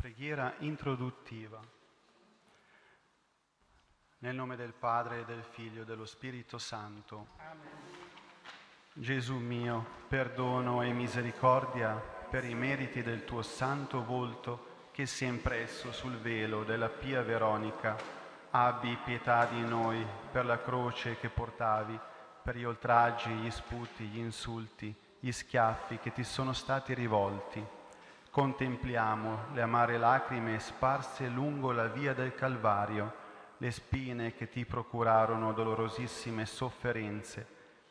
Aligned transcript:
Preghiera 0.00 0.54
introduttiva. 0.60 1.60
Nel 4.20 4.34
nome 4.34 4.56
del 4.56 4.72
Padre, 4.72 5.26
del 5.26 5.42
Figlio 5.42 5.82
e 5.82 5.84
dello 5.84 6.06
Spirito 6.06 6.56
Santo. 6.56 7.26
Gesù 8.94 9.36
mio, 9.36 9.84
perdono 10.08 10.80
e 10.80 10.90
misericordia 10.94 11.96
per 11.96 12.46
i 12.46 12.54
meriti 12.54 13.02
del 13.02 13.26
tuo 13.26 13.42
santo 13.42 14.02
volto 14.02 14.88
che 14.92 15.04
si 15.04 15.26
è 15.26 15.28
impresso 15.28 15.92
sul 15.92 16.16
velo 16.16 16.64
della 16.64 16.88
Pia 16.88 17.20
Veronica. 17.20 17.94
Abbi 18.52 18.96
pietà 19.04 19.44
di 19.44 19.60
noi 19.60 20.02
per 20.32 20.46
la 20.46 20.62
croce 20.62 21.18
che 21.18 21.28
portavi, 21.28 22.00
per 22.42 22.56
gli 22.56 22.64
oltraggi, 22.64 23.28
gli 23.32 23.50
sputi, 23.50 24.04
gli 24.04 24.18
insulti, 24.18 24.94
gli 25.18 25.30
schiaffi 25.30 25.98
che 25.98 26.10
ti 26.10 26.24
sono 26.24 26.54
stati 26.54 26.94
rivolti 26.94 27.78
Contempliamo 28.30 29.46
le 29.54 29.60
amare 29.60 29.98
lacrime 29.98 30.60
sparse 30.60 31.26
lungo 31.26 31.72
la 31.72 31.88
via 31.88 32.14
del 32.14 32.32
Calvario, 32.32 33.12
le 33.56 33.72
spine 33.72 34.36
che 34.36 34.48
ti 34.48 34.64
procurarono 34.64 35.52
dolorosissime 35.52 36.46
sofferenze, 36.46 37.44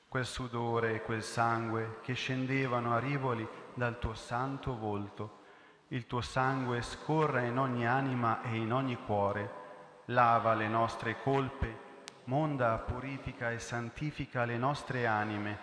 quel 0.08 0.26
sudore 0.26 0.94
e 0.94 1.02
quel 1.02 1.24
sangue 1.24 2.00
che 2.02 2.14
scendevano 2.14 2.96
a 2.96 3.00
rivoli 3.00 3.46
dal 3.74 4.00
tuo 4.00 4.14
santo 4.14 4.78
volto. 4.78 5.40
Il 5.90 6.08
tuo 6.08 6.22
sangue 6.22 6.84
scorra 6.84 7.42
in 7.42 7.60
ogni 7.60 7.86
anima 7.86 8.42
e 8.42 8.56
in 8.56 8.72
ogni 8.72 8.96
cuore, 8.96 9.52
lava 10.06 10.54
le 10.54 10.70
nostre 10.70 11.22
colpe, 11.22 11.88
monda, 12.24 12.78
purifica 12.78 13.52
e 13.52 13.60
santifica 13.60 14.46
le 14.46 14.58
nostre 14.58 15.06
anime 15.06 15.58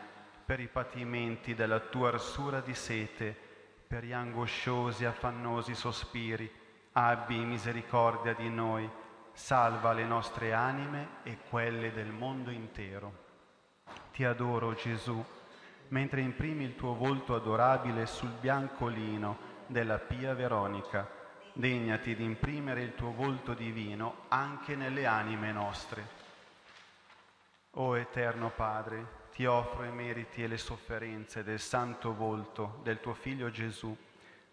per 0.44 0.60
i 0.60 0.68
patimenti 0.68 1.54
della 1.54 1.80
tua 1.80 2.08
arsura 2.08 2.60
di 2.60 2.74
sete 2.74 3.45
per 3.86 4.04
gli 4.04 4.12
angosciosi 4.12 5.04
e 5.04 5.06
affannosi 5.06 5.74
sospiri, 5.74 6.50
abbi 6.92 7.38
misericordia 7.44 8.34
di 8.34 8.48
noi, 8.48 8.88
salva 9.32 9.92
le 9.92 10.04
nostre 10.04 10.52
anime 10.52 11.08
e 11.22 11.38
quelle 11.48 11.92
del 11.92 12.10
mondo 12.10 12.50
intero. 12.50 13.24
Ti 14.12 14.24
adoro 14.24 14.74
Gesù, 14.74 15.24
mentre 15.88 16.20
imprimi 16.20 16.64
il 16.64 16.74
tuo 16.74 16.94
volto 16.94 17.34
adorabile 17.34 18.06
sul 18.06 18.32
bianco 18.40 18.88
lino 18.88 19.38
della 19.66 19.98
Pia 19.98 20.34
Veronica, 20.34 21.08
degnati 21.52 22.14
di 22.14 22.24
imprimere 22.24 22.82
il 22.82 22.94
tuo 22.94 23.12
volto 23.12 23.54
divino 23.54 24.24
anche 24.28 24.74
nelle 24.74 25.06
anime 25.06 25.52
nostre. 25.52 26.24
O 27.72 27.96
Eterno 27.96 28.50
Padre, 28.50 29.15
ti 29.36 29.44
offro 29.44 29.84
i 29.84 29.92
meriti 29.92 30.42
e 30.42 30.46
le 30.46 30.56
sofferenze 30.56 31.44
del 31.44 31.60
santo 31.60 32.14
volto 32.14 32.78
del 32.82 33.00
tuo 33.00 33.12
Figlio 33.12 33.50
Gesù. 33.50 33.94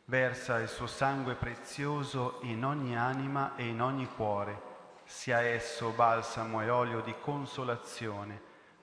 Versa 0.03 0.59
il 0.59 0.67
suo 0.67 0.87
sangue 0.87 1.35
prezioso 1.35 2.39
in 2.41 2.65
ogni 2.65 2.97
anima 2.97 3.55
e 3.55 3.65
in 3.65 3.81
ogni 3.81 4.05
cuore, 4.13 4.61
sia 5.05 5.39
esso 5.39 5.91
balsamo 5.91 6.61
e 6.61 6.69
olio 6.69 6.99
di 6.99 7.15
consolazione, 7.21 8.37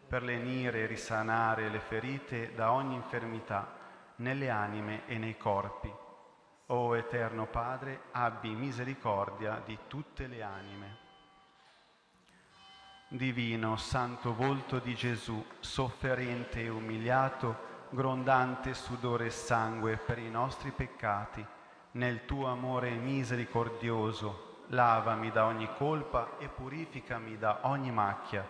per 0.09 0.23
lenire 0.23 0.85
e 0.85 0.87
risanare 0.87 1.69
le 1.69 1.81
ferite 1.81 2.55
da 2.55 2.73
ogni 2.73 2.95
infermità, 2.95 3.77
nelle 4.17 4.49
anime 4.49 5.07
e 5.07 5.19
nei 5.19 5.37
corpi. 5.37 5.93
O 6.69 6.97
Eterno 6.97 7.45
Padre, 7.45 8.05
abbi 8.13 8.55
misericordia 8.55 9.61
di 9.63 9.77
tutte 9.87 10.27
le 10.29 10.43
anime. 10.43 11.10
Divino 13.13 13.77
santo 13.77 14.35
volto 14.35 14.79
di 14.79 14.95
Gesù, 14.95 15.45
sofferente 15.59 16.63
e 16.63 16.69
umiliato, 16.69 17.89
grondante 17.91 18.73
sudore 18.73 19.27
e 19.27 19.31
sangue 19.31 19.97
per 19.97 20.21
i 20.21 20.31
nostri 20.31 20.71
peccati, 20.71 21.45
nel 21.93 22.25
tuo 22.25 22.47
amore 22.47 22.91
misericordioso, 22.91 24.59
lavami 24.69 25.33
da 25.33 25.47
ogni 25.47 25.69
colpa 25.77 26.39
e 26.39 26.47
purificami 26.47 27.37
da 27.37 27.59
ogni 27.63 27.91
macchia. 27.91 28.49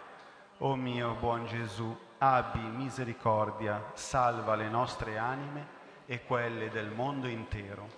O 0.59 0.77
mio 0.77 1.15
buon 1.15 1.47
Gesù, 1.47 1.99
abbi 2.19 2.61
misericordia, 2.61 3.93
salva 3.95 4.57
le 4.57 4.69
nostre 4.69 5.17
anime 5.17 5.67
e 6.05 6.23
quelle 6.27 6.69
del 6.69 6.91
mondo 6.91 7.29
intero. 7.29 7.89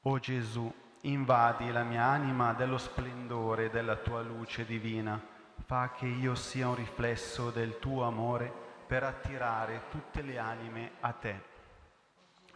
O 0.00 0.18
Gesù, 0.18 0.72
invadi 1.02 1.72
la 1.72 1.82
mia 1.82 2.04
anima 2.04 2.52
dello 2.52 2.78
splendore 2.78 3.70
della 3.70 3.96
tua 3.96 4.20
luce 4.22 4.64
divina, 4.64 5.20
fa 5.64 5.90
che 5.90 6.06
io 6.06 6.34
sia 6.34 6.68
un 6.68 6.76
riflesso 6.76 7.50
del 7.50 7.78
tuo 7.78 8.04
amore 8.04 8.52
per 8.86 9.02
attirare 9.02 9.82
tutte 9.90 10.22
le 10.22 10.38
anime 10.38 10.92
a 11.00 11.12
te. 11.12 11.40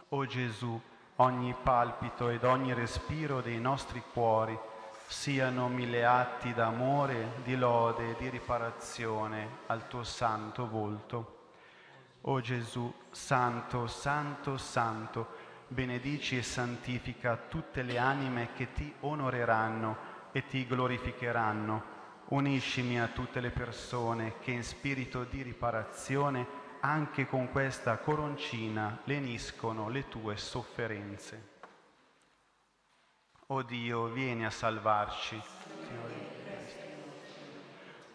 O 0.09 0.25
Gesù, 0.25 0.79
ogni 1.17 1.55
palpito 1.61 2.29
ed 2.29 2.43
ogni 2.43 2.73
respiro 2.73 3.41
dei 3.41 3.59
nostri 3.59 4.01
cuori 4.13 4.57
siano 5.07 5.67
mille 5.67 6.05
atti 6.05 6.53
d'amore, 6.53 7.41
di 7.43 7.55
lode 7.55 8.11
e 8.11 8.15
di 8.17 8.29
riparazione 8.29 9.59
al 9.67 9.87
tuo 9.87 10.03
santo 10.03 10.67
volto. 10.67 11.35
O 12.21 12.41
Gesù, 12.41 12.93
santo, 13.09 13.87
santo, 13.87 14.57
santo, 14.57 15.36
benedici 15.67 16.37
e 16.37 16.43
santifica 16.43 17.35
tutte 17.35 17.81
le 17.81 17.97
anime 17.97 18.49
che 18.55 18.71
ti 18.73 18.93
onoreranno 19.01 19.97
e 20.31 20.45
ti 20.47 20.65
glorificheranno. 20.65 21.95
Uniscimi 22.29 22.99
a 22.99 23.07
tutte 23.07 23.39
le 23.39 23.51
persone 23.51 24.39
che 24.39 24.51
in 24.51 24.63
spirito 24.63 25.23
di 25.23 25.41
riparazione 25.41 26.65
anche 26.81 27.27
con 27.27 27.49
questa 27.51 27.97
coroncina 27.97 28.99
leniscono 29.05 29.89
le 29.89 30.07
tue 30.07 30.37
sofferenze. 30.37 31.55
O 33.47 33.61
Dio, 33.63 34.07
vieni 34.07 34.45
a 34.45 34.49
salvarci. 34.49 35.41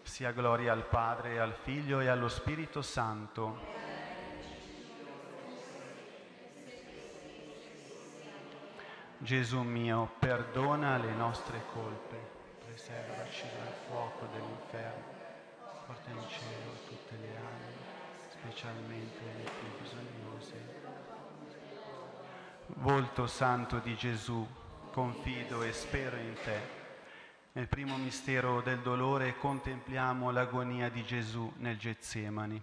Sia 0.03 0.31
gloria 0.31 0.71
al 0.73 0.85
Padre, 0.85 1.39
al 1.39 1.53
Figlio 1.53 1.99
e 1.99 2.07
allo 2.07 2.29
Spirito 2.29 2.83
Santo 2.83 3.92
Gesù 9.23 9.61
mio, 9.61 10.15
perdona 10.19 10.97
le 10.97 11.13
nostre 11.13 11.61
colpe, 11.71 12.17
preservaci 12.65 13.45
dal 13.57 13.73
fuoco 13.87 14.27
dell'inferno, 14.33 15.05
porta 15.85 16.09
in 16.09 16.27
cielo 16.27 16.71
tutte 16.85 17.15
le 17.21 17.29
anime, 17.29 17.81
specialmente 18.27 19.19
le 19.37 19.49
più 19.49 19.81
bisognose. 19.81 20.81
Volto 22.65 23.25
santo 23.27 23.79
di 23.79 23.95
Gesù, 23.95 24.45
confido 24.91 25.63
e 25.63 25.71
spero 25.71 26.17
in 26.17 26.33
te. 26.43 26.59
Nel 27.53 27.69
primo 27.69 27.95
mistero 27.95 28.59
del 28.59 28.81
dolore 28.81 29.37
contempliamo 29.37 30.31
l'agonia 30.31 30.89
di 30.89 31.05
Gesù 31.05 31.49
nel 31.59 31.77
Getsemani. 31.77 32.61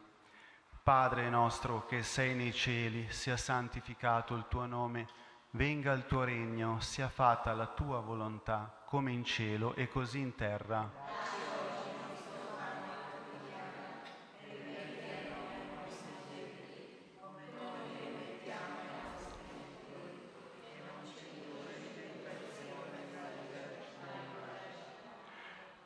Padre 0.82 1.30
nostro 1.30 1.86
che 1.86 2.02
sei 2.02 2.34
nei 2.34 2.52
cieli, 2.52 3.06
sia 3.10 3.38
santificato 3.38 4.34
il 4.34 4.44
tuo 4.46 4.66
nome 4.66 5.28
Venga 5.52 5.92
il 5.92 6.06
tuo 6.06 6.22
regno, 6.22 6.78
sia 6.78 7.08
fatta 7.08 7.52
la 7.54 7.66
tua 7.66 7.98
volontà, 7.98 8.84
come 8.86 9.10
in 9.10 9.24
cielo 9.24 9.74
e 9.74 9.88
così 9.88 10.20
in 10.20 10.36
terra. 10.36 10.88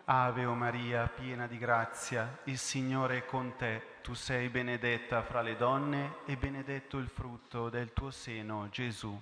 Ave 0.04 0.44
o 0.44 0.52
Maria, 0.52 1.06
piena 1.08 1.46
di 1.46 1.56
grazia, 1.56 2.40
il 2.44 2.58
Signore 2.58 3.16
è 3.16 3.24
con 3.24 3.56
te. 3.56 4.00
Tu 4.02 4.12
sei 4.12 4.50
benedetta 4.50 5.22
fra 5.22 5.40
le 5.40 5.56
donne 5.56 6.16
e 6.26 6.36
benedetto 6.36 6.98
il 6.98 7.08
frutto 7.08 7.70
del 7.70 7.94
tuo 7.94 8.10
seno, 8.10 8.68
Gesù. 8.68 9.18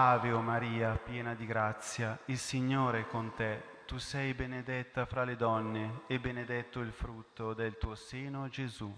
Ave 0.00 0.30
o 0.30 0.40
Maria, 0.40 0.96
piena 0.96 1.34
di 1.34 1.44
grazia, 1.44 2.16
il 2.26 2.38
Signore 2.38 3.00
è 3.00 3.06
con 3.08 3.34
te. 3.34 3.80
Tu 3.84 3.98
sei 3.98 4.32
benedetta 4.32 5.06
fra 5.06 5.24
le 5.24 5.34
donne 5.34 6.02
e 6.06 6.20
benedetto 6.20 6.78
il 6.78 6.92
frutto 6.92 7.52
del 7.52 7.76
tuo 7.78 7.96
seno, 7.96 8.48
Gesù. 8.48 8.96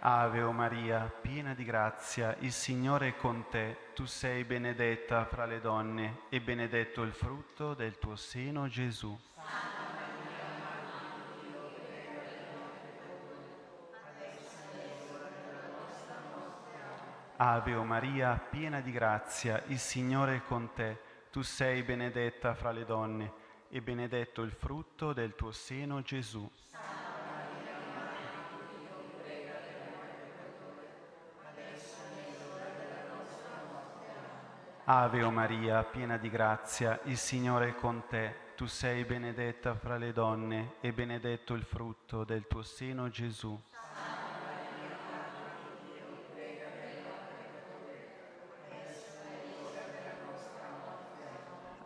Ave 0.00 0.42
o 0.42 0.50
Maria, 0.50 1.02
piena 1.20 1.54
di 1.54 1.62
grazia, 1.62 2.34
il 2.40 2.50
Signore 2.50 3.10
è 3.10 3.16
con 3.16 3.46
te. 3.48 3.92
Tu 3.94 4.06
sei 4.06 4.42
benedetta 4.42 5.24
fra 5.24 5.46
le 5.46 5.60
donne 5.60 6.22
e 6.30 6.40
benedetto 6.40 7.02
il 7.02 7.12
frutto 7.12 7.74
del 7.74 7.96
tuo 8.00 8.16
seno, 8.16 8.66
Gesù. 8.66 9.16
Ave 17.38 17.74
o 17.74 17.84
Maria, 17.84 18.38
piena 18.38 18.80
di 18.80 18.90
grazia, 18.90 19.62
il 19.66 19.78
Signore 19.78 20.36
è 20.36 20.42
con 20.42 20.72
te. 20.72 20.98
Tu 21.30 21.42
sei 21.42 21.82
benedetta 21.82 22.54
fra 22.54 22.70
le 22.70 22.86
donne 22.86 23.30
e 23.68 23.82
benedetto 23.82 24.40
il 24.40 24.52
frutto 24.52 25.12
del 25.12 25.34
tuo 25.34 25.52
seno, 25.52 26.00
Gesù. 26.00 26.50
Ave 34.84 35.22
o 35.22 35.30
Maria, 35.30 35.82
piena 35.82 36.16
di 36.16 36.30
grazia, 36.30 36.98
il 37.04 37.18
Signore 37.18 37.68
è 37.68 37.74
con 37.74 38.04
te. 38.08 38.54
Tu 38.56 38.64
sei 38.64 39.04
benedetta 39.04 39.74
fra 39.74 39.98
le 39.98 40.12
donne 40.12 40.76
e 40.80 40.90
benedetto 40.90 41.52
il 41.52 41.64
frutto 41.64 42.24
del 42.24 42.46
tuo 42.46 42.62
seno, 42.62 43.10
Gesù. 43.10 43.60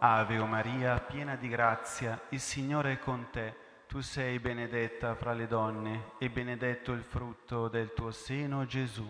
Ave 0.02 0.38
o 0.38 0.46
Maria, 0.46 0.98
piena 0.98 1.36
di 1.36 1.46
grazia, 1.46 2.18
il 2.30 2.40
Signore 2.40 2.92
è 2.92 2.98
con 2.98 3.28
te. 3.30 3.54
Tu 3.86 4.00
sei 4.00 4.38
benedetta 4.38 5.14
fra 5.14 5.34
le 5.34 5.46
donne 5.46 6.12
e 6.16 6.30
benedetto 6.30 6.92
il 6.92 7.02
frutto 7.02 7.68
del 7.68 7.92
tuo 7.92 8.10
seno, 8.10 8.64
Gesù. 8.64 9.06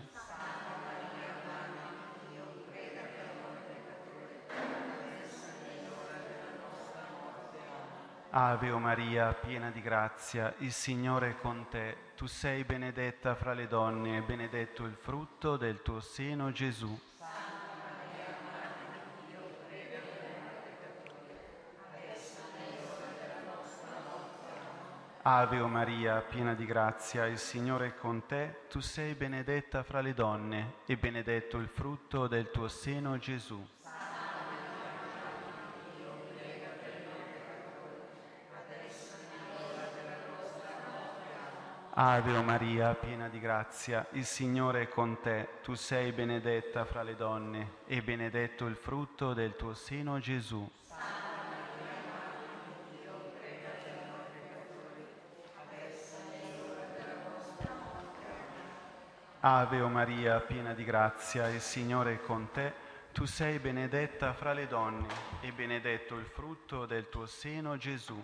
Ave 8.31 8.71
o 8.71 8.77
Maria, 8.77 9.31
piena 9.31 9.69
di 9.69 9.81
grazia, 9.81 10.53
il 10.57 10.73
Signore 10.73 11.29
è 11.29 11.37
con 11.37 11.67
te. 11.69 11.95
Tu 12.17 12.25
sei 12.25 12.65
benedetta 12.65 13.33
fra 13.35 13.53
le 13.53 13.67
donne 13.67 14.17
e 14.17 14.21
benedetto 14.23 14.83
il 14.83 14.97
frutto 14.99 15.55
del 15.55 15.81
tuo 15.81 16.01
seno, 16.01 16.51
Gesù. 16.51 17.10
Ave 25.23 25.59
o 25.59 25.67
Maria, 25.67 26.19
piena 26.21 26.55
di 26.55 26.65
grazia, 26.65 27.27
il 27.27 27.37
Signore 27.37 27.89
è 27.89 27.95
con 27.95 28.25
te, 28.25 28.61
tu 28.67 28.79
sei 28.79 29.13
benedetta 29.13 29.83
fra 29.83 30.01
le 30.01 30.15
donne 30.15 30.77
e 30.87 30.97
benedetto 30.97 31.57
il 31.57 31.67
frutto 31.67 32.25
del 32.25 32.49
tuo 32.49 32.67
seno, 32.67 33.19
Gesù. 33.19 33.63
Ave 41.93 42.35
o 42.35 42.41
Maria, 42.41 42.95
piena 42.95 43.29
di 43.29 43.39
grazia, 43.39 44.07
il 44.13 44.25
Signore 44.25 44.81
è 44.81 44.89
con 44.89 45.19
te, 45.21 45.59
tu 45.61 45.75
sei 45.75 46.11
benedetta 46.13 46.83
fra 46.83 47.03
le 47.03 47.15
donne 47.15 47.73
e 47.85 48.01
benedetto 48.01 48.65
il 48.65 48.75
frutto 48.75 49.35
del 49.35 49.55
tuo 49.55 49.75
seno, 49.75 50.17
Gesù. 50.17 50.67
Ave 59.43 59.81
o 59.81 59.87
Maria, 59.87 60.39
piena 60.39 60.73
di 60.73 60.83
grazia, 60.83 61.47
il 61.47 61.61
Signore 61.61 62.13
è 62.13 62.21
con 62.21 62.51
te. 62.51 62.71
Tu 63.11 63.25
sei 63.25 63.57
benedetta 63.57 64.33
fra 64.33 64.53
le 64.53 64.67
donne 64.67 65.07
e 65.41 65.51
benedetto 65.51 66.15
il 66.15 66.25
frutto 66.25 66.85
del 66.85 67.09
tuo 67.09 67.25
seno, 67.25 67.75
Gesù. 67.75 68.23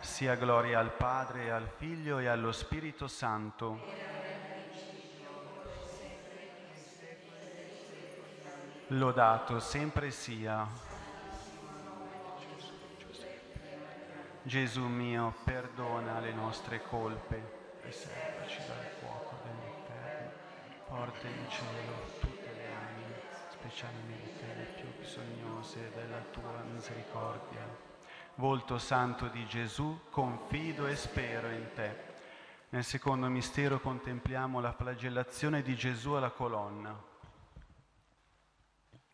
Sia 0.00 0.34
gloria 0.34 0.78
al 0.78 0.92
Padre, 0.92 1.50
al 1.50 1.68
Figlio 1.78 2.18
e 2.18 2.26
allo 2.26 2.52
Spirito 2.52 3.08
Santo. 3.08 3.80
Lodato 8.88 9.58
sempre 9.58 10.10
sia. 10.10 10.91
Gesù 14.44 14.84
mio, 14.88 15.34
perdona 15.44 16.18
le 16.18 16.32
nostre 16.32 16.82
colpe, 16.82 17.36
preservaci 17.80 18.58
dal 18.66 18.90
fuoco 18.98 19.36
dell'inferno, 19.44 20.30
porta 20.88 21.28
in 21.28 21.48
cielo 21.48 21.92
tutte 22.18 22.52
le 22.52 22.66
anime, 22.74 23.20
specialmente 23.52 24.44
le 24.56 24.64
più 24.80 24.88
bisognose 24.98 25.92
della 25.94 26.18
tua 26.32 26.60
misericordia. 26.72 27.60
Volto 28.34 28.78
santo 28.78 29.28
di 29.28 29.46
Gesù, 29.46 30.00
confido 30.10 30.88
e 30.88 30.96
spero 30.96 31.48
in 31.48 31.68
te. 31.76 32.10
Nel 32.70 32.82
secondo 32.82 33.28
mistero 33.28 33.78
contempliamo 33.78 34.60
la 34.60 34.72
flagellazione 34.72 35.62
di 35.62 35.76
Gesù 35.76 36.14
alla 36.14 36.30
colonna. 36.30 37.00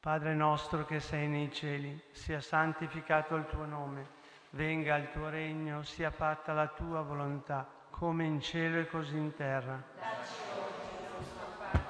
Padre 0.01 0.35
nostro 0.35 0.87
che 0.87 1.01
sei 1.01 1.29
nei 1.29 1.53
cieli, 1.53 2.03
sia 2.13 2.41
santificato 2.41 3.35
il 3.35 3.45
tuo 3.45 3.67
nome 3.67 4.17
venga 4.51 4.97
il 4.97 5.11
tuo 5.11 5.29
regno, 5.29 5.83
sia 5.83 6.11
fatta 6.11 6.53
la 6.53 6.69
tua 6.69 7.03
volontà, 7.03 7.69
come 7.91 8.25
in 8.25 8.41
cielo 8.41 8.79
e 8.79 8.87
così 8.87 9.17
in 9.17 9.35
terra. 9.35 9.83
Dacci 9.99 10.33
oggi 10.55 10.89
il 10.95 11.09
nostro 11.19 11.47
pane 11.59 11.81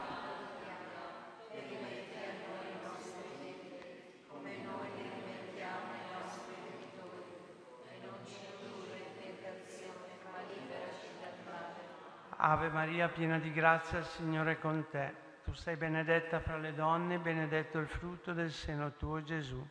e 1.52 1.60
rimetti 1.68 2.16
a 2.16 2.32
noi 2.48 2.68
i 2.70 2.78
nostri 2.82 3.22
debiti, 3.38 3.84
come 4.28 4.56
noi 4.56 4.88
rimettiamo 4.96 5.92
ai 5.92 6.20
nostri 6.20 6.54
debitori, 6.64 7.22
e 7.90 8.00
non 8.04 8.18
ci 8.24 8.40
indurre 8.50 8.96
in 8.98 9.12
tentazione, 9.20 10.18
ma 10.24 10.38
liberaci 10.48 11.08
dal 11.20 11.38
male. 11.44 11.80
Ave 12.36 12.68
Maria, 12.70 13.08
piena 13.08 13.38
di 13.38 13.52
grazia, 13.52 13.98
il 13.98 14.04
Signore 14.04 14.52
è 14.52 14.58
con 14.58 14.86
te. 14.90 15.26
Tu 15.44 15.54
sei 15.54 15.76
benedetta 15.76 16.40
fra 16.40 16.58
le 16.58 16.74
donne, 16.74 17.18
benedetto 17.18 17.78
il 17.78 17.88
frutto 17.88 18.32
del 18.32 18.50
seno 18.50 18.92
tuo, 18.96 19.22
Gesù. 19.22 19.66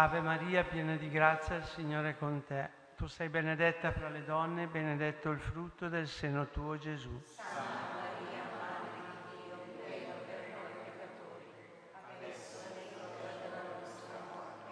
Ave 0.00 0.20
Maria, 0.20 0.62
piena 0.62 0.94
di 0.94 1.10
grazia, 1.10 1.56
il 1.56 1.64
Signore 1.64 2.10
è 2.10 2.16
con 2.16 2.44
te. 2.44 2.70
Tu 2.94 3.08
sei 3.08 3.28
benedetta 3.28 3.90
fra 3.90 4.08
le 4.08 4.22
donne, 4.22 4.68
benedetto 4.68 5.30
il 5.30 5.40
frutto 5.40 5.88
del 5.88 6.06
seno 6.06 6.46
tuo, 6.50 6.78
Gesù. 6.78 7.20
Santa 7.24 7.62
Maria, 7.98 8.44
Madre 8.60 8.90
di 8.94 9.42
Dio, 9.42 9.56
prega 9.82 10.12
per 10.24 10.54
noi 10.54 10.70
peccatori, 10.84 11.50
adesso 12.16 12.58
è 12.68 12.94
l'ora 12.94 13.32
della 13.42 13.62
nostra 13.80 14.18
morte. 14.30 14.70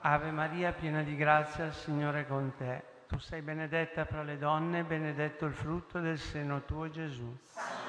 Ave 0.00 0.30
Maria, 0.30 0.72
piena 0.72 1.02
di 1.02 1.16
grazia, 1.16 1.66
il 1.66 1.74
Signore 1.74 2.20
è 2.20 2.26
con 2.26 2.54
te. 2.56 2.82
Tu 3.08 3.18
sei 3.18 3.42
benedetta 3.42 4.06
fra 4.06 4.22
le 4.22 4.38
donne, 4.38 4.84
benedetto 4.84 5.44
il 5.44 5.52
frutto 5.52 6.00
del 6.00 6.18
seno 6.18 6.64
tuo, 6.64 6.88
Gesù. 6.88 7.36
Santa 7.50 7.79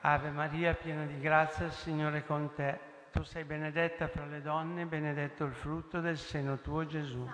Ave 0.00 0.30
Maria, 0.30 0.74
piena 0.74 1.04
di 1.06 1.18
grazia, 1.18 1.66
il 1.66 1.72
Signore 1.72 2.18
è 2.18 2.24
con 2.24 2.54
te. 2.54 2.78
Tu 3.10 3.24
sei 3.24 3.42
benedetta 3.42 4.06
fra 4.06 4.26
le 4.26 4.40
donne, 4.40 4.86
benedetto 4.86 5.44
il 5.44 5.52
frutto 5.52 6.00
del 6.00 6.16
seno 6.16 6.58
tuo, 6.58 6.86
Gesù. 6.86 7.28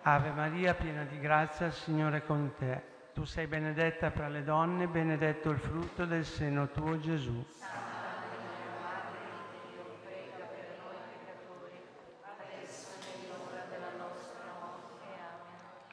Ave 0.00 0.30
Maria, 0.30 0.72
piena 0.74 1.02
di 1.02 1.18
grazia, 1.18 1.66
il 1.66 1.72
Signore 1.72 2.18
è 2.18 2.24
con 2.24 2.54
te. 2.56 2.94
Tu 3.12 3.24
sei 3.24 3.46
benedetta 3.46 4.10
fra 4.10 4.28
le 4.28 4.42
donne, 4.42 4.86
benedetto 4.86 5.50
il 5.50 5.58
frutto 5.58 6.06
del 6.06 6.24
seno 6.24 6.68
tuo, 6.68 6.98
Gesù. 6.98 7.44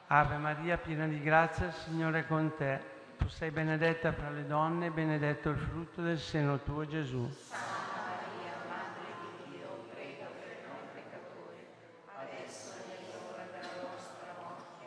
Ave 0.06 0.36
Maria, 0.36 0.76
piena 0.76 1.06
di 1.06 1.20
grazia, 1.20 1.66
il 1.66 1.72
Signore 1.72 2.20
è 2.20 2.26
con 2.26 2.54
te. 2.56 2.92
Tu 3.16 3.26
sei 3.28 3.50
benedetta 3.50 4.12
fra 4.12 4.28
le 4.28 4.46
donne, 4.46 4.90
benedetto 4.90 5.48
il 5.48 5.58
frutto 5.58 6.02
del 6.02 6.18
seno 6.18 6.58
tuo, 6.58 6.86
Gesù. 6.86 7.26
Santa 7.30 8.02
Maria, 8.04 8.52
Madre 8.68 9.14
di 9.20 9.56
Dio, 9.56 9.86
prega 9.94 10.26
per 10.26 10.58
noi 10.68 10.86
peccatori, 10.92 11.66
adesso 12.16 12.72
è 12.86 12.98
l'ora 13.10 13.44
della 13.50 13.82
nostra 13.82 14.34
morte. 14.42 14.84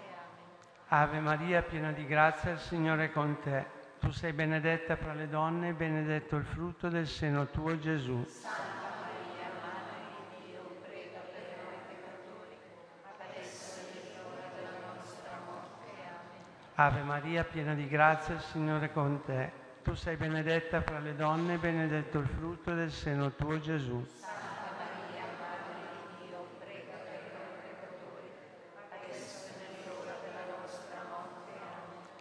Amen. 0.89 1.03
Ave 1.03 1.19
Maria, 1.19 1.61
piena 1.63 1.91
di 1.91 2.05
grazia, 2.05 2.51
il 2.51 2.59
Signore 2.59 3.05
è 3.05 3.11
con 3.11 3.39
te. 3.39 3.65
Tu 3.99 4.11
sei 4.11 4.33
benedetta 4.33 4.95
fra 4.97 5.13
le 5.13 5.27
donne, 5.27 5.73
benedetto 5.73 6.35
il 6.35 6.45
frutto 6.45 6.89
del 6.89 7.07
seno 7.07 7.47
tuo, 7.47 7.79
Gesù. 7.79 8.23
Santa 8.27 8.76
Ave 16.79 17.01
Maria, 17.01 17.43
piena 17.43 17.73
di 17.73 17.87
grazia, 17.87 18.35
il 18.35 18.39
Signore 18.39 18.85
è 18.85 18.91
con 18.91 19.23
te. 19.25 19.51
Tu 19.81 19.95
sei 19.95 20.15
benedetta 20.15 20.79
fra 20.81 20.99
le 20.99 21.15
donne, 21.15 21.57
benedetto 21.57 22.19
il 22.19 22.27
frutto 22.27 22.75
del 22.75 22.91
seno 22.91 23.31
tuo 23.31 23.59
Gesù. 23.59 24.05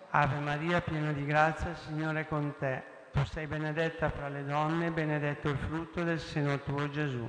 Ave 0.08 0.38
Maria, 0.38 0.80
piena 0.80 1.12
di 1.12 1.26
grazia, 1.26 1.68
il 1.68 1.76
Signore 1.76 2.20
è 2.20 2.26
con 2.26 2.54
te. 2.58 2.82
Tu 3.12 3.22
sei 3.26 3.46
benedetta 3.46 4.08
fra 4.08 4.28
le 4.28 4.42
donne, 4.42 4.90
benedetto 4.90 5.50
il 5.50 5.58
frutto 5.58 6.02
del 6.02 6.18
seno 6.18 6.58
tuo 6.60 6.88
Gesù. 6.88 7.28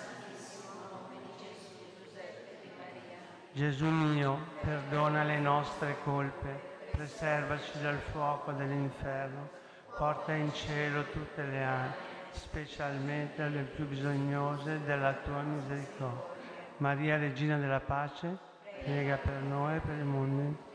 Gesù 3.53 3.85
mio, 3.85 4.37
perdona 4.61 5.23
le 5.23 5.37
nostre 5.37 5.97
colpe, 6.03 6.87
preservaci 6.91 7.81
dal 7.81 7.99
fuoco 7.99 8.53
dell'inferno, 8.53 9.49
porta 9.97 10.33
in 10.33 10.53
cielo 10.53 11.03
tutte 11.09 11.43
le 11.43 11.63
anime, 11.63 11.95
specialmente 12.31 13.47
le 13.49 13.63
più 13.63 13.85
bisognose 13.87 14.81
della 14.85 15.13
tua 15.13 15.41
misericordia. 15.41 16.39
Maria, 16.77 17.17
Regina 17.17 17.57
della 17.57 17.81
Pace, 17.81 18.37
prega 18.83 19.17
per 19.17 19.41
noi 19.41 19.75
e 19.75 19.79
per 19.79 19.97
il 19.97 20.05
mondo. 20.05 20.69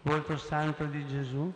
Volto 0.00 0.36
santo 0.38 0.86
di 0.86 1.06
Gesù. 1.06 1.52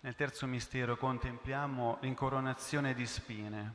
Nel 0.00 0.14
terzo 0.16 0.46
mistero 0.46 0.96
contempliamo 0.96 1.98
l'incoronazione 2.00 2.94
di 2.94 3.06
spine. 3.06 3.74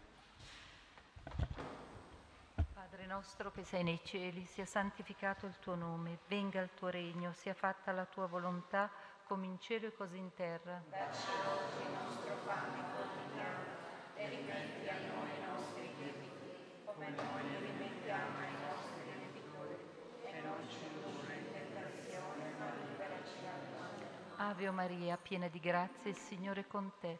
Padre 2.73 3.04
nostro 3.15 3.50
che 3.50 3.63
sei 3.63 3.81
nei 3.84 4.01
cieli, 4.03 4.45
sia 4.45 4.65
santificato 4.65 5.45
il 5.45 5.57
tuo 5.60 5.75
nome, 5.75 6.19
venga 6.27 6.60
il 6.60 6.72
tuo 6.74 6.89
regno, 6.89 7.31
sia 7.31 7.53
fatta 7.53 7.93
la 7.93 8.03
tua 8.03 8.25
volontà, 8.27 8.91
come 9.25 9.45
in 9.45 9.57
cielo 9.57 9.88
e 9.88 9.95
così 9.95 10.17
in 10.17 10.34
terra. 10.34 10.84
Dacci 10.89 11.29
oggi 11.48 11.81
il 11.81 11.93
nostro 11.93 12.36
pane 12.45 12.84
quotidiano 12.93 13.63
e 14.15 14.27
rimetti 14.27 14.88
a 14.89 14.98
noi 14.98 15.29
i 15.31 15.45
nostri 15.48 15.95
debiti, 15.98 16.84
come 16.84 17.10
noi 17.12 17.50
li 17.50 17.55
rimettiamo 17.55 18.38
ai 18.38 18.51
nostri 18.67 19.03
debitori, 19.07 19.77
e 20.25 20.41
non 20.41 20.67
ci 20.67 20.79
indurre 20.84 21.36
in 21.36 21.51
tentazione, 21.53 22.53
ma 22.60 22.65
liberaci 22.74 23.39
dal 23.41 23.63
male. 23.79 24.50
Ave 24.51 24.72
Maria, 24.72 25.15
piena 25.15 25.48
di 25.48 25.62
grazia, 25.62 26.10
il 26.10 26.17
Signore 26.17 26.62
è 26.62 26.67
con 26.67 26.91
te. 27.00 27.19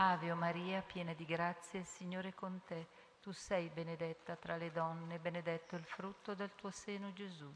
Ave 0.00 0.30
o 0.30 0.36
Maria, 0.36 0.80
piena 0.80 1.12
di 1.12 1.24
grazia, 1.24 1.80
il 1.80 1.84
Signore 1.84 2.28
è 2.28 2.34
con 2.34 2.60
te. 2.64 2.86
Tu 3.20 3.32
sei 3.32 3.68
benedetta 3.68 4.36
tra 4.36 4.56
le 4.56 4.70
donne, 4.70 5.18
benedetto 5.18 5.74
il 5.74 5.82
frutto 5.82 6.34
del 6.34 6.52
tuo 6.54 6.70
seno, 6.70 7.12
Gesù. 7.12 7.52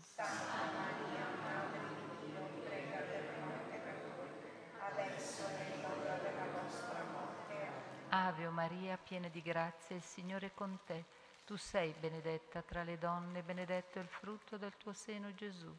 Ave 8.08 8.46
o 8.46 8.50
Maria, 8.50 8.98
piena 8.98 9.28
di 9.28 9.40
grazia, 9.40 9.94
il 9.94 10.02
Signore 10.02 10.46
è 10.46 10.52
con 10.52 10.80
te. 10.84 11.04
Tu 11.44 11.54
sei 11.54 11.94
benedetta 12.00 12.60
tra 12.62 12.82
le 12.82 12.98
donne, 12.98 13.42
benedetto 13.42 14.00
il 14.00 14.08
frutto 14.08 14.56
del 14.56 14.76
tuo 14.78 14.92
seno, 14.92 15.32
Gesù. 15.34 15.72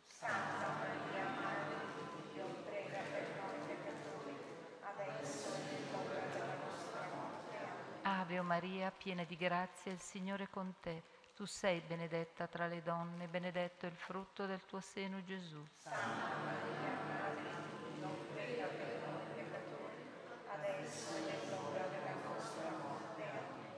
Ave 8.23 8.39
Maria, 8.39 8.89
piena 8.89 9.25
di 9.25 9.35
grazia, 9.35 9.91
il 9.91 9.99
Signore 9.99 10.45
è 10.45 10.49
con 10.49 10.75
te. 10.79 11.03
Tu 11.35 11.43
sei 11.43 11.81
benedetta 11.81 12.47
tra 12.47 12.67
le 12.67 12.81
donne, 12.81 13.25
e 13.25 13.27
benedetto 13.27 13.85
il 13.85 13.95
frutto 13.97 14.45
del 14.45 14.63
tuo 14.65 14.79
seno, 14.79 15.21
Gesù. 15.25 15.61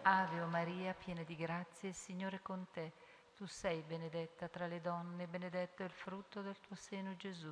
Ave 0.03 0.41
o 0.41 0.45
Maria, 0.45 0.93
piena 0.93 1.23
di 1.23 1.35
grazia, 1.35 1.89
il 1.89 1.95
Signore 1.95 2.35
è 2.35 2.41
con 2.43 2.67
te. 2.71 2.91
Tu 3.35 3.47
sei 3.47 3.81
benedetta 3.81 4.47
tra 4.47 4.67
le 4.67 4.79
donne, 4.79 5.23
e 5.23 5.27
benedetto 5.27 5.81
è 5.81 5.85
il 5.85 5.91
frutto 5.91 6.43
del 6.43 6.59
tuo 6.59 6.75
seno, 6.75 7.15
Gesù. 7.15 7.51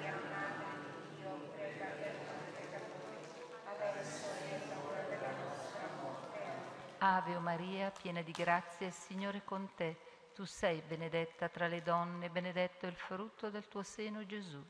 Ave 7.03 7.35
o 7.35 7.39
Maria, 7.39 7.89
piena 7.89 8.21
di 8.21 8.31
grazia, 8.31 8.85
il 8.85 8.93
Signore 8.93 9.39
è 9.39 9.43
con 9.43 9.73
te. 9.73 9.97
Tu 10.35 10.45
sei 10.45 10.83
benedetta 10.87 11.49
tra 11.49 11.65
le 11.65 11.81
donne, 11.81 12.27
e 12.27 12.29
benedetto 12.29 12.85
il 12.85 12.93
frutto 12.93 13.49
del 13.49 13.67
tuo 13.67 13.81
seno, 13.81 14.23
Gesù. 14.23 14.63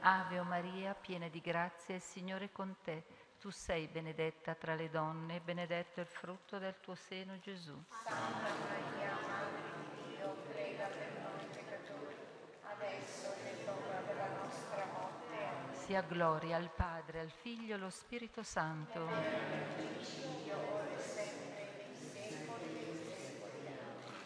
Ave 0.00 0.38
o 0.38 0.44
Maria, 0.44 0.94
piena 0.94 1.28
di 1.28 1.40
grazia, 1.40 1.94
il 1.94 2.02
Signore 2.02 2.44
è 2.44 2.52
con 2.52 2.76
te. 2.84 3.04
Tu 3.40 3.48
sei 3.48 3.86
benedetta 3.86 4.54
tra 4.54 4.74
le 4.74 4.90
donne, 4.90 5.36
e 5.36 5.40
benedetto 5.40 6.00
il 6.00 6.06
frutto 6.06 6.58
del 6.58 6.78
tuo 6.80 6.94
seno, 6.94 7.38
Gesù. 7.38 7.82
Sia 15.86 16.02
gloria 16.02 16.56
al 16.56 16.68
Padre, 16.74 17.20
al 17.20 17.30
Figlio 17.30 17.70
e 17.70 17.74
allo 17.74 17.90
Spirito 17.90 18.42
Santo. 18.42 19.06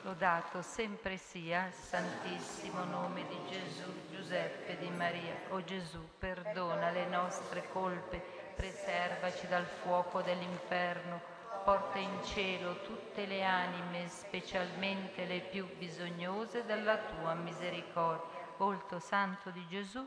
Lodato 0.01 0.63
sempre 0.63 1.19
sia 1.19 1.71
santissimo 1.71 2.85
nome 2.85 3.27
di 3.27 3.37
Gesù, 3.51 3.93
Giuseppe 4.11 4.79
di 4.79 4.89
Maria. 4.89 5.35
O 5.51 5.63
Gesù, 5.63 6.01
perdona 6.19 6.89
le 6.89 7.05
nostre 7.09 7.69
colpe, 7.69 8.25
preservaci 8.57 9.47
dal 9.47 9.67
fuoco 9.67 10.23
dell'inferno, 10.23 11.21
porta 11.63 11.99
in 11.99 12.25
cielo 12.25 12.81
tutte 12.81 13.27
le 13.27 13.45
anime, 13.45 14.09
specialmente 14.09 15.27
le 15.27 15.41
più 15.41 15.69
bisognose 15.77 16.65
della 16.65 16.97
tua 16.97 17.35
misericordia. 17.35 18.39
Volto 18.57 18.99
santo 18.99 19.51
di 19.51 19.67
Gesù, 19.69 20.07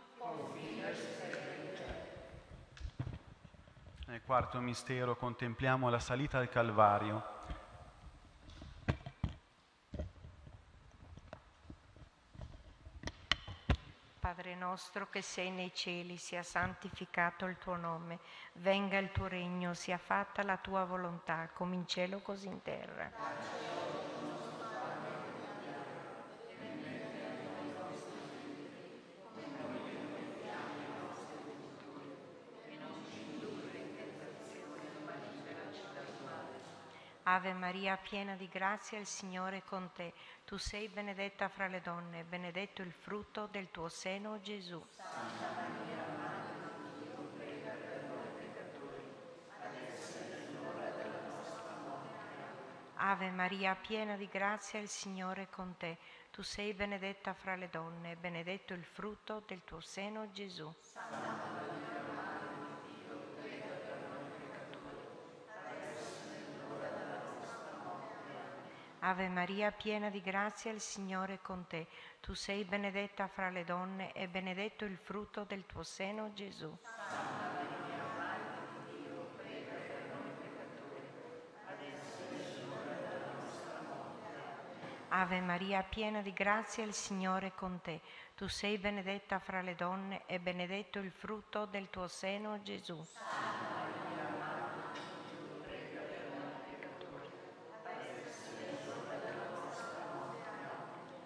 Nel 4.13 4.21
quarto 4.21 4.59
mistero 4.59 5.15
contempliamo 5.15 5.89
la 5.89 5.97
salita 5.97 6.37
al 6.37 6.47
Calvario. 6.47 7.23
Padre 14.19 14.53
nostro 14.53 15.09
che 15.09 15.23
sei 15.23 15.49
nei 15.49 15.71
cieli, 15.73 16.17
sia 16.17 16.43
santificato 16.43 17.45
il 17.45 17.57
tuo 17.57 17.75
nome, 17.75 18.19
venga 18.57 18.99
il 18.99 19.11
tuo 19.11 19.25
regno, 19.25 19.73
sia 19.73 19.97
fatta 19.97 20.43
la 20.43 20.57
tua 20.57 20.85
volontà, 20.85 21.49
come 21.51 21.73
in 21.73 21.87
cielo 21.87 22.19
così 22.19 22.45
in 22.45 22.61
terra. 22.61 23.72
Ave 37.33 37.53
Maria, 37.53 37.97
piena 37.97 38.35
di 38.35 38.47
grazia, 38.47 38.99
il 38.99 39.07
Signore 39.07 39.57
è 39.57 39.63
con 39.63 39.89
te. 39.91 40.13
Tu 40.45 40.55
sei 40.57 40.87
benedetta 40.87 41.49
fra 41.49 41.65
le 41.65 41.81
donne, 41.81 42.23
benedetto 42.23 42.83
il 42.83 42.91
frutto 42.91 43.47
del 43.47 43.71
tuo 43.71 43.89
seno, 43.89 44.39
Gesù. 44.39 44.79
Ave 52.97 53.31
Maria, 53.31 53.73
piena 53.73 54.15
di 54.15 54.27
grazia, 54.27 54.77
il 54.77 54.87
Signore 54.87 55.41
è 55.41 55.49
con 55.49 55.75
te. 55.75 55.97
Tu 56.29 56.43
sei 56.43 56.75
benedetta 56.75 57.33
fra 57.33 57.55
le 57.55 57.67
donne, 57.69 58.15
benedetto 58.15 58.75
il 58.75 58.83
frutto 58.83 59.41
del 59.47 59.63
tuo 59.63 59.79
seno, 59.79 60.29
Gesù. 60.29 60.71
Ave 69.05 69.27
Maria, 69.27 69.69
piena 69.71 70.09
di 70.09 70.21
grazia, 70.21 70.71
il 70.71 70.79
Signore 70.79 71.33
è 71.33 71.41
con 71.41 71.67
te. 71.67 71.87
Tu 72.21 72.33
sei 72.33 72.63
benedetta 72.63 73.27
fra 73.27 73.49
le 73.49 73.65
donne 73.65 74.13
e 74.13 74.29
benedetto 74.29 74.85
il 74.85 74.95
frutto 74.95 75.43
del 75.43 75.65
tuo 75.65 75.83
seno, 75.83 76.31
Gesù. 76.31 76.73
Ave 85.09 85.41
Maria, 85.41 85.83
piena 85.83 86.21
di 86.21 86.31
grazia, 86.31 86.85
il 86.85 86.93
Signore 86.93 87.47
è 87.47 87.53
con 87.53 87.81
te. 87.81 87.99
Tu 88.35 88.47
sei 88.47 88.77
benedetta 88.77 89.37
fra 89.39 89.61
le 89.61 89.75
donne 89.75 90.25
e 90.27 90.39
benedetto 90.39 90.99
il 90.99 91.11
frutto 91.11 91.65
del 91.65 91.89
tuo 91.89 92.07
seno, 92.07 92.61
Gesù. 92.61 93.05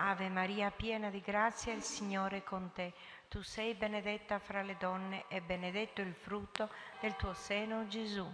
Ave 0.08 0.30
Maria, 0.30 0.72
piena 0.72 1.10
di 1.10 1.20
grazia, 1.20 1.74
il 1.74 1.82
Signore 1.82 2.38
è 2.38 2.44
con 2.44 2.72
te. 2.74 2.94
Tu 3.28 3.42
sei 3.42 3.74
benedetta 3.74 4.40
fra 4.40 4.62
le 4.62 4.78
donne 4.80 5.26
e 5.28 5.42
benedetto 5.42 6.00
il 6.00 6.14
frutto 6.14 6.70
del 7.02 7.18
tuo 7.18 7.34
seno, 7.34 7.86
Gesù. 7.90 8.26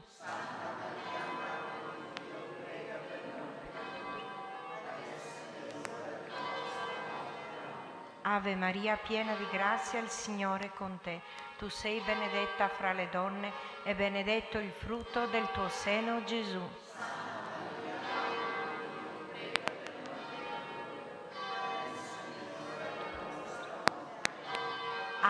Ave 8.22 8.54
Maria, 8.54 8.96
piena 8.98 9.34
di 9.34 9.48
grazia, 9.50 10.00
il 10.00 10.10
Signore 10.10 10.66
è 10.66 10.74
con 10.74 11.00
te. 11.02 11.22
Tu 11.58 11.70
sei 11.70 12.00
benedetta 12.02 12.68
fra 12.68 12.94
le 12.94 13.10
donne 13.10 13.52
e 13.84 13.96
benedetto 13.96 14.60
il 14.60 14.70
frutto 14.70 15.26
del 15.26 15.50
tuo 15.50 15.68
seno, 15.70 16.24
Gesù. 16.24 16.83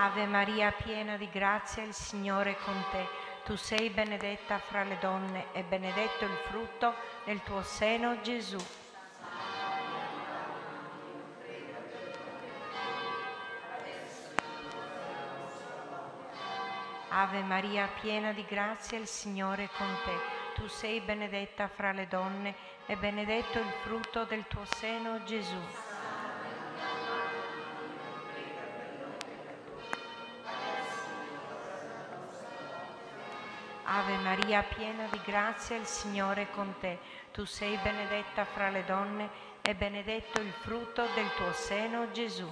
Ave 0.03 0.25
Maria, 0.25 0.69
piena 0.73 1.15
di 1.15 1.29
grazia, 1.29 1.81
il 1.81 1.93
Signore 1.93 2.51
è 2.51 2.57
con 2.57 2.75
te. 2.91 3.07
Tu 3.45 3.55
sei 3.55 3.89
benedetta 3.89 4.59
fra 4.59 4.83
le 4.83 4.97
donne 4.99 5.45
e 5.53 5.63
benedetto 5.63 6.25
il 6.25 6.37
frutto 6.43 6.93
del 7.23 7.41
tuo 7.41 7.63
seno, 7.63 8.19
Gesù. 8.19 8.59
Ave 17.07 17.41
Maria, 17.43 17.87
piena 18.01 18.33
di 18.33 18.43
grazia, 18.43 18.97
il 18.97 19.07
Signore 19.07 19.63
è 19.63 19.69
con 19.77 19.87
te. 20.03 20.19
Tu 20.55 20.67
sei 20.67 20.99
benedetta 20.99 21.69
fra 21.69 21.93
le 21.93 22.09
donne 22.09 22.53
e 22.87 22.97
benedetto 22.97 23.57
il 23.57 23.71
frutto 23.83 24.25
del 24.25 24.45
tuo 24.47 24.65
seno, 24.65 25.23
Gesù. 25.23 25.92
Maria, 34.35 34.63
piena 34.63 35.05
di 35.11 35.21
grazia, 35.23 35.75
il 35.75 35.85
Signore 35.85 36.41
è 36.41 36.49
con 36.49 36.73
te. 36.79 36.97
Tu 37.31 37.45
sei 37.45 37.77
benedetta 37.83 38.45
fra 38.45 38.69
le 38.69 38.83
donne 38.83 39.29
e 39.61 39.75
benedetto 39.75 40.41
il 40.41 40.51
frutto 40.51 41.05
del 41.13 41.31
tuo 41.35 41.53
seno, 41.53 42.09
Gesù. 42.09 42.49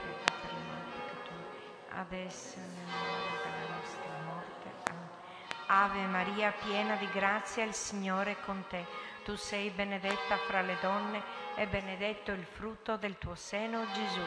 Prega 0.00 0.32
per 0.40 0.52
noi 0.54 0.80
peccatori, 0.90 1.68
adesso 1.90 2.56
nell'ora 2.56 3.42
della 3.42 3.74
nostra 3.76 4.10
morte. 4.24 4.72
Ave 5.66 6.06
Maria, 6.06 6.52
piena 6.52 6.96
di 6.96 7.08
grazia, 7.10 7.62
il 7.62 7.74
Signore 7.74 8.30
è 8.30 8.40
con 8.40 8.64
te. 8.70 8.86
Tu 9.22 9.36
sei 9.36 9.68
benedetta 9.68 10.38
fra 10.38 10.62
le 10.62 10.78
donne 10.80 11.22
e 11.56 11.66
benedetto 11.66 12.32
il 12.32 12.46
frutto 12.46 12.96
del 12.96 13.18
tuo 13.18 13.34
seno, 13.34 13.84
Gesù. 13.92 14.22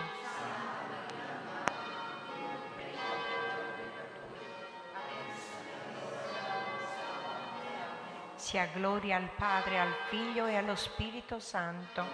Sia 8.47 8.65
gloria 8.67 9.17
al 9.17 9.29
Padre, 9.35 9.77
al 9.77 9.93
Figlio 10.07 10.45
e 10.45 10.55
allo 10.55 10.75
Spirito 10.75 11.37
Santo. 11.37 12.05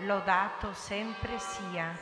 Lodato 0.00 0.74
sempre 0.74 1.38
sia. 1.38 1.98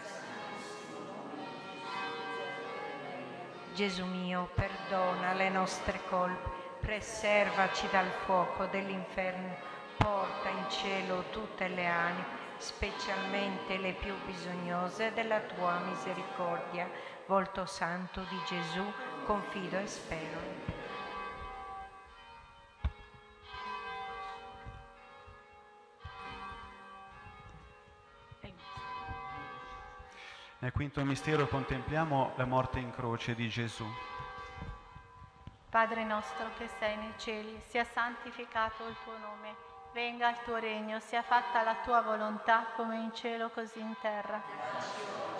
Gesù 3.73 4.05
mio, 4.05 4.51
perdona 4.57 5.33
le 5.33 5.49
nostre 5.49 6.01
colpe, 6.09 6.51
preservaci 6.81 7.87
dal 7.93 8.11
fuoco 8.25 8.67
dell'inferno, 8.67 9.55
porta 9.97 10.49
in 10.49 10.69
cielo 10.71 11.23
tutte 11.31 11.69
le 11.69 11.87
anime, 11.87 12.27
specialmente 12.57 13.77
le 13.77 13.93
più 13.93 14.17
bisognose 14.25 15.13
della 15.13 15.39
tua 15.39 15.79
misericordia. 15.85 17.17
Volto 17.29 17.67
santo 17.67 18.23
di 18.23 18.41
Gesù, 18.47 18.83
confido 19.27 19.77
e 19.77 19.87
spero. 19.87 20.41
Nel 30.61 30.73
quinto 30.73 31.05
mistero 31.05 31.47
contempliamo 31.49 32.33
la 32.37 32.47
morte 32.47 32.79
in 32.79 32.91
croce 32.93 33.35
di 33.35 33.51
Gesù. 33.51 33.85
Padre 35.69 36.05
nostro 36.05 36.47
che 36.57 36.67
sei 36.79 36.97
nei 36.97 37.13
cieli, 37.19 37.61
sia 37.67 37.85
santificato 37.85 38.87
il 38.87 38.97
tuo 39.05 39.19
nome, 39.19 39.55
venga 39.93 40.31
il 40.31 40.39
tuo 40.45 40.57
regno, 40.57 40.99
sia 40.99 41.21
fatta 41.21 41.63
la 41.63 41.77
tua 41.85 42.01
volontà 42.01 42.69
come 42.75 42.97
in 42.97 43.15
cielo 43.15 43.51
così 43.51 43.81
in 43.81 43.95
terra. 44.01 45.38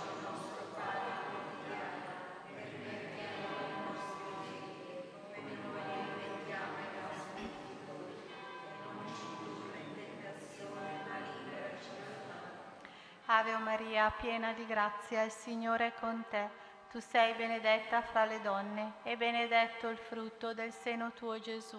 Ave 13.31 13.59
Maria, 13.59 14.11
piena 14.11 14.55
di 14.55 14.65
grazia, 14.65 15.23
il 15.23 15.31
Signore 15.31 15.89
è 15.89 15.93
con 16.01 16.25
te. 16.31 16.49
Tu 16.91 16.99
sei 16.99 17.35
benedetta 17.35 18.01
fra 18.01 18.25
le 18.25 18.41
donne 18.41 18.95
e 19.03 19.19
benedetto 19.19 19.89
il 19.89 19.99
frutto 19.99 20.55
del 20.55 20.73
seno 20.73 21.13
tuo 21.13 21.39
Gesù. 21.39 21.79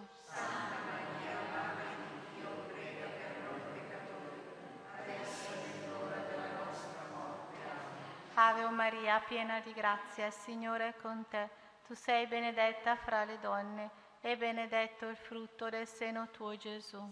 Ave 8.35 8.69
Maria, 8.69 9.19
piena 9.27 9.59
di 9.61 9.73
grazia, 9.73 10.27
il 10.27 10.33
Signore 10.33 10.89
è 10.89 10.95
con 11.01 11.25
te. 11.29 11.49
Tu 11.87 11.95
sei 11.95 12.27
benedetta 12.27 12.95
fra 12.95 13.23
le 13.23 13.39
donne 13.39 13.89
e 14.21 14.37
benedetto 14.37 15.07
il 15.07 15.17
frutto 15.17 15.67
del 15.69 15.87
seno 15.87 16.27
tuo 16.29 16.55
Gesù. 16.57 17.11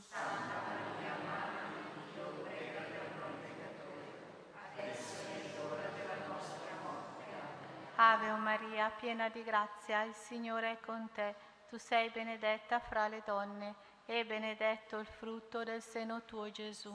Ave 8.00 8.30
Maria, 8.34 8.92
piena 8.92 9.28
di 9.28 9.42
grazia, 9.42 10.04
il 10.04 10.14
Signore 10.14 10.74
è 10.74 10.80
con 10.80 11.10
te. 11.16 11.34
Tu 11.68 11.78
sei 11.80 12.12
benedetta 12.12 12.80
fra 12.80 13.08
le 13.08 13.24
donne 13.26 13.74
e 14.06 14.24
benedetto 14.24 15.00
il 15.00 15.08
frutto 15.08 15.64
del 15.64 15.82
seno 15.82 16.22
tuo, 16.24 16.52
Gesù. 16.52 16.94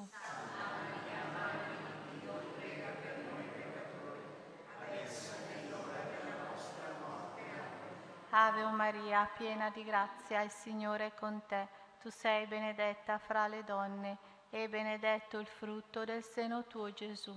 Ave 8.30 8.64
Maria, 8.66 9.28
piena 9.36 9.70
di 9.70 9.82
grazia, 9.82 10.42
il 10.42 10.50
Signore 10.50 11.06
è 11.06 11.14
con 11.14 11.42
te. 11.48 11.66
Tu 12.00 12.10
sei 12.10 12.46
benedetta 12.46 13.18
fra 13.18 13.48
le 13.48 13.64
donne 13.64 14.18
e 14.50 14.68
benedetto 14.68 15.38
il 15.38 15.48
frutto 15.48 16.04
del 16.04 16.22
seno 16.22 16.62
tuo, 16.62 16.92
Gesù. 16.92 17.34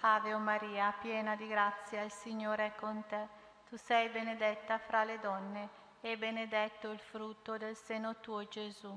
Ave 0.00 0.36
Maria, 0.36 0.94
piena 1.00 1.34
di 1.34 1.48
grazia, 1.48 2.02
il 2.02 2.12
Signore 2.12 2.66
è 2.66 2.74
con 2.76 3.02
te. 3.08 3.26
Tu 3.68 3.76
sei 3.76 4.08
benedetta 4.10 4.78
fra 4.78 5.02
le 5.02 5.18
donne 5.18 5.68
e 6.00 6.16
benedetto 6.16 6.90
il 6.90 7.00
frutto 7.00 7.56
del 7.56 7.74
seno 7.74 8.20
tuo, 8.20 8.46
Gesù. 8.46 8.96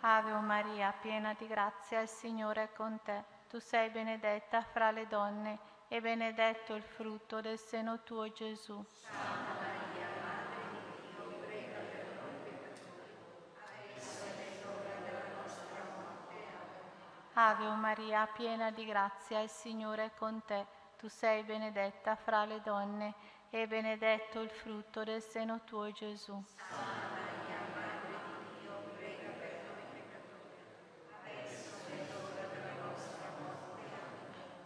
Ave 0.00 0.32
Maria, 0.32 0.94
piena 1.02 1.34
di 1.34 1.46
grazia, 1.46 2.00
il 2.00 2.08
Signore 2.08 2.62
è 2.62 2.72
con 2.72 2.98
te. 3.04 3.24
Tu 3.50 3.58
sei 3.58 3.90
benedetta 3.90 4.62
fra 4.62 4.90
le 4.90 5.06
donne 5.06 5.58
e 5.88 6.00
benedetto 6.00 6.74
il 6.74 6.82
frutto 6.82 7.42
del 7.42 7.58
seno 7.58 8.02
tuo, 8.04 8.32
Gesù. 8.32 8.82
Ave 17.40 17.68
Maria, 17.68 18.26
piena 18.26 18.72
di 18.72 18.84
grazia, 18.84 19.38
il 19.38 19.48
Signore 19.48 20.06
è 20.06 20.10
con 20.12 20.42
te. 20.44 20.66
Tu 20.96 21.06
sei 21.06 21.44
benedetta 21.44 22.16
fra 22.16 22.44
le 22.44 22.60
donne 22.62 23.14
e 23.50 23.68
benedetto 23.68 24.40
il 24.40 24.50
frutto 24.50 25.04
del 25.04 25.22
seno 25.22 25.60
tuo, 25.62 25.92
Gesù. 25.92 26.36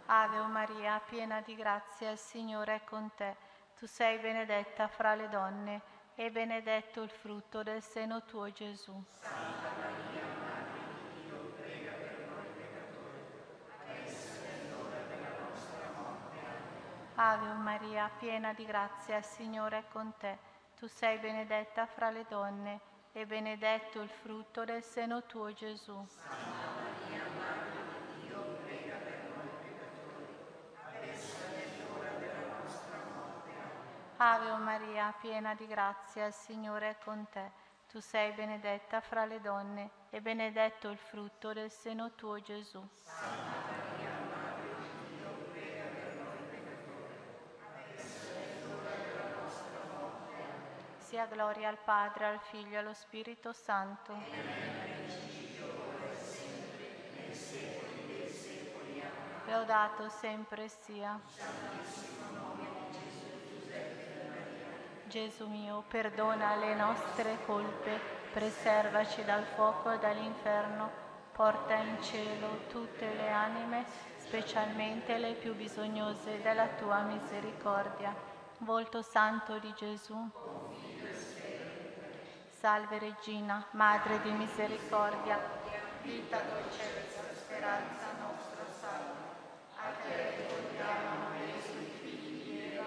Ave 0.07 0.41
Maria, 0.47 0.99
piena 1.07 1.43
di 1.43 1.55
grazia, 1.55 2.11
il 2.11 2.17
Signore 2.17 2.77
è 2.77 2.85
con 2.85 3.11
te. 3.15 3.37
Tu 3.77 3.87
sei 3.87 4.19
benedetta 4.19 4.89
fra 4.89 5.15
le 5.15 5.29
donne 5.29 5.83
e 6.15 6.31
benedetto 6.31 7.03
il 7.03 7.11
frutto 7.11 7.63
del 7.63 7.83
seno 7.83 8.25
tuo, 8.25 8.51
Gesù. 8.51 9.05
Ave 17.15 17.53
Maria, 17.53 18.11
piena 18.19 18.55
di 18.55 18.65
grazia, 18.65 19.19
il 19.19 19.25
Signore 19.25 19.79
è 19.79 19.85
con 19.93 20.15
te. 20.19 20.39
Tu 20.79 20.87
sei 20.87 21.19
benedetta 21.19 21.85
fra 21.85 22.11
le 22.11 22.25
donne 22.27 22.81
e 23.13 23.27
benedetto 23.27 24.01
il 24.01 24.09
frutto 24.09 24.65
del 24.65 24.83
seno 24.83 25.23
tuo, 25.25 25.53
Gesù. 25.53 25.95
Ave 34.17 34.57
Maria, 34.57 35.15
piena 35.21 35.55
di 35.55 35.67
grazia, 35.67 36.27
il 36.27 36.33
Signore 36.33 36.91
è 36.91 36.97
con 37.05 37.27
te. 37.31 37.51
Tu 37.91 38.01
sei 38.01 38.33
benedetta 38.33 39.03
fra 39.03 39.27
le 39.27 39.39
donne 39.43 39.91
e 40.09 40.23
benedetto 40.23 40.89
il 40.89 40.97
frutto 40.97 41.53
del 41.53 41.71
seno 41.71 42.13
tuo, 42.15 42.41
Gesù. 42.41 42.83
Sia 51.13 51.27
gloria 51.27 51.69
al 51.69 51.77
Padre, 51.77 52.25
al 52.25 52.41
Figlio 52.41 52.73
e 52.73 52.79
allo 52.79 52.95
Spirito 52.95 53.53
Santo. 53.53 54.15
Lodato 59.45 60.09
sempre 60.09 60.69
sia. 60.69 61.21
Gesù 65.05 65.49
mio, 65.49 65.85
perdona 65.87 66.57
le 66.57 66.75
nostre 66.77 67.45
colpe, 67.45 68.01
preservaci 68.33 69.23
dal 69.23 69.45
fuoco 69.45 69.91
e 69.91 69.99
dall'inferno, 69.99 70.91
porta 71.33 71.75
in 71.75 72.03
cielo 72.03 72.61
tutte 72.71 73.13
le 73.13 73.29
anime, 73.29 73.85
specialmente 74.17 75.19
le 75.19 75.35
più 75.35 75.55
bisognose 75.55 76.41
della 76.41 76.69
tua 76.69 77.03
misericordia. 77.03 78.31
Volto 78.61 79.03
santo 79.03 79.59
di 79.59 79.75
Gesù. 79.75 80.72
Salve 82.63 83.01
Regina, 83.01 83.67
Madre 83.73 84.23
di 84.23 84.31
misericordia, 84.31 85.37
vita, 86.03 86.39
dolcezza, 86.43 87.23
speranza 87.35 88.07
nostra 88.21 88.63
salve. 88.79 89.19
A 89.75 89.91
te 90.01 90.37
ricordiamo 90.39 91.35
Gesù, 91.43 91.79
i 91.81 91.91
figli 92.01 92.45
di 92.45 92.73
Eva, 92.73 92.85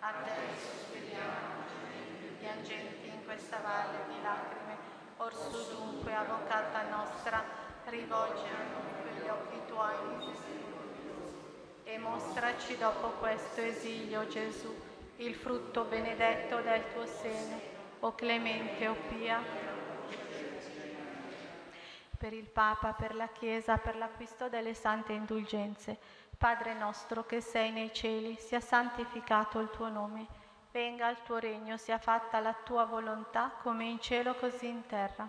a 0.00 0.10
te 0.24 0.58
sospiriamo, 0.58 1.54
gementi, 1.70 2.34
piangenti 2.40 3.06
in 3.14 3.24
questa 3.24 3.58
valle 3.58 4.06
di 4.08 4.20
lacrime. 4.20 4.76
Orsù 5.18 5.72
dunque, 5.72 6.12
avvocata 6.16 6.82
nostra, 6.90 7.44
rivolgi 7.84 8.42
a 8.42 8.74
noi 8.74 9.02
quegli 9.02 9.28
occhi 9.28 9.60
tuoi 9.68 10.16
misericordiosi 10.16 11.36
e 11.84 11.96
mostraci 11.96 12.76
dopo 12.76 13.10
questo 13.20 13.60
esilio, 13.60 14.26
Gesù, 14.26 14.74
il 15.18 15.36
frutto 15.36 15.84
benedetto 15.84 16.60
del 16.60 16.82
tuo 16.92 17.06
seno 17.06 17.71
o 18.04 18.14
clemente 18.14 18.88
o 18.88 18.94
pia, 19.08 19.40
per 22.18 22.32
il 22.32 22.46
Papa, 22.46 22.92
per 22.92 23.14
la 23.14 23.28
Chiesa, 23.28 23.78
per 23.78 23.96
l'acquisto 23.96 24.48
delle 24.48 24.74
sante 24.74 25.12
indulgenze. 25.12 25.98
Padre 26.36 26.74
nostro 26.74 27.24
che 27.24 27.40
sei 27.40 27.70
nei 27.70 27.92
cieli, 27.92 28.36
sia 28.38 28.60
santificato 28.60 29.60
il 29.60 29.70
tuo 29.70 29.88
nome, 29.88 30.26
venga 30.72 31.08
il 31.08 31.18
tuo 31.24 31.38
regno, 31.38 31.76
sia 31.76 31.98
fatta 31.98 32.40
la 32.40 32.54
tua 32.64 32.84
volontà 32.84 33.52
come 33.62 33.84
in 33.84 34.00
cielo 34.00 34.34
così 34.34 34.66
in 34.66 34.86
terra. 34.86 35.28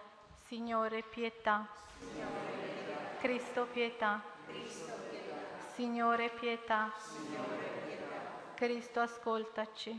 Signore, 0.51 1.01
pietà. 1.01 1.65
Cristo, 3.21 3.67
pietà. 3.71 4.21
Signore, 5.75 6.27
pietà. 6.27 6.91
Cristo, 8.55 8.99
ascoltaci. 8.99 9.97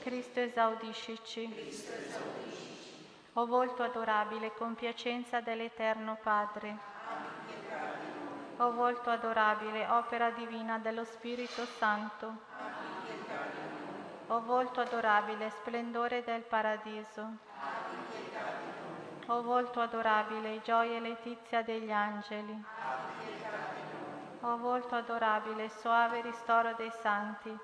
Cristo, 0.00 0.40
esaudiscici. 0.40 1.48
O 3.34 3.46
volto 3.46 3.84
adorabile, 3.84 4.52
compiacenza 4.52 5.40
dell'Eterno 5.40 6.18
Padre. 6.20 6.76
O 8.56 8.72
volto 8.72 9.10
adorabile, 9.10 9.86
opera 9.90 10.30
divina 10.30 10.78
dello 10.78 11.04
Spirito 11.04 11.64
Santo. 11.78 12.36
O 14.26 14.40
volto 14.40 14.80
adorabile, 14.80 15.50
splendore 15.50 16.24
del 16.24 16.42
paradiso. 16.42 17.52
O 19.26 19.40
volto 19.42 19.80
adorabile, 19.80 20.60
gioia 20.62 20.98
e 20.98 21.00
letizia 21.00 21.62
degli 21.62 21.90
angeli. 21.90 22.62
O 24.40 24.58
volto 24.58 24.94
adorabile, 24.94 25.70
soave 25.70 26.20
ristoro 26.20 26.74
dei 26.74 26.90
santi. 26.90 27.58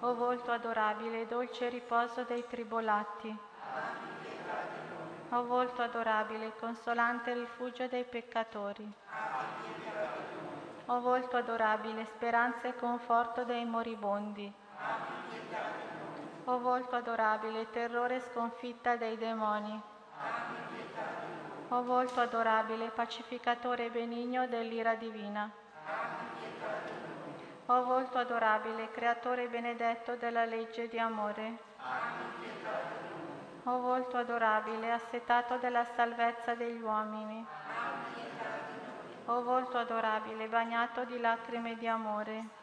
O 0.00 0.14
volto 0.14 0.50
adorabile, 0.50 1.26
dolce 1.26 1.68
riposo 1.68 2.22
dei 2.24 2.46
tribolati. 2.46 3.36
O 5.28 5.42
volto 5.44 5.82
adorabile, 5.82 6.54
consolante 6.58 7.34
rifugio 7.34 7.86
dei 7.88 8.04
peccatori. 8.04 8.90
O 10.86 11.00
volto 11.00 11.36
adorabile, 11.36 12.06
speranza 12.06 12.68
e 12.68 12.74
conforto 12.74 13.44
dei 13.44 13.66
moribondi. 13.66 14.50
O 16.50 16.58
volto 16.60 16.96
adorabile, 16.96 17.68
terrore 17.68 18.20
sconfitta 18.20 18.96
dei 18.96 19.18
demoni. 19.18 19.82
O 21.68 21.82
volto 21.82 22.20
adorabile, 22.20 22.88
pacificatore 22.88 23.90
benigno 23.90 24.46
dell'ira 24.46 24.94
divina. 24.94 25.50
O 27.66 27.84
volto 27.84 28.16
adorabile, 28.16 28.90
creatore 28.92 29.46
benedetto 29.48 30.16
della 30.16 30.46
legge 30.46 30.88
di 30.88 30.98
amore. 30.98 31.58
O 33.64 33.80
volto 33.80 34.16
adorabile, 34.16 34.90
assetato 34.90 35.58
della 35.58 35.84
salvezza 35.84 36.54
degli 36.54 36.80
uomini. 36.80 37.46
O 39.26 39.42
volto 39.42 39.76
adorabile, 39.76 40.48
bagnato 40.48 41.04
di 41.04 41.20
lacrime 41.20 41.76
di 41.76 41.86
amore. 41.86 42.57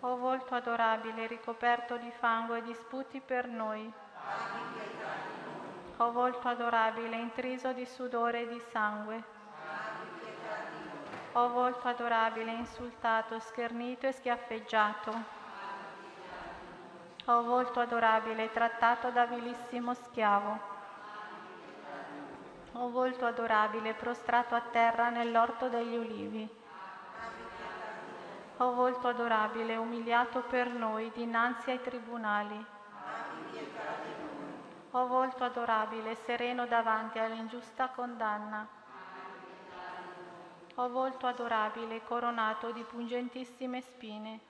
O 0.00 0.16
volto 0.16 0.54
adorabile, 0.54 1.26
ricoperto 1.26 1.96
di 1.96 2.10
fango 2.12 2.54
e 2.54 2.62
di 2.62 2.72
sputi 2.72 3.20
per 3.20 3.48
noi. 3.48 3.92
O 5.96 6.12
volto 6.12 6.46
adorabile, 6.46 7.16
intriso 7.16 7.72
di 7.72 7.84
sudore 7.84 8.42
e 8.42 8.48
di 8.48 8.62
sangue. 8.70 9.22
O 11.32 11.48
volto 11.48 11.88
adorabile, 11.88 12.52
insultato, 12.52 13.40
schernito 13.40 14.06
e 14.06 14.12
schiaffeggiato. 14.12 15.36
O 17.24 17.42
volto 17.42 17.80
adorabile, 17.80 18.52
trattato 18.52 19.10
da 19.10 19.26
vilissimo 19.26 19.94
schiavo. 19.94 20.58
O 22.72 22.88
volto 22.90 23.26
adorabile, 23.26 23.94
prostrato 23.94 24.54
a 24.54 24.60
terra 24.60 25.10
nell'orto 25.10 25.68
degli 25.68 25.96
ulivi. 25.96 26.66
O 28.60 28.72
volto 28.72 29.06
adorabile, 29.06 29.76
umiliato 29.76 30.40
per 30.40 30.68
noi 30.68 31.12
dinanzi 31.14 31.70
ai 31.70 31.80
tribunali. 31.80 32.66
O 34.90 35.06
volto 35.06 35.44
adorabile, 35.44 36.16
sereno 36.16 36.66
davanti 36.66 37.20
all'ingiusta 37.20 37.88
condanna. 37.90 38.66
O 40.74 40.88
volto 40.88 41.28
adorabile, 41.28 42.02
coronato 42.02 42.72
di 42.72 42.82
pungentissime 42.82 43.80
spine. 43.80 44.40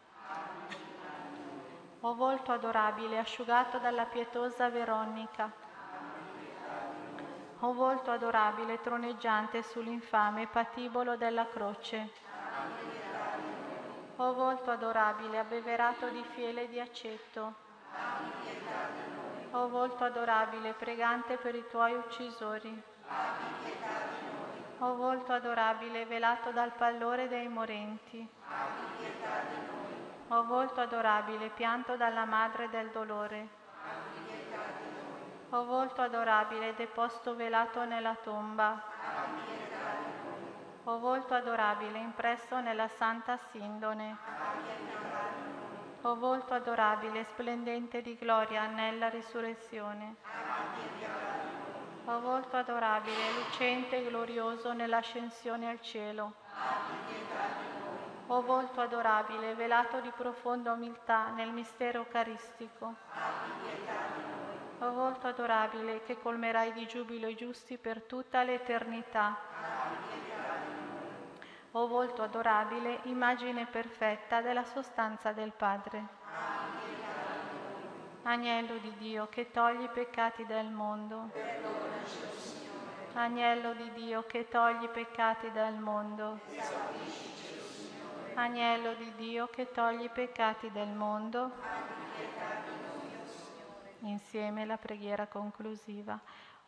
O 2.00 2.14
volto 2.14 2.50
adorabile, 2.50 3.18
asciugato 3.18 3.76
dalla 3.76 4.06
pietosa 4.06 4.70
Veronica. 4.70 5.52
O 7.60 7.72
volto 7.74 8.10
adorabile, 8.10 8.80
troneggiante 8.80 9.62
sull'infame 9.62 10.46
patibolo 10.46 11.16
della 11.16 11.46
croce. 11.46 12.27
O 14.20 14.34
volto 14.34 14.72
adorabile, 14.72 15.38
abbeverato 15.38 16.08
di 16.08 16.24
fiele 16.34 16.62
e 16.62 16.68
di 16.68 16.80
aceto. 16.80 17.54
O 19.52 19.68
volto 19.68 20.02
adorabile, 20.02 20.72
pregante 20.72 21.36
per 21.36 21.54
i 21.54 21.64
tuoi 21.68 21.94
uccisori. 21.94 22.82
O 24.80 24.94
volto 24.96 25.32
adorabile, 25.32 26.04
velato 26.06 26.50
dal 26.50 26.72
pallore 26.72 27.28
dei 27.28 27.46
morenti. 27.46 28.28
O 30.28 30.44
volto 30.46 30.80
adorabile, 30.80 31.50
pianto 31.50 31.96
dalla 31.96 32.24
madre 32.24 32.68
del 32.70 32.88
dolore. 32.88 33.48
O 35.50 35.64
volto 35.64 36.02
adorabile, 36.02 36.74
deposto 36.74 37.36
velato 37.36 37.84
nella 37.84 38.16
tomba. 38.16 38.82
O 40.88 40.98
volto 41.00 41.34
adorabile, 41.34 41.98
impresso 41.98 42.60
nella 42.60 42.88
santa 42.88 43.36
sindone. 43.50 44.16
O 46.00 46.16
volto 46.16 46.54
adorabile, 46.54 47.24
splendente 47.24 48.00
di 48.00 48.16
gloria 48.16 48.64
nella 48.64 49.10
risurrezione. 49.10 50.14
O 52.06 52.20
volto 52.20 52.56
adorabile, 52.56 53.32
lucente 53.36 53.98
e 53.98 54.08
glorioso 54.08 54.72
nell'ascensione 54.72 55.68
al 55.68 55.82
cielo. 55.82 56.32
O 58.28 58.40
volto 58.40 58.80
adorabile, 58.80 59.54
velato 59.56 60.00
di 60.00 60.10
profonda 60.16 60.72
umiltà 60.72 61.28
nel 61.28 61.50
mistero 61.50 61.98
eucaristico. 61.98 62.94
O 64.78 64.90
volto 64.92 65.26
adorabile, 65.26 66.02
che 66.04 66.18
colmerai 66.18 66.72
di 66.72 66.86
giubilo 66.86 67.28
i 67.28 67.36
giusti 67.36 67.76
per 67.76 68.04
tutta 68.04 68.42
l'eternità. 68.42 70.37
O 71.78 71.86
volto 71.86 72.22
adorabile, 72.24 72.98
immagine 73.04 73.64
perfetta 73.64 74.40
della 74.40 74.64
sostanza 74.64 75.30
del 75.30 75.52
Padre. 75.52 76.06
Agnello 78.24 78.78
di 78.78 78.92
Dio 78.98 79.28
che 79.28 79.52
togli 79.52 79.84
i 79.84 79.88
peccati 79.88 80.44
del 80.44 80.66
mondo. 80.66 81.30
Agnello 83.12 83.74
di 83.74 83.92
Dio 83.92 84.24
che 84.26 84.48
togli 84.48 84.82
i 84.82 84.88
peccati 84.88 85.52
del 85.52 85.74
mondo. 85.74 86.40
Agnello 88.34 88.94
di 88.94 89.14
Dio 89.14 89.46
che 89.46 89.70
togli 89.70 90.02
i 90.02 90.10
peccati 90.10 90.72
del 90.72 90.88
mondo. 90.88 91.52
Insieme 94.00 94.66
la 94.66 94.78
preghiera 94.78 95.28
conclusiva. 95.28 96.18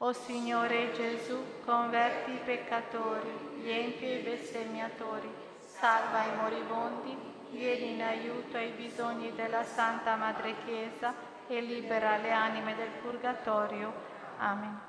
O 0.02 0.14
Signore 0.14 0.92
Gesù, 0.94 1.60
converti 1.62 2.30
i 2.30 2.40
peccatori, 2.42 3.60
gli 3.60 3.68
empi 3.68 4.06
e 4.06 4.14
i 4.20 4.22
bestemmiatori, 4.22 5.30
salva 5.60 6.24
i 6.24 6.36
moribondi, 6.36 7.14
vieni 7.50 7.92
in 7.92 8.02
aiuto 8.02 8.56
ai 8.56 8.70
bisogni 8.70 9.34
della 9.34 9.62
Santa 9.62 10.16
Madre 10.16 10.54
Chiesa 10.64 11.12
e 11.46 11.60
libera 11.60 12.16
le 12.16 12.30
anime 12.30 12.74
del 12.76 12.88
purgatorio. 13.02 13.92
Amen. 14.38 14.80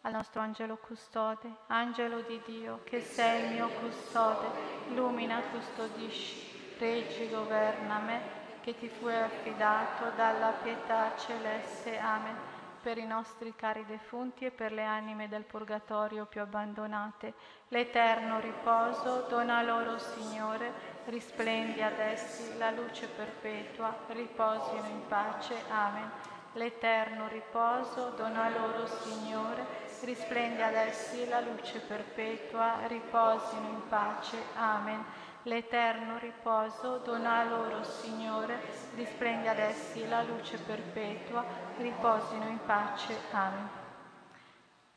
Al 0.00 0.12
nostro 0.12 0.40
angelo 0.40 0.76
custode, 0.78 1.48
angelo 1.68 2.22
di 2.22 2.42
Dio, 2.44 2.80
che 2.82 3.00
sei 3.00 3.44
il 3.44 3.52
mio 3.52 3.68
custode, 3.68 4.48
illumina, 4.88 5.40
custodisci, 5.52 6.74
reggi, 6.80 7.30
governa 7.30 7.98
me, 7.98 8.20
che 8.60 8.76
ti 8.76 8.88
fu 8.88 9.06
affidato 9.06 10.10
dalla 10.16 10.50
pietà 10.60 11.16
celeste. 11.16 11.96
Amen 11.96 12.49
per 12.80 12.98
i 12.98 13.06
nostri 13.06 13.54
cari 13.54 13.84
defunti 13.86 14.46
e 14.46 14.50
per 14.50 14.72
le 14.72 14.84
anime 14.84 15.28
del 15.28 15.44
purgatorio 15.44 16.24
più 16.24 16.40
abbandonate. 16.40 17.34
L'eterno 17.68 18.40
riposo 18.40 19.26
dona 19.28 19.62
loro, 19.62 19.98
Signore, 19.98 20.72
risplendi 21.06 21.82
ad 21.82 21.98
essi 21.98 22.56
la 22.56 22.70
luce 22.70 23.06
perpetua, 23.06 23.94
riposino 24.08 24.86
in 24.88 25.06
pace. 25.06 25.54
Amen. 25.68 26.10
L'eterno 26.54 27.28
riposo 27.28 28.10
dona 28.16 28.48
loro, 28.48 28.86
Signore, 28.86 29.64
risplendi 30.02 30.62
ad 30.62 30.74
essi 30.74 31.28
la 31.28 31.40
luce 31.40 31.78
perpetua, 31.80 32.86
riposino 32.86 33.68
in 33.68 33.88
pace. 33.88 34.36
Amen. 34.56 35.04
L'eterno 35.44 36.18
riposo 36.18 36.98
dona 36.98 37.44
loro, 37.44 37.82
Signore, 37.82 38.60
risplendi 38.94 39.48
ad 39.48 39.58
essi 39.58 40.06
la 40.06 40.22
luce 40.22 40.58
perpetua, 40.58 41.42
riposino 41.78 42.46
in 42.46 42.58
pace. 42.66 43.16
Amen. 43.30 43.68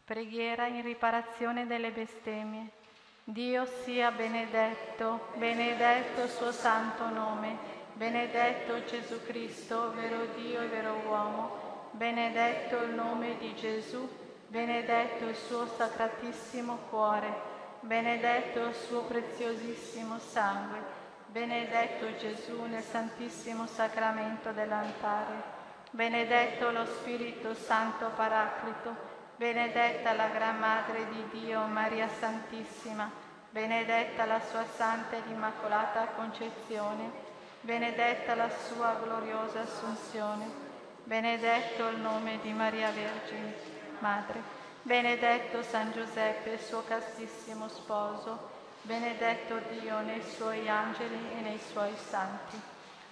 Preghiera 0.04 0.68
in 0.68 0.82
riparazione 0.82 1.66
delle 1.66 1.92
bestemmie. 1.92 2.72
Dio 3.24 3.66
sia 3.66 4.12
benedetto, 4.12 5.30
benedetto 5.36 6.24
il 6.24 6.30
suo 6.30 6.52
santo 6.52 7.08
nome, 7.08 7.58
benedetto 7.94 8.84
Gesù 8.84 9.24
Cristo, 9.24 9.94
vero 9.94 10.26
Dio 10.36 10.60
e 10.60 10.68
vero 10.68 11.04
uomo, 11.06 11.88
benedetto 11.92 12.84
il 12.84 12.94
nome 12.94 13.38
di 13.38 13.56
Gesù, 13.56 14.10
benedetto 14.48 15.26
il 15.26 15.36
suo 15.36 15.66
sacratissimo 15.68 16.80
cuore 16.90 17.53
benedetto 17.84 18.68
il 18.68 18.76
suo 18.76 19.02
preziosissimo 19.02 20.18
sangue, 20.18 20.80
benedetto 21.28 22.16
Gesù 22.16 22.64
nel 22.64 22.82
santissimo 22.82 23.68
sacramento 23.68 24.52
dell'altare, 24.52 25.62
benedetto 25.92 26.72
lo 26.72 26.86
Spirito 26.86 27.54
Santo 27.54 28.10
Paraclito, 28.16 28.96
benedetta 29.36 30.14
la 30.14 30.28
Gran 30.30 30.60
Madre 30.60 31.08
di 31.10 31.42
Dio 31.42 31.60
Maria 31.66 32.08
Santissima, 32.08 33.12
benedetta 33.50 34.26
la 34.26 34.40
sua 34.40 34.66
santa 34.66 35.18
ed 35.18 35.28
immacolata 35.28 36.08
concezione, 36.16 37.12
benedetta 37.60 38.34
la 38.34 38.50
sua 38.50 38.98
gloriosa 39.04 39.60
assunzione, 39.60 40.46
benedetto 41.04 41.90
il 41.90 41.98
nome 41.98 42.40
di 42.42 42.54
Maria 42.54 42.92
Vergine, 42.92 43.54
Madre 44.00 44.63
Benedetto 44.86 45.64
San 45.64 45.94
Giuseppe, 45.94 46.58
suo 46.58 46.84
castissimo 46.84 47.70
sposo, 47.70 48.50
benedetto 48.82 49.62
Dio 49.70 50.02
nei 50.02 50.22
suoi 50.22 50.68
angeli 50.68 51.18
e 51.38 51.40
nei 51.40 51.58
suoi 51.58 51.96
santi. 51.96 52.60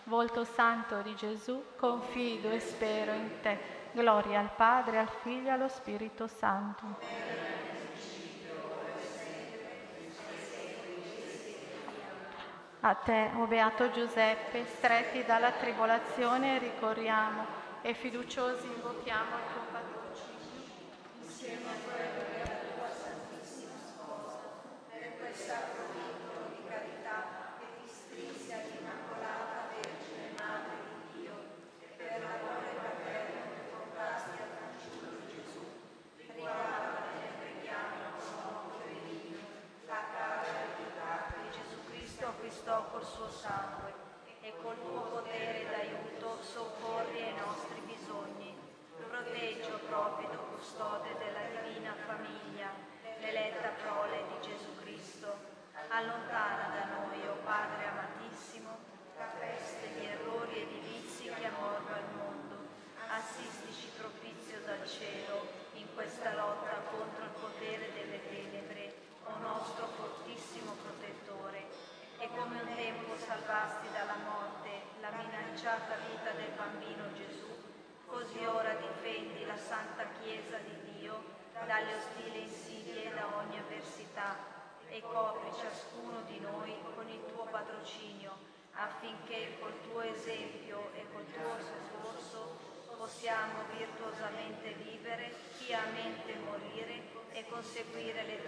Volto 0.03 0.43
santo 0.43 1.01
di 1.01 1.15
Gesù, 1.15 1.63
confido 1.77 2.51
e 2.51 2.59
spero 2.59 3.13
in 3.13 3.39
te. 3.41 3.57
Gloria 3.93 4.41
al 4.41 4.51
Padre, 4.53 4.99
al 4.99 5.07
Figlio 5.21 5.47
e 5.47 5.51
allo 5.51 5.69
Spirito 5.69 6.27
Santo. 6.27 6.83
A 12.81 12.93
te, 12.95 13.29
o 13.37 13.45
Beato 13.45 13.91
Giuseppe, 13.91 14.65
stretti 14.65 15.23
dalla 15.23 15.51
tribolazione, 15.51 16.57
ricorriamo 16.57 17.45
e 17.81 17.93
fiduciosi 17.93 18.65
invochiamo 18.67 19.35
il 19.37 19.53
tuo. 19.53 19.70
Insieme 21.51 21.75
a 21.75 21.83
quello 21.83 22.23
della 22.31 22.59
tua 22.63 22.87
Santissima 22.95 23.75
Sposa, 23.83 24.39
per 24.87 25.19
quel 25.19 25.35
sacro 25.35 25.83
vincolo 25.91 26.47
di 26.47 26.63
carità 26.63 27.59
che 27.59 27.67
ti 27.75 27.91
strinse 27.91 28.53
all'Immacolata 28.55 29.67
Vergine 29.75 30.31
Madre 30.39 30.79
di 30.79 30.95
Dio 31.11 31.35
e 31.83 31.87
per 31.99 32.23
l'amore 32.23 32.71
paterno 32.79 33.41
che 33.51 33.63
portasti 33.67 34.31
al 34.39 34.51
fanciullo 34.63 35.27
Gesù. 35.27 35.63
Riguarda 36.23 37.19
e 37.19 37.27
preghiamo 37.35 37.99
con 38.15 38.31
occhio 38.47 38.87
divino 38.95 39.43
la 39.91 40.03
cara 40.07 40.47
verità 40.55 41.35
che 41.35 41.51
Gesù 41.51 41.83
Cristo 41.91 42.31
acquistò 42.31 42.87
col 42.95 43.03
suo 43.03 43.27
sangue 43.27 43.91
e 44.39 44.53
col 44.55 44.79
tuo 44.79 45.19
potere 45.19 45.67
d'aiuto 45.67 46.41
soccorri 46.47 47.21
ai 47.23 47.35
nostri 47.35 47.81
bisogni. 47.83 48.69
Proteggi, 49.11 49.69
o 49.69 49.77
profido 49.89 50.37
custode 50.55 51.17
della 51.17 51.43
divina 51.59 51.93
famiglia, 52.05 52.69
l'eletta 53.19 53.69
prole 53.83 54.23
di 54.29 54.47
Gesù 54.47 54.71
Cristo. 54.79 55.35
Allontana 55.89 56.69
da 56.71 56.85
noi, 56.95 57.19
o 57.27 57.35
Padre 57.43 57.87
amatissimo, 57.87 58.69
la 59.17 59.29
peste 59.37 59.93
di 59.99 60.05
errori 60.05 60.61
e 60.61 60.67
di 60.67 60.79
vizi 60.79 61.27
che 61.27 61.45
ammorba 61.45 61.97
il 61.97 62.15
mondo. 62.15 62.55
Assistici 63.09 63.91
propizio 63.97 64.61
dal 64.63 64.87
cielo 64.87 65.45
in 65.73 65.93
questa 65.93 66.33
lotta 66.33 66.81
contro 66.89 67.25
il 67.25 67.35
potere 67.41 67.91
delle 67.93 68.21
tenebre, 68.29 68.95
o 69.25 69.37
nostro 69.39 69.87
fortissimo 69.87 70.71
protettore, 70.81 71.67
e 72.17 72.29
come 72.29 72.61
un 72.61 72.75
tempo 72.75 73.17
salvasti 73.17 73.87
dalla 73.91 74.17
morte 74.23 74.69
la 75.01 75.09
minacciata 75.09 75.95
vita 76.07 76.31
del 76.31 76.53
bambino 76.55 77.11
Gesù, 77.13 77.49
così 78.05 78.43
ora 78.43 78.73
difendi 78.73 79.45
la 79.45 79.55
Santa 79.55 80.03
Chiesa 80.19 80.57
di 80.57 80.99
Dio 80.99 81.23
dalle 81.65 81.95
ostili 81.95 82.41
insidie 82.41 83.05
e 83.05 83.13
da 83.13 83.25
ogni 83.37 83.57
avversità 83.57 84.35
e 84.89 85.01
copri 85.01 85.49
ciascuno 85.57 86.19
di 86.27 86.37
noi 86.41 86.75
con 86.93 87.07
il 87.07 87.23
tuo 87.31 87.45
patrocinio, 87.45 88.35
affinché 88.73 89.55
col 89.61 89.79
tuo 89.83 90.01
esempio 90.01 90.91
e 90.93 91.05
col 91.13 91.25
tuo 91.31 91.55
soccorso 91.63 92.57
possiamo 92.97 93.63
virtuosamente 93.77 94.73
vivere, 94.73 95.33
piamente 95.65 96.35
morire 96.35 97.03
e 97.31 97.45
conseguire 97.61 98.23
l'eterna 98.25 98.40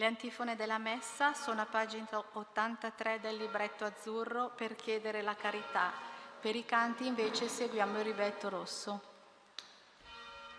Le 0.00 0.06
antifone 0.06 0.56
della 0.56 0.78
messa 0.78 1.34
sono 1.34 1.60
a 1.60 1.66
pagina 1.66 2.06
83 2.32 3.20
del 3.20 3.36
libretto 3.36 3.84
azzurro 3.84 4.50
per 4.56 4.74
chiedere 4.74 5.20
la 5.20 5.34
carità. 5.34 5.92
Per 6.40 6.56
i 6.56 6.64
canti 6.64 7.06
invece 7.06 7.48
seguiamo 7.48 7.98
il 7.98 8.04
ribetto 8.04 8.48
rosso. 8.48 9.02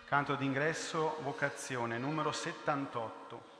Canto 0.04 0.36
d'ingresso, 0.36 1.16
vocazione 1.22 1.98
numero 1.98 2.30
78. 2.30 3.51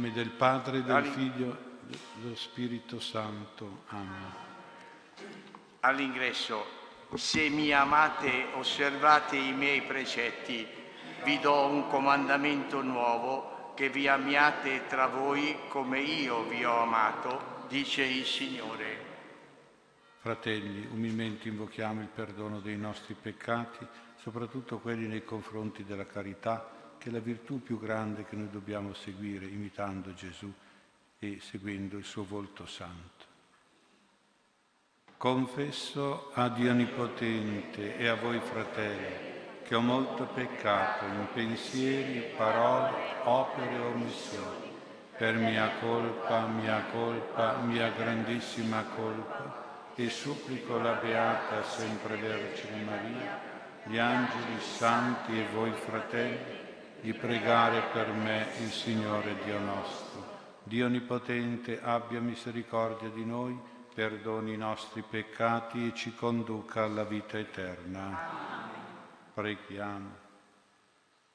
Nome 0.00 0.12
del 0.12 0.30
Padre, 0.30 0.82
del 0.82 1.04
Figlio 1.04 1.58
e 1.90 1.98
dello 2.14 2.34
Spirito 2.34 2.98
Santo. 3.00 3.82
Amen. 3.88 4.32
All'ingresso, 5.80 6.64
se 7.14 7.50
mi 7.50 7.70
amate, 7.70 8.46
osservate 8.54 9.36
i 9.36 9.52
miei 9.52 9.82
precetti, 9.82 10.66
vi 11.24 11.38
do 11.38 11.66
un 11.66 11.86
comandamento 11.88 12.80
nuovo, 12.80 13.72
che 13.74 13.90
vi 13.90 14.08
amiate 14.08 14.86
tra 14.86 15.06
voi 15.06 15.54
come 15.68 16.00
io 16.00 16.44
vi 16.44 16.64
ho 16.64 16.80
amato, 16.80 17.66
dice 17.68 18.02
il 18.02 18.24
Signore. 18.24 19.08
Fratelli, 20.20 20.88
umilmente 20.90 21.48
invochiamo 21.48 22.00
il 22.00 22.08
perdono 22.08 22.60
dei 22.60 22.78
nostri 22.78 23.14
peccati, 23.20 23.86
soprattutto 24.16 24.78
quelli 24.78 25.06
nei 25.06 25.24
confronti 25.24 25.84
della 25.84 26.06
carità, 26.06 26.79
che 27.00 27.08
è 27.08 27.12
la 27.12 27.18
virtù 27.18 27.62
più 27.62 27.80
grande 27.80 28.26
che 28.26 28.36
noi 28.36 28.50
dobbiamo 28.50 28.92
seguire, 28.92 29.46
imitando 29.46 30.12
Gesù 30.12 30.52
e 31.18 31.38
seguendo 31.40 31.96
il 31.96 32.04
suo 32.04 32.24
volto 32.24 32.66
santo. 32.66 33.24
Confesso 35.16 36.30
a 36.34 36.50
Dio 36.50 36.70
Onnipotente 36.70 37.96
e 37.96 38.06
a 38.06 38.16
voi 38.16 38.38
fratelli 38.40 39.28
che 39.62 39.74
ho 39.74 39.80
molto 39.80 40.26
peccato 40.26 41.06
in 41.06 41.26
pensieri, 41.32 42.34
parole, 42.36 42.92
opere 43.24 43.76
e 43.76 43.78
omissioni, 43.78 44.70
per 45.16 45.36
mia 45.36 45.70
colpa, 45.80 46.46
mia 46.48 46.84
colpa, 46.92 47.56
mia 47.62 47.90
grandissima 47.90 48.82
colpa, 48.94 49.92
e 49.94 50.10
supplico 50.10 50.76
la 50.78 50.94
Beata 50.94 51.62
sempre 51.62 52.16
Vergine 52.16 52.82
Maria, 52.82 53.40
gli 53.84 53.96
angeli 53.96 54.60
santi 54.60 55.38
e 55.38 55.46
voi 55.52 55.72
fratelli, 55.72 56.69
di 57.00 57.14
pregare 57.14 57.82
per 57.92 58.08
me 58.12 58.46
il 58.60 58.70
Signore 58.70 59.36
Dio 59.44 59.58
nostro. 59.58 60.38
Dio 60.62 60.86
Onnipotente 60.86 61.80
abbia 61.80 62.20
misericordia 62.20 63.08
di 63.08 63.24
noi, 63.24 63.58
perdoni 63.94 64.52
i 64.52 64.58
nostri 64.58 65.02
peccati 65.08 65.88
e 65.88 65.94
ci 65.94 66.14
conduca 66.14 66.84
alla 66.84 67.04
vita 67.04 67.38
eterna. 67.38 68.18
Preghiamo. 69.32 70.28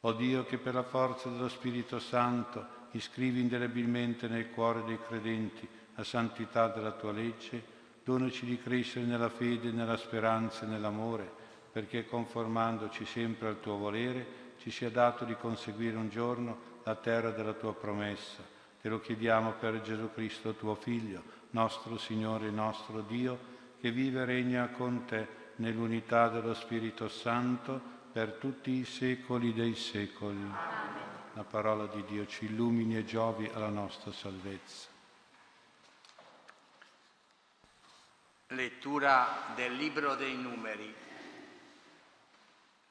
O 0.01 0.13
Dio 0.13 0.45
che 0.45 0.59
per 0.59 0.76
la 0.76 0.84
forza 0.84 1.30
dello 1.30 1.49
Spirito 1.49 1.97
Santo 1.99 2.84
iscrivi 2.91 3.41
indelebilmente 3.41 4.28
nel 4.28 4.51
cuore 4.51 4.84
dei 4.84 4.99
credenti 5.07 5.68
la 5.95 6.03
santità 6.03 6.68
della 6.68 6.91
tua 6.91 7.11
legge, 7.11 7.74
donaci 8.03 8.45
di 8.45 8.61
crescere 8.61 9.05
nella 9.05 9.30
fede, 9.30 9.72
nella 9.72 9.97
speranza 9.97 10.66
e 10.66 10.70
nell'amore, 10.70 11.30
perché 11.72 12.05
conformandoci 12.05 13.03
sempre 13.05 13.47
al 13.47 13.59
tuo 13.59 13.78
volere 13.78 14.44
ci 14.66 14.72
sia 14.72 14.89
dato 14.89 15.26
di 15.26 15.36
conseguire 15.36 15.95
un 15.95 16.09
giorno 16.09 16.80
la 16.86 16.95
terra 16.95 17.30
della 17.30 17.53
tua 17.53 17.76
promessa. 17.76 18.43
Te 18.82 18.89
lo 18.89 18.99
chiediamo 18.99 19.51
per 19.59 19.80
Gesù 19.82 20.11
Cristo, 20.11 20.55
tuo 20.55 20.74
Figlio, 20.74 21.22
nostro 21.51 21.99
Signore 21.99 22.47
e 22.47 22.49
nostro 22.49 23.01
Dio, 23.01 23.38
che 23.80 23.91
vive 23.91 24.22
e 24.22 24.26
regna 24.26 24.70
con 24.70 25.05
te 25.05 25.28
nell'unità 25.57 26.30
dello 26.30 26.55
Spirito 26.55 27.07
Santo 27.09 27.80
per 28.11 28.38
tutti 28.39 28.72
i 28.72 28.86
secoli 28.86 29.53
dei 29.53 29.76
secoli. 29.76 30.41
Amen. 30.41 31.03
La 31.34 31.43
parola 31.43 31.86
di 31.86 32.03
Dio 32.07 32.26
ci 32.26 32.45
illumini 32.45 32.97
e 32.97 33.05
giovi 33.05 33.47
alla 33.53 33.70
nostra 33.70 34.11
salvezza. 34.11 34.88
Lettura 38.47 39.53
del 39.55 39.76
Libro 39.76 40.16
dei 40.16 40.36
Numeri. 40.36 41.05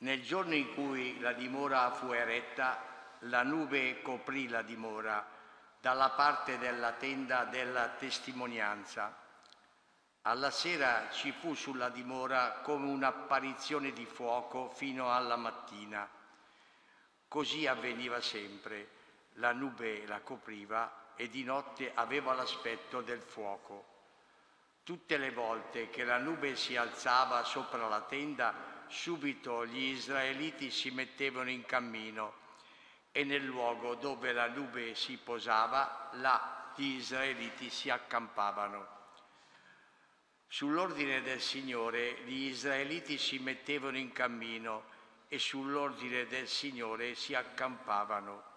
Nel 0.05 0.23
giorno 0.23 0.55
in 0.55 0.75
cui 0.75 1.19
la 1.21 1.33
dimora 1.33 1.91
fu 1.91 2.13
eretta, 2.13 2.79
la 3.21 3.43
nube 3.43 4.03
coprì 4.03 4.49
la 4.49 4.61
dimora 4.61 5.27
dalla 5.81 6.11
parte 6.11 6.59
della 6.59 6.93
tenda 6.93 7.45
della 7.45 7.89
testimonianza. 7.89 9.17
Alla 10.21 10.51
sera 10.51 11.09
ci 11.11 11.33
fu 11.33 11.55
sulla 11.55 11.89
dimora 11.89 12.61
come 12.63 12.91
un'apparizione 12.91 13.95
di 13.95 14.05
fuoco 14.05 14.69
fino 14.69 15.11
alla 15.11 15.37
mattina. 15.37 16.07
Così 17.27 17.67
avveniva 17.67 18.21
sempre. 18.21 18.91
La 19.37 19.53
nube 19.53 20.07
la 20.07 20.21
copriva 20.21 21.15
e 21.17 21.31
di 21.31 21.45
notte 21.45 21.93
aveva 21.95 22.35
l'aspetto 22.35 23.01
del 23.01 23.23
fuoco. 23.23 23.87
Tutte 24.83 25.17
le 25.17 25.31
volte 25.31 25.89
che 25.89 26.05
la 26.05 26.19
nube 26.19 26.57
si 26.57 26.77
alzava 26.77 27.43
sopra 27.45 27.89
la 27.89 28.03
tenda, 28.03 28.74
subito 28.89 29.67
gli 29.67 29.91
israeliti 29.91 30.71
si 30.71 30.91
mettevano 30.91 31.51
in 31.51 31.65
cammino 31.65 32.43
e 33.13 33.25
nel 33.25 33.45
luogo 33.45 33.95
dove 33.95 34.33
la 34.33 34.49
nube 34.49 34.95
si 34.95 35.17
posava, 35.17 36.11
là 36.15 36.73
gli 36.75 36.97
israeliti 36.97 37.71
si 37.71 37.91
accampavano. 37.91 38.89
Sull'ordine 40.49 41.23
del 41.23 41.41
Signore 41.41 42.23
gli 42.25 42.47
israeliti 42.47 43.19
si 43.19 43.39
mettevano 43.39 43.99
in 43.99 44.13
cammino 44.13 44.85
e 45.29 45.39
sull'ordine 45.39 46.27
del 46.27 46.49
Signore 46.49 47.15
si 47.15 47.35
accampavano. 47.35 48.53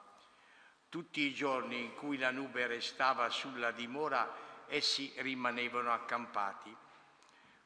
Tutti 0.89 1.21
i 1.21 1.34
giorni 1.34 1.80
in 1.80 1.95
cui 1.95 2.17
la 2.17 2.32
nube 2.32 2.65
restava 2.67 3.30
sulla 3.30 3.71
dimora, 3.71 4.32
essi 4.67 5.11
rimanevano 5.17 5.91
accampati. 5.91 6.75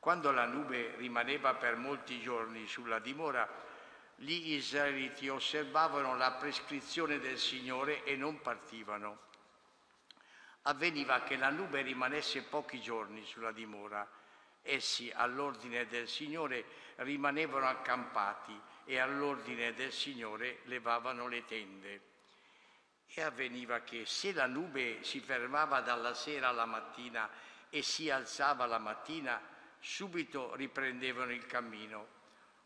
Quando 0.01 0.31
la 0.31 0.45
nube 0.45 0.95
rimaneva 0.95 1.53
per 1.53 1.75
molti 1.75 2.19
giorni 2.21 2.65
sulla 2.65 2.97
dimora, 2.97 3.47
gli 4.15 4.53
israeliti 4.53 5.29
osservavano 5.29 6.17
la 6.17 6.31
prescrizione 6.31 7.19
del 7.19 7.37
Signore 7.37 8.03
e 8.03 8.15
non 8.15 8.41
partivano. 8.41 9.19
Avveniva 10.63 11.21
che 11.21 11.37
la 11.37 11.51
nube 11.51 11.83
rimanesse 11.83 12.41
pochi 12.41 12.81
giorni 12.81 13.23
sulla 13.25 13.51
dimora. 13.51 14.09
Essi 14.63 15.11
all'ordine 15.13 15.85
del 15.85 16.07
Signore 16.07 16.65
rimanevano 16.95 17.67
accampati 17.67 18.59
e 18.85 18.97
all'ordine 18.97 19.75
del 19.75 19.91
Signore 19.91 20.61
levavano 20.63 21.27
le 21.27 21.45
tende. 21.45 22.01
E 23.05 23.21
avveniva 23.21 23.81
che 23.81 24.07
se 24.07 24.33
la 24.33 24.47
nube 24.47 25.03
si 25.03 25.19
fermava 25.19 25.81
dalla 25.81 26.15
sera 26.15 26.47
alla 26.47 26.65
mattina 26.65 27.29
e 27.69 27.83
si 27.83 28.09
alzava 28.09 28.65
la 28.65 28.79
mattina, 28.79 29.50
subito 29.81 30.55
riprendevano 30.55 31.31
il 31.31 31.45
cammino 31.47 32.19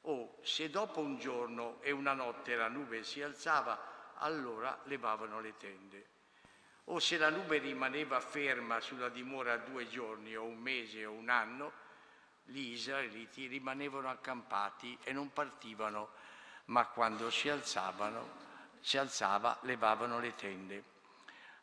o 0.08 0.38
se 0.44 0.70
dopo 0.70 1.00
un 1.00 1.18
giorno 1.18 1.82
e 1.82 1.92
una 1.92 2.14
notte 2.14 2.56
la 2.56 2.68
nube 2.68 3.04
si 3.04 3.22
alzava, 3.22 4.14
allora 4.18 4.80
levavano 4.84 5.40
le 5.40 5.58
tende. 5.58 6.08
O 6.86 7.00
se 7.00 7.18
la 7.18 7.30
nube 7.30 7.58
rimaneva 7.58 8.20
ferma 8.20 8.80
sulla 8.80 9.10
dimora 9.10 9.58
due 9.58 9.88
giorni 9.88 10.36
o 10.36 10.44
un 10.44 10.58
mese 10.58 11.06
o 11.06 11.12
un 11.12 11.30
anno, 11.30 11.72
gli 12.44 12.74
israeliti 12.74 13.48
rimanevano 13.48 14.08
accampati 14.10 14.96
e 15.02 15.12
non 15.12 15.34
partivano, 15.34 16.10
ma 16.66 16.86
quando 16.86 17.32
si 17.32 17.50
alzavano, 17.50 18.44
si 18.82 19.00
alzava, 19.00 19.58
levavano 19.62 20.20
le 20.20 20.36
tende. 20.36 20.84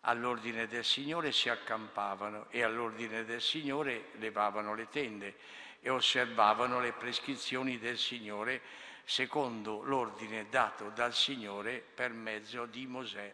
All'ordine 0.05 0.67
del 0.67 0.85
Signore 0.85 1.31
si 1.31 1.49
accampavano 1.49 2.47
e 2.51 2.63
all'ordine 2.63 3.25
del 3.25 3.41
Signore 3.41 4.09
levavano 4.15 4.75
le 4.75 4.89
tende 4.89 5.37
e 5.81 5.91
osservavano 5.91 6.81
le 6.81 6.93
prescrizioni 6.93 7.79
del 7.79 7.99
Signore 7.99 8.61
secondo 9.05 9.83
l'ordine 9.83 10.49
dato 10.49 10.91
dal 10.91 11.15
Signore 11.15 11.85
per 11.95 12.13
mezzo 12.13 12.67
di 12.67 12.87
Mosè. 12.87 13.33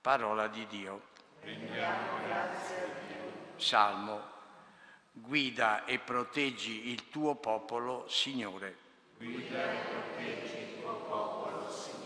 Parola 0.00 0.46
di 0.48 0.66
Dio. 0.66 1.02
Salmo. 3.56 4.30
Guida 5.10 5.84
e 5.84 5.98
proteggi 5.98 6.90
il 6.90 7.08
tuo 7.10 7.34
popolo, 7.34 8.08
Signore. 8.08 8.76
Guida 9.18 9.72
e 9.72 9.76
proteggi 9.84 10.58
il 10.58 10.80
tuo 10.80 10.94
popolo, 10.94 11.68
Signore. 11.68 12.00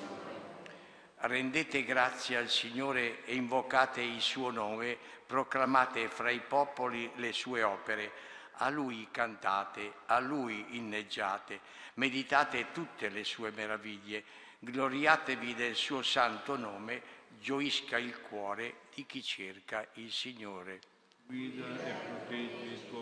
Rendete 1.26 1.82
grazie 1.82 2.36
al 2.36 2.48
Signore 2.48 3.24
e 3.24 3.34
invocate 3.34 4.00
il 4.00 4.20
suo 4.20 4.52
nome, 4.52 4.96
proclamate 5.26 6.08
fra 6.08 6.30
i 6.30 6.38
popoli 6.38 7.10
le 7.16 7.32
sue 7.32 7.64
opere 7.64 8.12
a 8.58 8.68
lui 8.68 9.08
cantate, 9.10 9.92
a 10.06 10.20
lui 10.20 10.64
inneggiate, 10.76 11.58
meditate 11.94 12.70
tutte 12.70 13.08
le 13.08 13.24
sue 13.24 13.50
meraviglie, 13.50 14.22
gloriatevi 14.60 15.54
del 15.56 15.74
suo 15.74 16.00
santo 16.02 16.56
nome, 16.56 17.02
gioisca 17.40 17.98
il 17.98 18.20
cuore 18.20 18.82
di 18.94 19.04
chi 19.04 19.20
cerca 19.20 19.84
il 19.94 20.12
Signore. 20.12 20.78
Guida 21.26 21.66
e 21.66 21.92
proteggi 22.06 22.66
il 22.66 22.88
tuo. 22.88 22.95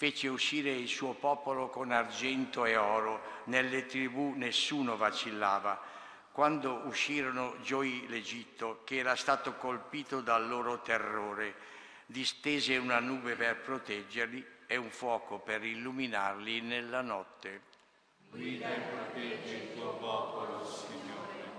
Fece 0.00 0.28
uscire 0.28 0.70
il 0.70 0.88
suo 0.88 1.12
popolo 1.12 1.68
con 1.68 1.90
argento 1.90 2.64
e 2.64 2.74
oro, 2.74 3.42
nelle 3.44 3.84
tribù 3.84 4.32
nessuno 4.34 4.96
vacillava. 4.96 5.78
Quando 6.32 6.86
uscirono 6.86 7.56
gioì 7.60 8.08
l'Egitto, 8.08 8.80
che 8.84 8.96
era 8.96 9.14
stato 9.14 9.56
colpito 9.56 10.22
dal 10.22 10.48
loro 10.48 10.80
terrore 10.80 11.54
distese 12.06 12.78
una 12.78 12.98
nube 12.98 13.36
per 13.36 13.60
proteggerli 13.60 14.42
e 14.66 14.76
un 14.76 14.88
fuoco 14.88 15.38
per 15.38 15.62
illuminarli 15.64 16.62
nella 16.62 17.02
notte. 17.02 17.60
Guida 18.30 18.74
e 18.74 18.80
proteggi 18.80 19.52
il 19.52 19.74
tuo 19.74 19.96
popolo, 19.96 20.64
Signore. 20.64 21.50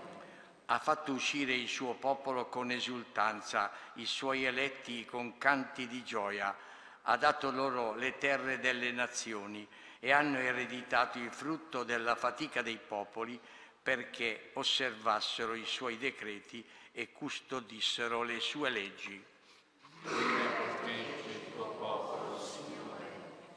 Ha 0.65 0.79
fatto 0.79 1.11
uscire 1.11 1.53
il 1.53 1.67
suo 1.67 1.93
popolo 1.93 2.47
con 2.47 2.71
esultanza, 2.71 3.71
i 3.97 4.07
suoi 4.07 4.45
eletti 4.45 5.05
con 5.05 5.37
canti 5.37 5.87
di 5.87 6.03
gioia. 6.03 6.69
Ha 7.03 7.17
dato 7.17 7.51
loro 7.51 7.95
le 7.95 8.17
terre 8.17 8.59
delle 8.59 8.91
nazioni 8.91 9.67
e 9.99 10.11
hanno 10.11 10.37
ereditato 10.37 11.17
il 11.17 11.31
frutto 11.31 11.83
della 11.83 12.15
fatica 12.15 12.61
dei 12.61 12.77
popoli 12.77 13.39
perché 13.81 14.51
osservassero 14.53 15.53
i 15.55 15.65
suoi 15.65 15.97
decreti 15.97 16.63
e 16.91 17.11
custodissero 17.11 18.23
le 18.23 18.39
sue 18.39 18.69
leggi. 18.69 19.23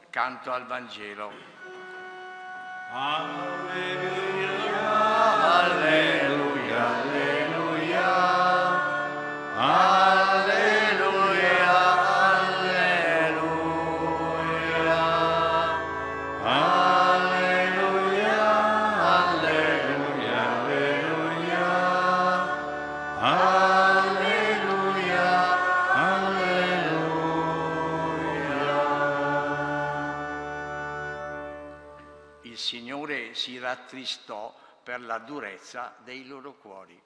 Canto 0.09 0.51
al 0.51 0.65
Vangelo. 0.65 1.31
Alleluia, 2.91 3.44
Rattristò 34.05 34.53
per 34.83 35.01
la 35.01 35.17
durezza 35.17 35.95
dei 36.03 36.27
loro 36.27 36.53
cuori. 36.53 37.01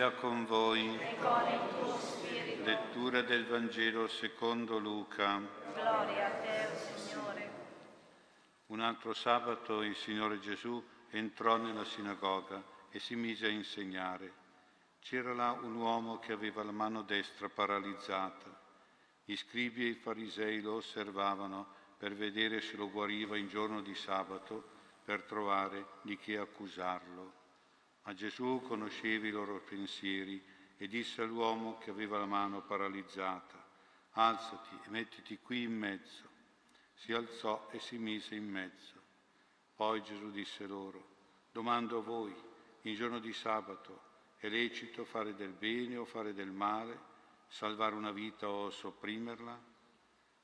sia 0.03 0.11
con 0.11 0.44
voi. 0.46 0.98
E 0.98 1.16
con 1.16 1.46
il 1.46 1.68
tuo 1.78 1.96
spirito. 1.96 2.64
Lettura 2.64 3.22
del 3.22 3.46
Vangelo 3.46 4.09
secondo 4.09 4.78
Luca. 4.78 5.40
Gloria 5.72 6.26
a 6.26 6.30
te, 6.40 6.76
Signore. 6.96 7.50
Un 8.66 8.80
altro 8.80 9.14
sabato 9.14 9.82
il 9.82 9.94
Signore 9.94 10.40
Gesù 10.40 10.82
entrò 11.11 11.57
nella 11.57 11.84
sinagoga 11.84 12.61
e 12.90 12.98
si 12.98 13.14
mise 13.14 13.46
a 13.46 13.50
insegnare. 13.50 14.40
C'era 14.98 15.34
là 15.34 15.53
un 15.53 15.76
uomo 15.76 16.18
che 16.18 16.32
aveva 16.32 16.64
la 16.64 16.72
mano 16.72 17.03
destra 17.03 17.48
paralizzata. 17.48 18.61
Gli 19.24 19.36
scribi 19.36 19.84
e 19.84 19.90
i 19.90 19.94
farisei 19.94 20.61
lo 20.61 20.74
osservavano 20.74 21.74
per 21.96 22.14
vedere 22.14 22.61
se 22.61 22.76
lo 22.76 22.90
guariva 22.90 23.36
in 23.36 23.46
giorno 23.46 23.80
di 23.80 23.94
sabato, 23.94 24.64
per 25.05 25.22
trovare 25.22 25.86
di 26.03 26.16
che 26.16 26.38
accusarlo. 26.38 27.41
Ma 28.05 28.14
Gesù 28.14 28.61
conosceva 28.66 29.26
i 29.26 29.30
loro 29.30 29.61
pensieri 29.61 30.42
e 30.76 30.88
disse 30.88 31.22
all'uomo 31.22 31.78
che 31.78 31.90
aveva 31.90 32.18
la 32.18 32.26
mano 32.26 32.62
paralizzata, 32.62 33.64
alzati 34.12 34.76
e 34.84 34.90
mettiti 34.90 35.38
qui 35.38 35.62
in 35.62 35.76
mezzo. 35.76 36.30
Si 36.94 37.12
alzò 37.12 37.68
e 37.70 37.78
si 37.78 37.98
mise 37.98 38.34
in 38.34 38.48
mezzo. 38.48 39.00
Poi 39.74 40.03
Gesù 40.03 40.30
disse 40.30 40.66
loro, 40.66 41.09
domando 41.53 41.98
a 41.98 42.03
voi, 42.03 42.34
in 42.82 42.94
giorno 42.94 43.20
di 43.20 43.32
sabato, 43.32 44.11
è 44.36 44.48
lecito 44.48 45.05
fare 45.05 45.34
del 45.36 45.53
bene 45.53 45.96
o 45.96 46.05
fare 46.05 46.34
del 46.34 46.50
male, 46.50 46.98
salvare 47.46 47.94
una 47.94 48.11
vita 48.11 48.48
o 48.48 48.70
sopprimerla? 48.70 49.70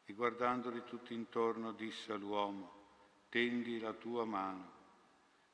E 0.05 0.13
guardandoli 0.13 0.85
tutti 0.85 1.15
intorno 1.15 1.73
disse 1.73 2.13
all'uomo, 2.13 3.27
tendi 3.29 3.81
la 3.81 3.93
tua 3.93 4.25
mano. 4.25 4.77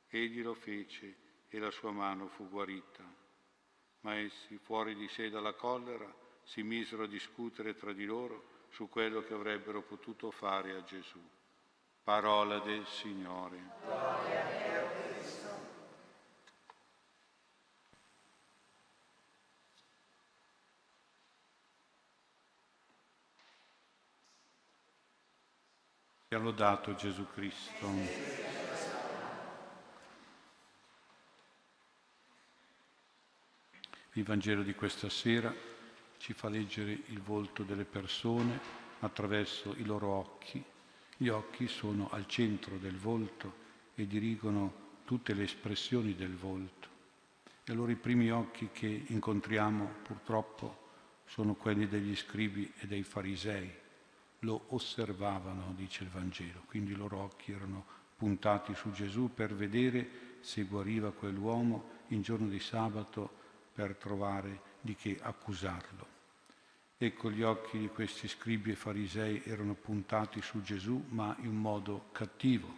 Egli 0.08 0.42
lo 0.42 0.54
fece 0.54 1.22
e 1.54 1.60
la 1.60 1.70
sua 1.70 1.92
mano 1.92 2.26
fu 2.26 2.48
guarita. 2.48 3.04
Ma 4.00 4.16
essi, 4.16 4.58
fuori 4.58 4.96
di 4.96 5.06
sé 5.06 5.30
dalla 5.30 5.52
collera, 5.52 6.12
si 6.42 6.64
misero 6.64 7.04
a 7.04 7.06
discutere 7.06 7.76
tra 7.76 7.92
di 7.92 8.04
loro 8.04 8.66
su 8.70 8.88
quello 8.88 9.22
che 9.22 9.34
avrebbero 9.34 9.80
potuto 9.82 10.32
fare 10.32 10.74
a 10.74 10.82
Gesù. 10.82 11.20
Parola 12.02 12.58
del 12.58 12.84
Signore. 12.86 13.70
Gloria 13.84 14.42
a 14.42 14.48
te, 14.48 15.12
Cristo. 15.12 15.48
Sia 26.28 26.38
lodato 26.38 26.94
Gesù 26.96 27.26
Cristo. 27.32 28.43
Il 34.16 34.22
Vangelo 34.22 34.62
di 34.62 34.74
questa 34.74 35.08
sera 35.08 35.52
ci 36.18 36.34
fa 36.34 36.48
leggere 36.48 36.92
il 37.06 37.20
volto 37.20 37.64
delle 37.64 37.84
persone 37.84 38.60
attraverso 39.00 39.74
i 39.76 39.84
loro 39.84 40.06
occhi. 40.06 40.62
Gli 41.16 41.26
occhi 41.26 41.66
sono 41.66 42.08
al 42.12 42.28
centro 42.28 42.76
del 42.76 42.96
volto 42.96 43.62
e 43.96 44.06
dirigono 44.06 44.82
tutte 45.04 45.34
le 45.34 45.42
espressioni 45.42 46.14
del 46.14 46.36
volto. 46.36 46.88
E 47.64 47.72
allora 47.72 47.90
i 47.90 47.96
primi 47.96 48.30
occhi 48.30 48.68
che 48.72 49.04
incontriamo 49.08 49.94
purtroppo 50.04 50.92
sono 51.26 51.54
quelli 51.54 51.88
degli 51.88 52.14
scribi 52.14 52.72
e 52.78 52.86
dei 52.86 53.02
farisei. 53.02 53.68
Lo 54.40 54.66
osservavano, 54.68 55.72
dice 55.74 56.04
il 56.04 56.10
Vangelo, 56.10 56.62
quindi 56.66 56.92
i 56.92 56.96
loro 56.96 57.18
occhi 57.18 57.50
erano 57.50 57.84
puntati 58.16 58.76
su 58.76 58.92
Gesù 58.92 59.34
per 59.34 59.56
vedere 59.56 60.38
se 60.38 60.62
guariva 60.62 61.10
quell'uomo 61.10 62.02
in 62.08 62.22
giorno 62.22 62.46
di 62.46 62.60
sabato 62.60 63.42
per 63.74 63.96
trovare 63.96 64.60
di 64.80 64.94
che 64.94 65.18
accusarlo. 65.20 66.12
Ecco, 66.96 67.30
gli 67.30 67.42
occhi 67.42 67.78
di 67.78 67.88
questi 67.88 68.28
scribi 68.28 68.70
e 68.70 68.76
farisei 68.76 69.42
erano 69.44 69.74
puntati 69.74 70.40
su 70.40 70.62
Gesù, 70.62 71.04
ma 71.08 71.36
in 71.40 71.54
modo 71.54 72.06
cattivo. 72.12 72.72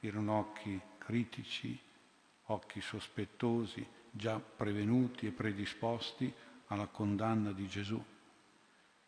Erano 0.00 0.34
occhi 0.34 0.78
critici, 0.98 1.76
occhi 2.46 2.80
sospettosi, 2.80 3.84
già 4.10 4.38
prevenuti 4.38 5.26
e 5.26 5.30
predisposti 5.30 6.32
alla 6.66 6.86
condanna 6.86 7.52
di 7.52 7.66
Gesù. 7.66 8.02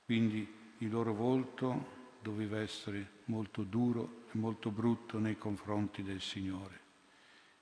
Quindi 0.05 0.59
il 0.79 0.91
loro 0.91 1.13
volto 1.13 1.99
doveva 2.23 2.59
essere 2.59 3.19
molto 3.27 3.63
duro 3.63 4.25
e 4.33 4.39
molto 4.39 4.71
brutto 4.71 5.19
nei 5.19 5.37
confronti 5.37 6.03
del 6.03 6.21
Signore. 6.21 6.81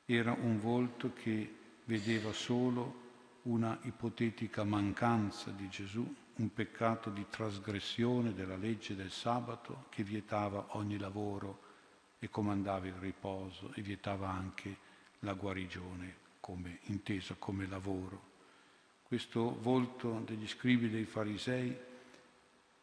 Era 0.05 0.33
un 0.33 0.59
volto 0.61 1.13
che 1.13 1.55
vedeva 1.85 2.33
solo 2.33 3.07
una 3.49 3.79
ipotetica 3.83 4.63
mancanza 4.63 5.51
di 5.51 5.69
Gesù, 5.69 6.15
un 6.37 6.53
peccato 6.53 7.09
di 7.09 7.25
trasgressione 7.31 8.35
della 8.35 8.57
legge 8.57 8.95
del 8.95 9.11
sabato 9.11 9.87
che 9.89 10.03
vietava 10.03 10.67
ogni 10.77 10.99
lavoro 10.99 11.63
e 12.19 12.29
comandava 12.29 12.87
il 12.87 12.95
riposo 12.95 13.73
e 13.75 13.81
vietava 13.81 14.29
anche 14.29 14.77
la 15.21 15.33
guarigione 15.33 16.27
come, 16.41 16.81
intesa 16.85 17.37
come 17.39 17.67
lavoro. 17.67 18.37
Questo 19.03 19.59
volto 19.61 20.23
degli 20.27 20.47
scribi 20.47 20.91
dei 20.91 21.07
farisei 21.07 21.75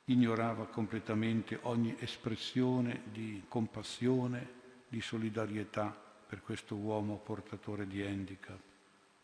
ignorava 0.06 0.66
completamente 0.66 1.60
ogni 1.64 1.96
espressione 2.00 3.04
di 3.12 3.44
compassione, 3.48 4.64
di 4.88 5.00
solidarietà 5.00 5.96
per 6.28 6.42
questo 6.42 6.76
uomo 6.76 7.18
portatore 7.18 7.86
di 7.86 8.02
handicap 8.02 8.74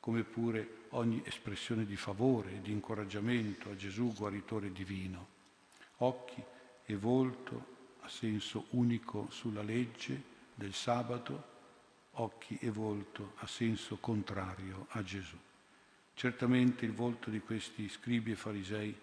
come 0.02 0.24
pure 0.24 0.88
ogni 0.90 1.22
espressione 1.24 1.86
di 1.86 1.96
favore 1.96 2.56
e 2.56 2.62
di 2.62 2.72
incoraggiamento 2.72 3.70
a 3.70 3.76
Gesù 3.76 4.12
guaritore 4.14 4.72
divino. 4.72 5.28
Occhi 5.98 6.44
e 6.86 6.96
volto 6.96 7.66
a 8.02 8.10
senso 8.10 8.66
unico 8.72 9.28
sulla 9.30 9.62
legge 9.62 10.20
del 10.56 10.74
sabato, 10.74 11.50
occhi 12.14 12.58
e 12.60 12.72
volto 12.72 13.34
a 13.38 13.48
senso 13.48 13.98
contrario 13.98 14.88
a 14.90 15.04
Gesù. 15.04 15.38
Certamente 16.16 16.84
il 16.84 16.94
volto 16.94 17.30
di 17.30 17.40
questi 17.40 17.88
scribi 17.88 18.32
e 18.32 18.36
farisei 18.36 18.96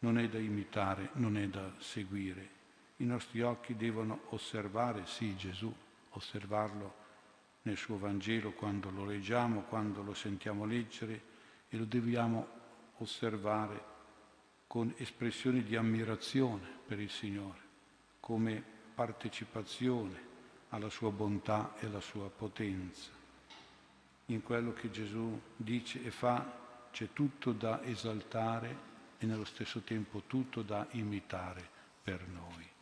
non 0.00 0.18
è 0.18 0.28
da 0.28 0.38
imitare, 0.38 1.10
non 1.14 1.38
è 1.38 1.48
da 1.48 1.72
seguire. 1.78 2.50
I 2.98 3.04
nostri 3.04 3.40
occhi 3.40 3.74
devono 3.74 4.24
osservare, 4.28 5.06
sì, 5.06 5.34
Gesù, 5.34 5.74
osservarlo 6.10 7.04
nel 7.66 7.76
suo 7.76 7.98
Vangelo 7.98 8.52
quando 8.52 8.90
lo 8.90 9.04
leggiamo, 9.04 9.62
quando 9.62 10.02
lo 10.02 10.14
sentiamo 10.14 10.64
leggere 10.64 11.34
e 11.68 11.76
lo 11.76 11.84
dobbiamo 11.84 12.46
osservare 12.98 13.94
con 14.68 14.92
espressioni 14.96 15.62
di 15.62 15.74
ammirazione 15.74 16.64
per 16.86 17.00
il 17.00 17.10
Signore, 17.10 17.58
come 18.20 18.62
partecipazione 18.94 20.24
alla 20.70 20.88
sua 20.88 21.10
bontà 21.10 21.74
e 21.78 21.86
alla 21.86 22.00
sua 22.00 22.30
potenza. 22.30 23.10
In 24.26 24.42
quello 24.42 24.72
che 24.72 24.90
Gesù 24.90 25.40
dice 25.56 26.02
e 26.04 26.10
fa 26.10 26.88
c'è 26.92 27.12
tutto 27.12 27.52
da 27.52 27.82
esaltare 27.82 28.94
e 29.18 29.26
nello 29.26 29.44
stesso 29.44 29.80
tempo 29.80 30.22
tutto 30.26 30.62
da 30.62 30.86
imitare 30.92 31.68
per 32.02 32.26
noi. 32.28 32.75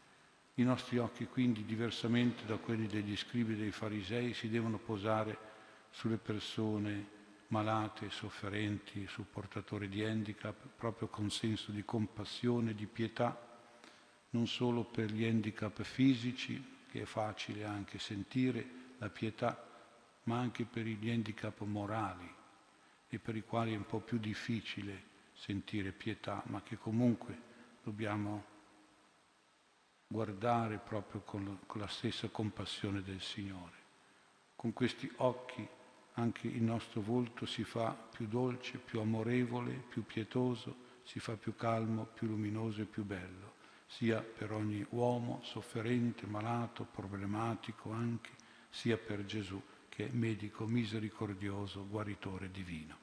I 0.56 0.62
nostri 0.62 0.98
occhi 0.98 1.26
quindi, 1.26 1.64
diversamente 1.64 2.44
da 2.46 2.56
quelli 2.58 2.86
degli 2.86 3.16
scribi 3.16 3.54
e 3.54 3.56
dei 3.56 3.72
farisei, 3.72 4.34
si 4.34 4.48
devono 4.48 4.78
posare 4.78 5.36
sulle 5.90 6.16
persone 6.16 7.08
malate, 7.48 8.10
sofferenti, 8.10 9.08
portatore 9.30 9.88
di 9.88 10.04
handicap, 10.04 10.54
proprio 10.76 11.08
con 11.08 11.30
senso 11.30 11.72
di 11.72 11.84
compassione, 11.84 12.74
di 12.74 12.86
pietà, 12.86 13.36
non 14.30 14.46
solo 14.46 14.84
per 14.84 15.10
gli 15.10 15.24
handicap 15.24 15.82
fisici, 15.82 16.82
che 16.90 17.02
è 17.02 17.04
facile 17.04 17.64
anche 17.64 17.98
sentire 17.98 18.82
la 18.98 19.08
pietà, 19.08 19.60
ma 20.24 20.38
anche 20.38 20.64
per 20.64 20.84
gli 20.86 21.10
handicap 21.10 21.60
morali 21.62 22.32
e 23.08 23.18
per 23.18 23.34
i 23.34 23.42
quali 23.42 23.74
è 23.74 23.76
un 23.76 23.86
po' 23.86 24.00
più 24.00 24.18
difficile 24.18 25.02
sentire 25.32 25.90
pietà, 25.90 26.42
ma 26.46 26.62
che 26.62 26.76
comunque 26.76 27.36
dobbiamo 27.82 28.53
guardare 30.06 30.78
proprio 30.78 31.20
con, 31.20 31.60
con 31.66 31.80
la 31.80 31.88
stessa 31.88 32.28
compassione 32.28 33.02
del 33.02 33.20
Signore. 33.20 33.82
Con 34.56 34.72
questi 34.72 35.10
occhi 35.16 35.66
anche 36.14 36.46
il 36.46 36.62
nostro 36.62 37.00
volto 37.00 37.46
si 37.46 37.64
fa 37.64 37.90
più 37.90 38.26
dolce, 38.26 38.78
più 38.78 39.00
amorevole, 39.00 39.72
più 39.72 40.04
pietoso, 40.04 40.82
si 41.02 41.18
fa 41.18 41.36
più 41.36 41.54
calmo, 41.56 42.04
più 42.04 42.28
luminoso 42.28 42.82
e 42.82 42.86
più 42.86 43.04
bello, 43.04 43.54
sia 43.86 44.20
per 44.20 44.52
ogni 44.52 44.84
uomo 44.90 45.40
sofferente, 45.42 46.26
malato, 46.26 46.84
problematico 46.84 47.90
anche, 47.90 48.30
sia 48.70 48.96
per 48.96 49.24
Gesù 49.24 49.60
che 49.88 50.08
è 50.08 50.10
medico 50.12 50.66
misericordioso, 50.66 51.86
guaritore 51.86 52.50
divino. 52.50 53.02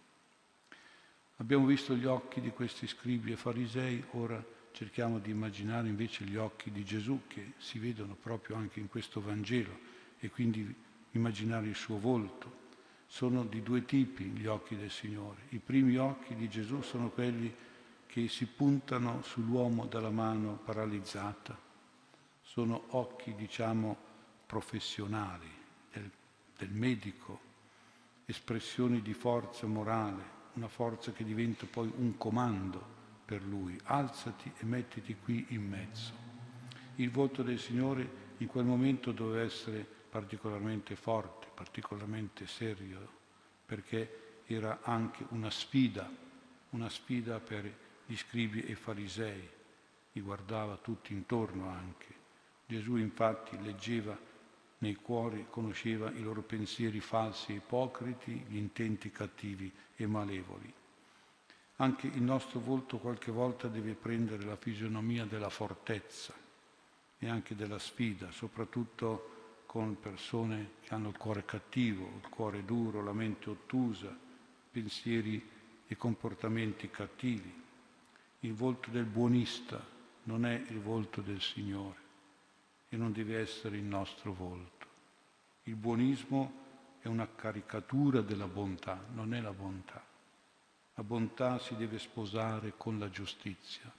Abbiamo 1.37 1.65
visto 1.65 1.95
gli 1.95 2.05
occhi 2.05 2.41
di 2.41 2.49
questi 2.49 2.85
scribi 2.85 3.31
e 3.31 3.37
farisei, 3.37 4.03
ora 4.11 4.43
cerchiamo 4.71 5.19
di 5.19 5.31
immaginare 5.31 5.87
invece 5.87 6.23
gli 6.23 6.35
occhi 6.35 6.71
di 6.71 6.83
Gesù 6.83 7.21
che 7.27 7.53
si 7.57 7.79
vedono 7.79 8.15
proprio 8.15 8.55
anche 8.55 8.79
in 8.79 8.87
questo 8.87 9.21
Vangelo 9.21 9.77
e 10.19 10.29
quindi 10.29 10.73
immaginare 11.11 11.67
il 11.67 11.75
suo 11.75 11.99
volto. 11.99 12.59
Sono 13.07 13.43
di 13.43 13.61
due 13.61 13.83
tipi 13.83 14.23
gli 14.23 14.45
occhi 14.45 14.77
del 14.77 14.89
Signore. 14.89 15.41
I 15.49 15.59
primi 15.59 15.97
occhi 15.97 16.35
di 16.35 16.47
Gesù 16.47 16.81
sono 16.81 17.09
quelli 17.09 17.53
che 18.07 18.27
si 18.27 18.45
puntano 18.45 19.21
sull'uomo 19.21 19.85
dalla 19.85 20.09
mano 20.09 20.59
paralizzata. 20.63 21.57
Sono 22.41 22.83
occhi, 22.89 23.35
diciamo, 23.35 23.97
professionali 24.45 25.49
del, 25.91 26.09
del 26.57 26.69
medico, 26.69 27.39
espressioni 28.25 29.01
di 29.01 29.13
forza 29.13 29.65
morale, 29.67 30.23
una 30.53 30.67
forza 30.67 31.11
che 31.11 31.23
diventa 31.23 31.65
poi 31.69 31.91
un 31.95 32.17
comando 32.17 32.99
per 33.31 33.45
lui, 33.45 33.79
alzati 33.83 34.51
e 34.57 34.65
mettiti 34.65 35.15
qui 35.15 35.45
in 35.51 35.65
mezzo. 35.65 36.11
Il 36.95 37.11
volto 37.11 37.43
del 37.43 37.59
Signore 37.59 38.33
in 38.39 38.47
quel 38.47 38.65
momento 38.65 39.13
doveva 39.13 39.41
essere 39.41 39.87
particolarmente 40.09 40.97
forte, 40.97 41.47
particolarmente 41.53 42.45
serio, 42.45 43.09
perché 43.65 44.41
era 44.47 44.79
anche 44.81 45.25
una 45.29 45.49
sfida, 45.49 46.11
una 46.71 46.89
sfida 46.89 47.39
per 47.39 47.73
gli 48.05 48.17
scribi 48.17 48.65
e 48.65 48.75
farisei, 48.75 49.49
li 50.11 50.19
guardava 50.19 50.75
tutti 50.75 51.13
intorno 51.13 51.69
anche. 51.69 52.13
Gesù 52.65 52.97
infatti 52.97 53.57
leggeva 53.63 54.19
nei 54.79 54.95
cuori, 54.95 55.45
conosceva 55.49 56.11
i 56.11 56.21
loro 56.21 56.41
pensieri 56.41 56.99
falsi 56.99 57.53
e 57.53 57.55
ipocriti, 57.55 58.43
gli 58.49 58.57
intenti 58.57 59.09
cattivi 59.09 59.71
e 59.95 60.05
malevoli. 60.05 60.79
Anche 61.81 62.05
il 62.05 62.21
nostro 62.21 62.59
volto 62.59 62.99
qualche 62.99 63.31
volta 63.31 63.67
deve 63.67 63.95
prendere 63.95 64.43
la 64.43 64.55
fisionomia 64.55 65.25
della 65.25 65.49
fortezza 65.49 66.31
e 67.17 67.27
anche 67.27 67.55
della 67.55 67.79
sfida, 67.79 68.29
soprattutto 68.29 69.63
con 69.65 69.99
persone 69.99 70.73
che 70.81 70.93
hanno 70.93 71.09
il 71.09 71.17
cuore 71.17 71.43
cattivo, 71.43 72.07
il 72.21 72.29
cuore 72.29 72.63
duro, 72.65 73.01
la 73.01 73.13
mente 73.13 73.49
ottusa, 73.49 74.15
pensieri 74.69 75.43
e 75.87 75.97
comportamenti 75.97 76.87
cattivi. 76.91 77.51
Il 78.41 78.53
volto 78.53 78.91
del 78.91 79.05
buonista 79.05 79.83
non 80.25 80.45
è 80.45 80.63
il 80.67 80.79
volto 80.79 81.21
del 81.21 81.41
Signore 81.41 81.99
e 82.89 82.95
non 82.95 83.11
deve 83.11 83.39
essere 83.39 83.77
il 83.77 83.85
nostro 83.85 84.33
volto. 84.33 84.85
Il 85.63 85.75
buonismo 85.75 86.53
è 86.99 87.07
una 87.07 87.27
caricatura 87.27 88.21
della 88.21 88.47
bontà, 88.47 89.03
non 89.13 89.33
è 89.33 89.41
la 89.41 89.51
bontà. 89.51 90.10
La 91.01 91.07
bontà 91.07 91.57
si 91.57 91.75
deve 91.77 91.97
sposare 91.97 92.73
con 92.77 92.99
la 92.99 93.09
giustizia. 93.09 93.91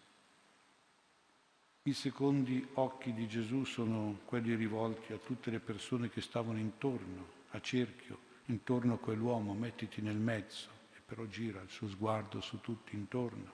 I 1.83 1.93
secondi 1.95 2.65
occhi 2.75 3.13
di 3.13 3.27
Gesù 3.27 3.65
sono 3.65 4.21
quelli 4.25 4.55
rivolti 4.55 5.13
a 5.13 5.17
tutte 5.19 5.51
le 5.51 5.59
persone 5.59 6.11
che 6.11 6.21
stavano 6.21 6.61
intorno, 6.61 7.27
a 7.51 7.61
cerchio, 7.61 8.19
intorno 8.47 8.95
a 8.95 8.99
quell'uomo, 8.99 9.53
mettiti 9.53 10.01
nel 10.01 10.15
mezzo 10.15 10.69
e 10.95 11.01
però 11.05 11.25
gira 11.25 11.61
il 11.61 11.71
suo 11.71 11.89
sguardo 11.89 12.41
su 12.41 12.61
tutti 12.61 12.95
intorno. 12.95 13.53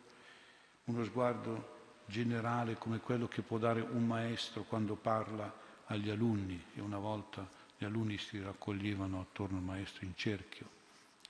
Uno 0.84 1.02
sguardo 1.04 2.02
generale 2.04 2.74
come 2.74 2.98
quello 2.98 3.28
che 3.28 3.40
può 3.40 3.56
dare 3.56 3.80
un 3.80 4.06
maestro 4.06 4.64
quando 4.64 4.94
parla 4.94 5.50
agli 5.86 6.10
alunni 6.10 6.62
e 6.74 6.82
una 6.82 6.98
volta 6.98 7.48
gli 7.78 7.86
alunni 7.86 8.18
si 8.18 8.42
raccoglievano 8.42 9.20
attorno 9.20 9.56
al 9.56 9.64
maestro 9.64 10.04
in 10.04 10.14
cerchio 10.14 10.68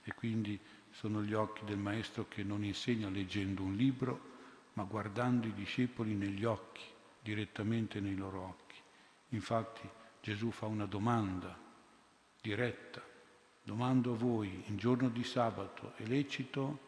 e 0.03 0.13
quindi 0.13 0.59
sono 0.99 1.23
gli 1.23 1.33
occhi 1.33 1.63
del 1.63 1.77
Maestro 1.77 2.27
che 2.27 2.43
non 2.43 2.61
insegna 2.61 3.07
leggendo 3.07 3.63
un 3.63 3.73
libro, 3.73 4.19
ma 4.73 4.83
guardando 4.83 5.47
i 5.47 5.53
discepoli 5.53 6.13
negli 6.13 6.43
occhi, 6.43 6.83
direttamente 7.21 8.01
nei 8.01 8.15
loro 8.15 8.41
occhi. 8.41 8.75
Infatti 9.29 9.87
Gesù 10.19 10.51
fa 10.51 10.65
una 10.65 10.85
domanda 10.85 11.57
diretta. 12.41 13.01
Domando 13.63 14.11
a 14.11 14.17
voi, 14.17 14.63
in 14.65 14.75
giorno 14.75 15.07
di 15.07 15.23
sabato 15.23 15.93
è 15.95 16.03
lecito 16.03 16.87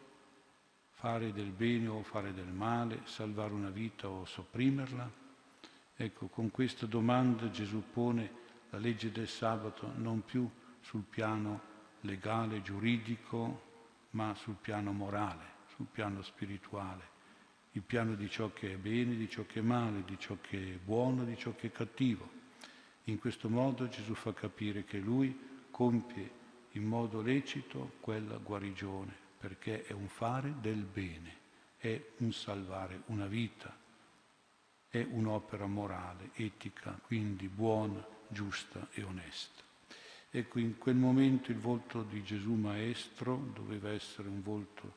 fare 0.89 1.31
del 1.31 1.51
bene 1.51 1.87
o 1.87 2.03
fare 2.03 2.33
del 2.33 2.51
male, 2.51 3.03
salvare 3.05 3.53
una 3.53 3.69
vita 3.69 4.09
o 4.09 4.25
sopprimerla? 4.25 5.09
Ecco, 5.95 6.27
con 6.27 6.51
questa 6.51 6.85
domanda 6.85 7.49
Gesù 7.49 7.81
pone 7.93 8.29
la 8.71 8.77
legge 8.77 9.09
del 9.09 9.29
sabato 9.29 9.89
non 9.95 10.21
più 10.25 10.49
sul 10.81 11.03
piano 11.03 11.61
legale, 12.01 12.61
giuridico, 12.61 13.69
ma 14.11 14.33
sul 14.35 14.55
piano 14.55 14.91
morale, 14.91 15.45
sul 15.75 15.87
piano 15.91 16.21
spirituale, 16.21 17.09
il 17.73 17.81
piano 17.81 18.15
di 18.15 18.29
ciò 18.29 18.51
che 18.51 18.73
è 18.73 18.77
bene, 18.77 19.15
di 19.15 19.29
ciò 19.29 19.45
che 19.45 19.59
è 19.59 19.63
male, 19.63 20.03
di 20.03 20.17
ciò 20.19 20.37
che 20.41 20.75
è 20.75 20.77
buono, 20.77 21.23
di 21.23 21.37
ciò 21.37 21.55
che 21.55 21.67
è 21.67 21.71
cattivo. 21.71 22.39
In 23.05 23.17
questo 23.17 23.49
modo 23.49 23.87
Gesù 23.87 24.13
fa 24.13 24.33
capire 24.33 24.83
che 24.83 24.97
lui 24.97 25.65
compie 25.71 26.39
in 26.71 26.83
modo 26.83 27.21
lecito 27.21 27.93
quella 27.99 28.37
guarigione, 28.37 29.13
perché 29.39 29.83
è 29.83 29.93
un 29.93 30.07
fare 30.07 30.53
del 30.59 30.83
bene, 30.83 31.37
è 31.77 32.01
un 32.17 32.31
salvare 32.31 33.03
una 33.07 33.25
vita, 33.25 33.75
è 34.89 35.05
un'opera 35.09 35.65
morale, 35.65 36.31
etica, 36.33 36.99
quindi 37.01 37.47
buona, 37.47 38.05
giusta 38.27 38.87
e 38.91 39.03
onesta. 39.03 39.70
Ecco, 40.33 40.59
in 40.59 40.77
quel 40.77 40.95
momento 40.95 41.51
il 41.51 41.57
volto 41.57 42.03
di 42.03 42.23
Gesù 42.23 42.53
Maestro 42.53 43.51
doveva 43.53 43.89
essere 43.89 44.29
un 44.29 44.41
volto 44.41 44.93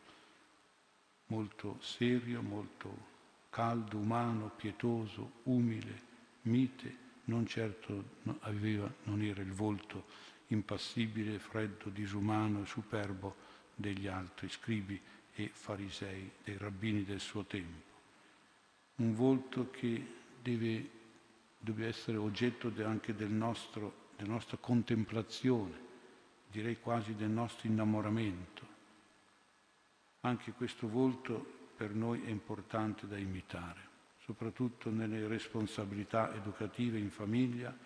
molto 1.26 1.76
serio, 1.80 2.41
molto 2.41 3.12
caldo, 3.51 3.97
umano, 3.97 4.53
pietoso, 4.55 5.41
umile, 5.45 6.03
mite, 6.43 7.03
non 7.24 7.47
certo 7.47 8.05
aveva, 8.41 8.89
non 9.05 9.22
era 9.22 9.43
il 9.43 9.53
volto 9.53 10.05
impassibile, 10.49 11.41
freddo, 11.41 11.89
disumano 11.89 12.62
e 12.62 12.66
superbo 12.66 13.35
degli 13.74 14.07
altri 14.07 14.49
scribi 14.49 15.01
e 15.35 15.51
farisei, 15.53 16.30
dei 16.45 16.57
rabbini 16.59 17.03
del 17.03 17.18
suo 17.18 17.45
tempo. 17.45 17.93
Un 18.97 19.16
volto 19.16 19.68
che 19.70 20.07
deve, 20.41 20.91
deve 21.59 21.89
essere 21.89 22.18
oggetto 22.18 22.72
anche 22.85 23.16
del 23.16 23.32
nostro 23.32 24.03
della 24.16 24.32
nostra 24.32 24.56
contemplazione, 24.58 25.82
direi 26.50 26.78
quasi 26.78 27.14
del 27.14 27.30
nostro 27.30 27.68
innamoramento. 27.68 28.66
Anche 30.20 30.52
questo 30.52 30.88
volto 30.88 31.72
per 31.76 31.94
noi 31.94 32.22
è 32.24 32.28
importante 32.28 33.06
da 33.06 33.18
imitare, 33.18 33.80
soprattutto 34.18 34.90
nelle 34.90 35.26
responsabilità 35.26 36.32
educative 36.34 36.98
in 36.98 37.10
famiglia. 37.10 37.76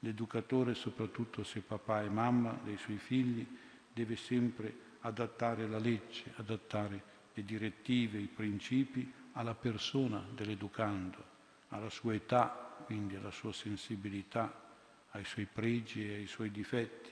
L'educatore, 0.00 0.74
soprattutto 0.74 1.44
se 1.44 1.60
papà 1.60 2.02
e 2.02 2.08
mamma 2.08 2.58
dei 2.62 2.76
suoi 2.76 2.98
figli, 2.98 3.46
deve 3.92 4.16
sempre 4.16 4.86
adattare 5.00 5.66
la 5.66 5.78
legge, 5.78 6.32
adattare 6.36 7.02
le 7.34 7.44
direttive, 7.44 8.18
i 8.18 8.26
principi 8.26 9.12
alla 9.32 9.54
persona 9.54 10.24
dell'educando, 10.34 11.24
alla 11.68 11.90
sua 11.90 12.14
età, 12.14 12.76
quindi 12.84 13.16
alla 13.16 13.30
sua 13.30 13.52
sensibilità, 13.52 14.66
ai 15.18 15.24
suoi 15.24 15.46
pregi 15.46 16.08
e 16.08 16.14
ai 16.14 16.26
suoi 16.26 16.50
difetti, 16.50 17.10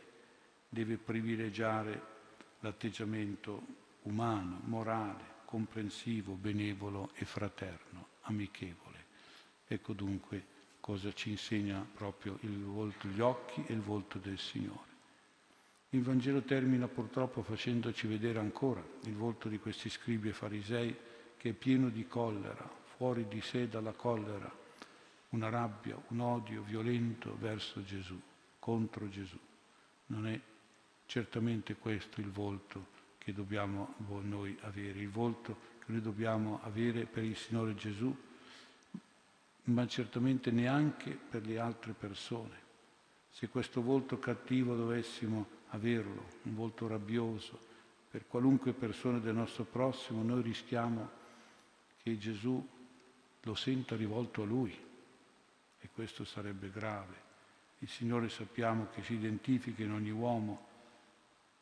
deve 0.68 0.96
privilegiare 0.96 2.14
l'atteggiamento 2.61 3.62
umano, 4.02 4.61
morale, 4.64 5.34
comprensivo, 5.44 6.34
benevolo 6.34 7.11
e 7.14 7.24
fraterno, 7.24 8.09
amichevole. 8.22 9.04
Ecco 9.66 9.92
dunque 9.92 10.54
cosa 10.80 11.12
ci 11.12 11.30
insegna 11.30 11.84
proprio 11.94 12.38
il 12.42 12.62
volto, 12.62 13.09
gli 13.09 13.20
occhi 13.20 13.64
e 13.66 13.72
il 13.72 13.80
volto 13.80 14.18
del 14.18 14.38
Signore. 14.38 14.94
Il 15.90 16.02
Vangelo 16.02 16.42
termina 16.42 16.86
purtroppo 16.86 17.42
facendoci 17.42 18.07
vedere 18.07 18.38
ancora 18.38 18.84
il 19.04 19.14
volto 19.14 19.48
di 19.48 19.59
questi 19.59 19.88
scribi 19.88 20.28
e 20.28 20.32
farisei 20.32 20.96
che 21.36 21.50
è 21.50 21.52
pieno 21.52 21.88
di 21.88 22.07
collera, 22.07 22.68
fuori 22.96 23.26
di 23.26 23.40
sé 23.40 23.68
dalla 23.68 23.92
collera, 23.92 24.64
una 25.37 25.51
rabbia, 25.51 26.01
un 26.09 26.20
odio 26.20 26.62
violento 26.62 27.37
verso 27.39 27.84
Gesù, 27.84 28.18
contro 28.59 29.09
Gesù. 29.09 29.39
Non 30.07 30.26
è 30.26 30.41
certamente 31.05 31.76
questo 31.76 32.20
il 32.20 32.30
volto 32.30 32.95
che 33.18 33.34
dobbiamo 33.34 33.95
noi 34.22 34.57
avere, 34.62 34.99
il 34.99 35.11
volto 35.11 35.74
che 35.84 35.93
noi 35.93 36.01
dobbiamo 36.01 36.61
avere 36.62 37.05
per 37.05 37.22
il 37.22 37.37
Signore 37.37 37.74
Gesù, 37.74 38.16
ma 39.64 39.87
certamente 39.87 40.51
neanche 40.51 41.11
per 41.11 41.45
le 41.45 41.59
altre 41.59 41.93
persone. 41.93 42.64
Se 43.30 43.49
questo 43.49 43.82
volto 43.82 44.18
cattivo 44.18 44.74
dovessimo 44.74 45.47
averlo, 45.68 46.24
un 46.43 46.55
volto 46.55 46.87
rabbioso. 46.87 47.64
Per 48.11 48.26
qualunque 48.26 48.72
persona 48.72 49.18
del 49.18 49.34
nostro 49.34 49.64
prossimo 49.64 50.22
noi 50.22 50.41
rischiamo 50.41 51.11
che 52.03 52.16
Gesù 52.16 52.66
lo 53.43 53.55
senta 53.55 53.95
rivolto 53.97 54.43
a 54.43 54.47
Lui 54.47 54.84
questo 55.97 56.26
sarebbe 56.26 56.70
grave. 56.70 57.24
Il 57.78 57.88
Signore 57.88 58.28
sappiamo 58.28 58.88
che 58.92 59.03
si 59.03 59.14
identifica 59.14 59.82
in 59.82 59.92
ogni 59.92 60.11
uomo 60.11 60.66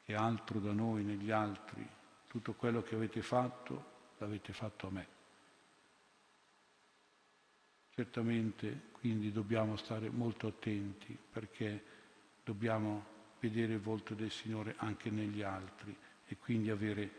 che 0.05 0.17
altro 0.17 0.59
da 0.59 0.73
noi, 0.73 1.05
negli 1.05 1.31
altri. 1.31 1.87
Tutto 2.27 2.55
quello 2.55 2.83
che 2.83 2.97
avete 2.97 3.23
fatto 3.23 3.93
l'avete 4.19 4.53
fatto 4.53 4.89
a 4.89 4.91
me. 4.91 5.07
Certamente 7.95 8.91
quindi 8.91 9.31
dobbiamo 9.31 9.77
stare 9.77 10.11
molto 10.11 10.49
attenti 10.49 11.17
perché 11.31 11.85
dobbiamo 12.43 13.05
vedere 13.39 13.75
il 13.75 13.81
volto 13.81 14.15
del 14.15 14.33
Signore 14.33 14.75
anche 14.79 15.11
negli 15.11 15.43
altri 15.43 15.97
e 16.27 16.37
quindi 16.39 16.71
avere, 16.71 17.11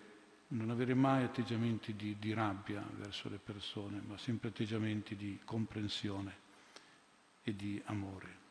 non 0.50 0.70
avere 0.70 0.94
mai 0.94 1.24
atteggiamenti 1.24 1.96
di, 1.96 2.18
di 2.20 2.34
rabbia 2.34 2.86
verso 2.98 3.30
le 3.30 3.38
persone, 3.38 4.02
ma 4.06 4.18
sempre 4.18 4.50
atteggiamenti 4.50 5.16
di 5.16 5.40
comprensione 5.46 6.44
e 7.46 7.56
di 7.56 7.80
amore. 7.86 8.44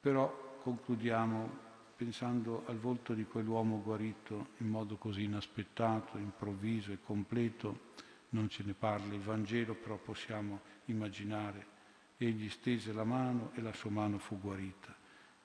Però 0.00 0.58
concludiamo 0.62 1.68
pensando 1.94 2.64
al 2.66 2.78
volto 2.78 3.12
di 3.12 3.24
quell'uomo 3.24 3.82
guarito 3.82 4.48
in 4.58 4.68
modo 4.68 4.96
così 4.96 5.24
inaspettato, 5.24 6.16
improvviso 6.16 6.92
e 6.92 6.98
completo, 7.04 7.88
non 8.30 8.48
ce 8.48 8.62
ne 8.64 8.72
parla 8.72 9.12
il 9.12 9.20
Vangelo, 9.20 9.74
però 9.74 9.96
possiamo 9.98 10.60
immaginare. 10.86 11.78
Egli 12.16 12.48
stese 12.48 12.94
la 12.94 13.04
mano 13.04 13.50
e 13.54 13.60
la 13.60 13.74
sua 13.74 13.90
mano 13.90 14.18
fu 14.18 14.40
guarita. 14.40 14.96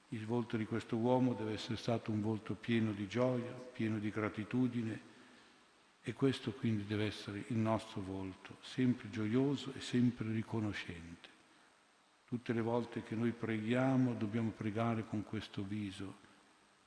Il 0.10 0.26
volto 0.26 0.56
di 0.56 0.66
questo 0.66 0.96
uomo 0.96 1.34
deve 1.34 1.54
essere 1.54 1.76
stato 1.76 2.12
un 2.12 2.22
volto 2.22 2.54
pieno 2.54 2.94
di 2.94 3.06
gioia, 3.08 3.52
pieno 3.52 4.00
di 4.00 4.10
gratitudine 4.10 5.14
e 6.02 6.14
questo 6.14 6.54
quindi 6.54 6.86
deve 6.86 7.08
essere 7.08 7.44
il 7.48 7.58
nostro 7.58 8.00
volto, 8.00 8.60
sempre 8.62 9.10
gioioso 9.10 9.74
e 9.76 9.82
sempre 9.82 10.32
riconoscente. 10.32 11.35
Tutte 12.28 12.54
le 12.54 12.62
volte 12.62 13.04
che 13.04 13.16
noi 13.16 13.32
preghiamo 13.32 14.14
dobbiamo 14.14 14.50
pregare 14.50 15.06
con 15.06 15.24
questo 15.24 15.64
viso 15.64 16.24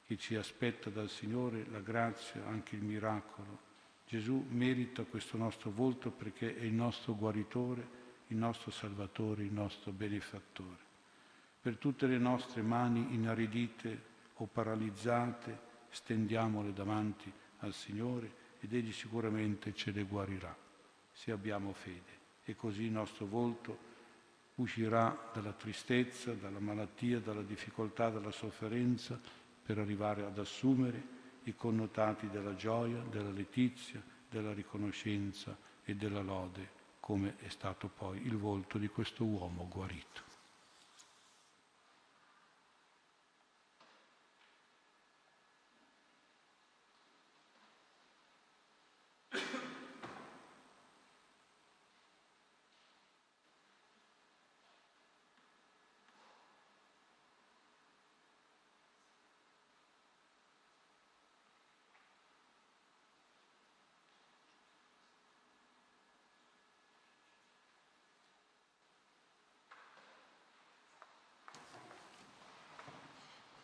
che 0.05 0.16
ci 0.16 0.34
aspetta 0.34 0.91
dal 0.91 1.09
Signore 1.09 1.66
la 1.70 1.80
grazia, 1.80 2.47
anche 2.47 2.76
il 2.76 2.82
miracolo. 2.82 3.66
Gesù 4.07 4.47
merita 4.49 5.05
questo 5.05 5.36
nostro 5.36 5.70
volto 5.70 6.11
perché 6.11 6.57
è 6.57 6.62
il 6.62 6.72
nostro 6.72 7.14
guaritore, 7.14 7.86
il 8.28 8.36
nostro 8.36 8.70
salvatore, 8.70 9.45
il 9.45 9.53
nostro 9.53 9.93
benefattore. 9.93 10.86
Per 11.61 11.76
tutte 11.76 12.07
le 12.07 12.18
nostre 12.18 12.62
mani 12.62 13.14
inaridite 13.14 14.03
o 14.36 14.47
paralizzate, 14.47 15.66
stendiamole 15.91 16.72
davanti 16.72 17.30
al 17.59 17.74
Signore 17.74 18.47
ed 18.61 18.72
Egli 18.72 18.93
sicuramente 18.93 19.74
ce 19.74 19.91
le 19.91 20.03
guarirà, 20.05 20.57
se 21.12 21.30
abbiamo 21.30 21.72
fede. 21.72 22.16
E 22.45 22.57
così 22.57 22.84
il 22.84 22.93
nostro 22.93 23.26
volto 23.26 23.88
uscirà 24.59 25.30
dalla 25.32 25.52
tristezza, 25.52 26.32
dalla 26.32 26.59
malattia, 26.59 27.20
dalla 27.20 27.42
difficoltà, 27.42 28.11
dalla 28.11 28.30
sofferenza, 28.30 29.18
per 29.62 29.78
arrivare 29.78 30.24
ad 30.24 30.38
assumere 30.38 31.16
i 31.44 31.54
connotati 31.54 32.28
della 32.28 32.54
gioia, 32.54 33.00
della 33.11 33.30
letizia, 33.30 34.02
della 34.28 34.52
riconoscenza 34.52 35.56
e 35.84 35.94
della 35.94 36.22
lode, 36.22 36.70
come 37.00 37.36
è 37.38 37.48
stato 37.48 37.88
poi 37.88 38.24
il 38.26 38.36
volto 38.36 38.78
di 38.78 38.88
questo 38.88 39.24
uomo 39.24 39.66
guarito. 39.68 40.28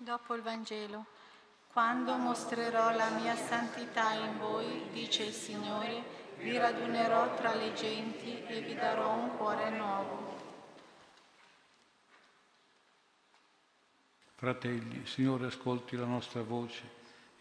Dopo 0.04 0.34
il 0.34 0.42
Vangelo, 0.42 1.06
quando 1.72 2.14
mostrerò 2.16 2.94
la 2.94 3.08
mia 3.08 3.34
santità 3.36 4.12
in 4.12 4.36
voi, 4.36 4.82
dice 4.92 5.22
il 5.22 5.32
Signore, 5.32 6.04
vi 6.40 6.58
radunerò 6.58 7.34
tra 7.36 7.54
le 7.54 7.72
genti 7.72 8.44
e 8.44 8.60
vi 8.60 8.74
darò 8.74 9.14
un 9.14 9.34
cuore 9.38 9.70
nuovo. 9.70 10.36
Fratelli, 14.34 15.06
Signore 15.06 15.46
ascolti 15.46 15.96
la 15.96 16.04
nostra 16.04 16.42
voce 16.42 16.82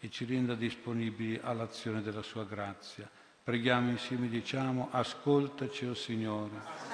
e 0.00 0.08
ci 0.08 0.24
renda 0.24 0.54
disponibili 0.54 1.38
all'azione 1.42 2.00
della 2.00 2.22
sua 2.22 2.44
grazia. 2.44 3.06
Preghiamo 3.42 3.90
insieme, 3.90 4.26
diciamo, 4.28 4.88
ascoltaci, 4.90 5.84
o 5.84 5.90
oh 5.90 5.94
Signore 5.94 6.93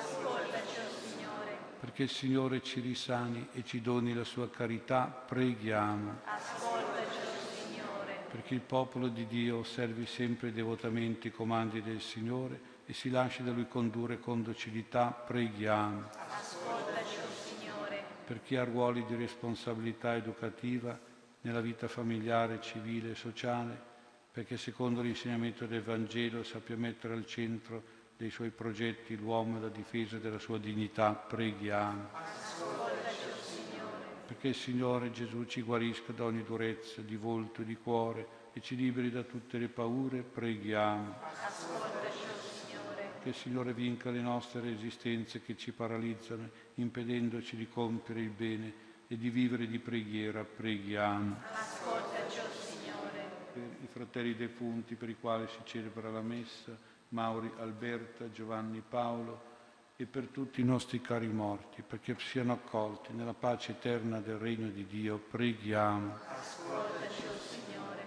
perché 1.80 2.02
il 2.02 2.10
Signore 2.10 2.62
ci 2.62 2.78
risani 2.80 3.48
e 3.52 3.64
ci 3.64 3.80
doni 3.80 4.12
la 4.12 4.22
sua 4.22 4.50
carità, 4.50 5.06
preghiamo. 5.06 6.20
Ascoltaci, 6.24 7.18
Signore. 7.54 8.18
Perché 8.30 8.52
il 8.52 8.60
popolo 8.60 9.08
di 9.08 9.26
Dio 9.26 9.60
osservi 9.60 10.04
sempre 10.04 10.52
devotamente 10.52 11.28
i 11.28 11.32
comandi 11.32 11.80
del 11.80 12.02
Signore 12.02 12.60
e 12.84 12.92
si 12.92 13.08
lasci 13.08 13.42
da 13.42 13.50
Lui 13.50 13.66
condurre 13.66 14.20
con 14.20 14.42
docilità, 14.42 15.06
preghiamo. 15.06 16.10
Ascoltaci, 16.28 17.16
Signore. 17.32 18.04
Per 18.26 18.42
chi 18.42 18.56
ha 18.56 18.64
ruoli 18.64 19.06
di 19.06 19.16
responsabilità 19.16 20.14
educativa 20.14 20.98
nella 21.40 21.62
vita 21.62 21.88
familiare, 21.88 22.60
civile 22.60 23.12
e 23.12 23.14
sociale, 23.14 23.88
perché 24.30 24.58
secondo 24.58 25.00
l'insegnamento 25.00 25.64
del 25.64 25.82
Vangelo 25.82 26.42
sappia 26.42 26.76
mettere 26.76 27.14
al 27.14 27.24
centro 27.24 27.99
dei 28.20 28.28
suoi 28.28 28.50
progetti 28.50 29.16
l'uomo 29.16 29.56
e 29.56 29.60
la 29.62 29.68
difesa 29.70 30.18
della 30.18 30.38
sua 30.38 30.58
dignità, 30.58 31.14
preghiamo. 31.14 32.08
Perché 34.26 34.48
il 34.48 34.54
Signore 34.54 35.10
Gesù 35.10 35.46
ci 35.46 35.62
guarisca 35.62 36.12
da 36.12 36.24
ogni 36.24 36.44
durezza 36.44 37.00
di 37.00 37.16
volto 37.16 37.62
e 37.62 37.64
di 37.64 37.76
cuore 37.76 38.26
e 38.52 38.60
ci 38.60 38.76
liberi 38.76 39.10
da 39.10 39.22
tutte 39.22 39.56
le 39.56 39.68
paure, 39.68 40.20
preghiamo. 40.20 41.14
Che 43.22 43.28
il 43.30 43.34
Signore 43.34 43.72
vinca 43.72 44.10
le 44.10 44.20
nostre 44.20 44.60
resistenze 44.60 45.40
che 45.40 45.56
ci 45.56 45.72
paralizzano, 45.72 46.46
impedendoci 46.74 47.56
di 47.56 47.68
compiere 47.70 48.20
il 48.20 48.30
bene 48.30 48.72
e 49.08 49.16
di 49.16 49.30
vivere 49.30 49.66
di 49.66 49.78
preghiera, 49.78 50.44
preghiamo. 50.44 51.36
Ascoltaci, 51.52 52.40
Signore. 52.52 53.30
Per 53.54 53.62
i 53.82 53.88
fratelli 53.90 54.36
defunti 54.36 54.94
per 54.94 55.08
i 55.08 55.16
quali 55.18 55.46
si 55.48 55.60
celebra 55.64 56.10
la 56.10 56.20
messa, 56.20 56.98
Mauri, 57.10 57.50
Alberta, 57.58 58.30
Giovanni, 58.30 58.82
Paolo 58.86 59.48
e 59.96 60.06
per 60.06 60.28
tutti 60.28 60.60
i 60.60 60.64
nostri 60.64 61.00
cari 61.00 61.26
morti, 61.26 61.82
perché 61.82 62.16
siano 62.18 62.52
accolti 62.52 63.12
nella 63.12 63.34
pace 63.34 63.72
eterna 63.72 64.20
del 64.20 64.38
regno 64.38 64.68
di 64.68 64.86
Dio, 64.86 65.18
preghiamo. 65.18 66.18
Ascoltaci, 66.28 67.22
oh 67.26 67.38
Signore. 67.38 68.06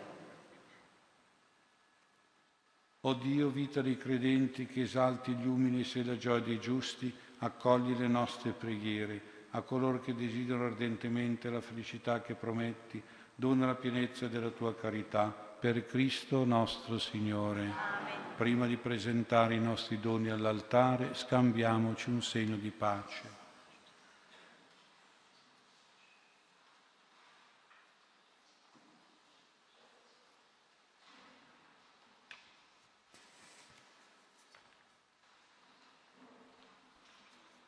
O 3.02 3.14
Dio, 3.14 3.50
vita 3.50 3.82
dei 3.82 3.98
credenti, 3.98 4.66
che 4.66 4.82
esalti 4.82 5.34
gli 5.34 5.46
umili 5.46 5.88
e 5.94 6.04
la 6.04 6.18
gioia 6.18 6.42
dei 6.42 6.60
giusti, 6.60 7.14
accogli 7.40 7.96
le 7.98 8.08
nostre 8.08 8.52
preghiere. 8.52 9.32
A 9.52 9.62
coloro 9.62 10.00
che 10.00 10.16
desiderano 10.16 10.66
ardentemente 10.66 11.50
la 11.50 11.62
felicità 11.62 12.22
che 12.22 12.34
prometti, 12.34 13.04
dona 13.36 13.66
la 13.66 13.76
pienezza 13.76 14.28
della 14.28 14.50
tua 14.50 14.74
carità. 14.74 15.53
Per 15.64 15.86
Cristo 15.86 16.44
nostro 16.44 17.00
Signore. 17.00 17.62
Amen. 17.62 18.36
Prima 18.36 18.68
di 18.68 18.76
presentare 18.76 19.56
i 19.56 19.62
nostri 19.62 19.98
doni 19.98 20.30
all'altare, 20.30 21.14
scambiamoci 21.14 22.10
un 22.10 22.22
segno 22.22 22.58
di 22.58 22.70
pace. 22.70 23.22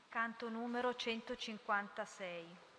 Canto 0.10 0.50
numero 0.50 0.94
156. 0.94 2.75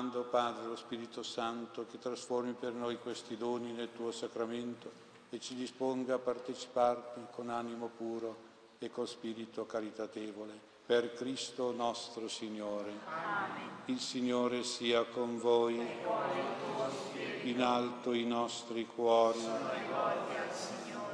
Mando, 0.00 0.22
Padre, 0.22 0.64
lo 0.64 0.76
Spirito 0.76 1.22
Santo 1.22 1.84
che 1.84 1.98
trasformi 1.98 2.54
per 2.54 2.72
noi 2.72 2.98
questi 2.98 3.36
doni 3.36 3.70
nel 3.70 3.92
tuo 3.92 4.10
sacramento 4.10 4.90
e 5.28 5.38
ci 5.38 5.54
disponga 5.54 6.14
a 6.14 6.18
parteciparti 6.18 7.20
con 7.30 7.50
animo 7.50 7.90
puro 7.94 8.48
e 8.78 8.90
con 8.90 9.06
spirito 9.06 9.66
caritatevole. 9.66 10.58
Per 10.86 11.12
Cristo 11.12 11.70
nostro 11.72 12.28
Signore. 12.28 12.92
Amen. 13.04 13.68
Il 13.84 14.00
Signore 14.00 14.62
sia 14.62 15.04
con 15.04 15.38
voi. 15.38 15.86
In 17.42 17.60
alto 17.60 18.14
i 18.14 18.24
nostri 18.24 18.86
cuori. 18.86 19.46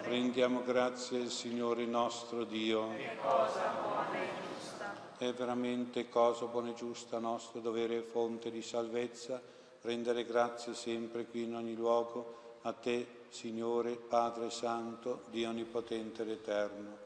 Rendiamo 0.03 0.63
grazie 0.63 1.23
al 1.23 1.31
Signore 1.31 1.87
nostro 1.87 2.45
Dio. 2.45 2.95
Che 2.95 3.17
cosa 3.21 3.75
buona 3.83 4.13
e 4.13 4.29
giusta. 4.47 4.76
È 5.19 5.33
veramente 5.33 6.11
cosa 6.11 6.45
buona 6.45 6.71
e 6.71 6.75
giusta, 6.75 7.19
nostro 7.19 7.61
dovere 7.61 7.97
e 7.97 8.03
fonte 8.03 8.51
di 8.51 8.61
salvezza, 8.61 9.41
rendere 9.81 10.27
grazie 10.27 10.75
sempre 10.75 11.25
qui 11.25 11.45
in 11.45 11.55
ogni 11.55 11.75
luogo 11.75 12.59
a 12.63 12.75
Te, 12.75 13.25
Signore, 13.31 13.97
Padre 13.97 14.51
Santo, 14.51 15.23
Dio 15.31 15.49
Onnipotente 15.49 16.21
ed 16.21 16.29
Eterno. 16.29 16.97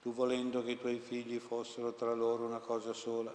Tu 0.00 0.10
volendo 0.14 0.64
che 0.64 0.70
i 0.70 0.78
Tuoi 0.78 1.00
figli 1.00 1.38
fossero 1.38 1.92
tra 1.92 2.14
loro 2.14 2.46
una 2.46 2.60
cosa 2.60 2.94
sola, 2.94 3.30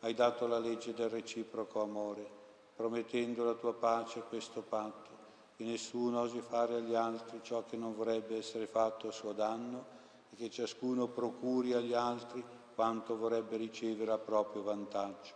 hai 0.00 0.12
dato 0.12 0.46
la 0.46 0.58
legge 0.58 0.92
del 0.92 1.08
reciproco 1.08 1.80
amore, 1.80 2.28
promettendo 2.76 3.44
la 3.44 3.54
Tua 3.54 3.72
pace 3.72 4.18
a 4.18 4.24
questo 4.24 4.60
patto 4.60 5.08
che 5.56 5.64
nessuno 5.64 6.20
osi 6.20 6.42
fare 6.42 6.74
agli 6.74 6.94
altri 6.94 7.40
ciò 7.42 7.64
che 7.64 7.78
non 7.78 7.94
vorrebbe 7.94 8.36
essere 8.36 8.66
fatto 8.66 9.08
a 9.08 9.12
suo 9.12 9.32
danno 9.32 9.84
e 10.32 10.36
che 10.36 10.50
ciascuno 10.50 11.06
procuri 11.06 11.72
agli 11.72 11.94
altri 11.94 12.44
quanto 12.80 13.14
vorrebbe 13.14 13.58
ricevere 13.58 14.10
a 14.10 14.16
proprio 14.16 14.62
vantaggio. 14.62 15.34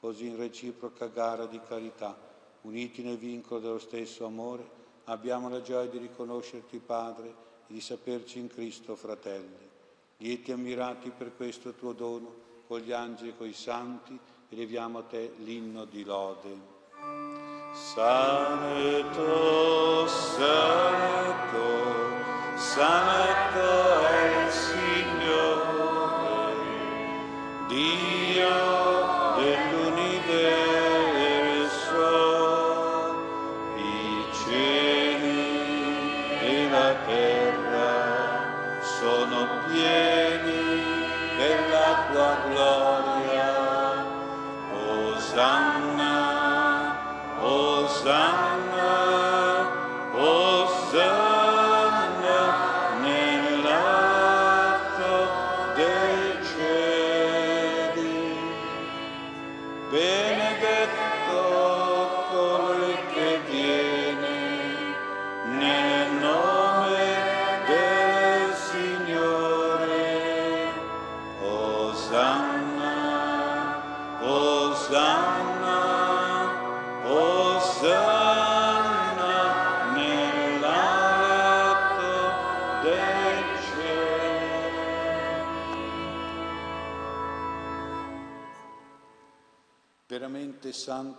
Così 0.00 0.24
in 0.28 0.38
reciproca 0.38 1.08
gara 1.08 1.44
di 1.44 1.60
carità, 1.60 2.16
uniti 2.62 3.02
nel 3.02 3.18
vincolo 3.18 3.60
dello 3.60 3.78
stesso 3.78 4.24
amore, 4.24 4.66
abbiamo 5.04 5.50
la 5.50 5.60
gioia 5.60 5.86
di 5.86 5.98
riconoscerti 5.98 6.78
Padre 6.78 7.28
e 7.28 7.74
di 7.74 7.82
saperci 7.82 8.38
in 8.38 8.48
Cristo 8.48 8.96
fratelli. 8.96 9.68
Lieti 10.16 10.50
e 10.50 10.54
ammirati 10.54 11.10
per 11.10 11.36
questo 11.36 11.74
tuo 11.74 11.92
dono, 11.92 12.34
con 12.66 12.80
gli 12.80 12.92
angeli 12.92 13.28
e 13.32 13.36
coi 13.36 13.52
santi, 13.52 14.18
eleviamo 14.48 15.00
a 15.00 15.02
te 15.02 15.32
l'inno 15.40 15.84
di 15.84 16.04
lode. 16.04 16.56
Santo, 17.74 19.26
Santo, 20.06 21.66
Santo 22.56 24.17
Dio 27.78 28.17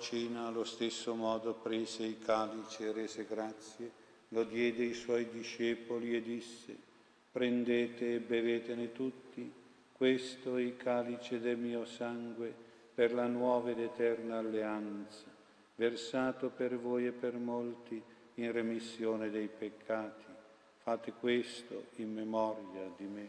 Cena, 0.00 0.46
allo 0.46 0.64
stesso 0.64 1.14
modo, 1.14 1.54
prese 1.54 2.04
il 2.04 2.18
calice 2.18 2.88
e 2.88 2.92
rese 2.92 3.24
grazie, 3.24 3.90
lo 4.28 4.42
diede 4.42 4.82
ai 4.82 4.94
suoi 4.94 5.28
discepoli 5.30 6.16
e 6.16 6.22
disse, 6.22 6.76
prendete 7.30 8.14
e 8.14 8.18
bevetene 8.18 8.92
tutti, 8.92 9.52
questo 9.92 10.56
è 10.56 10.62
il 10.62 10.76
calice 10.76 11.38
del 11.38 11.58
mio 11.58 11.84
sangue 11.84 12.52
per 12.94 13.12
la 13.12 13.26
nuova 13.26 13.70
ed 13.70 13.78
eterna 13.78 14.38
alleanza, 14.38 15.24
versato 15.76 16.48
per 16.48 16.78
voi 16.78 17.06
e 17.06 17.12
per 17.12 17.36
molti 17.36 18.02
in 18.34 18.52
remissione 18.52 19.30
dei 19.30 19.48
peccati. 19.48 20.24
Fate 20.82 21.12
questo 21.12 21.86
in 21.96 22.12
memoria 22.12 22.90
di 22.96 23.04
me. 23.04 23.28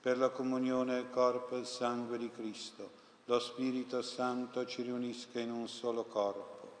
per 0.00 0.18
la 0.18 0.30
comunione 0.30 0.96
al 0.96 1.10
corpo 1.10 1.56
e 1.56 1.64
sangue 1.64 2.18
di 2.18 2.30
Cristo. 2.30 2.98
Lo 3.26 3.38
Spirito 3.38 4.02
Santo 4.02 4.66
ci 4.66 4.82
riunisca 4.82 5.38
in 5.38 5.50
un 5.50 5.68
solo 5.68 6.04
corpo. 6.04 6.78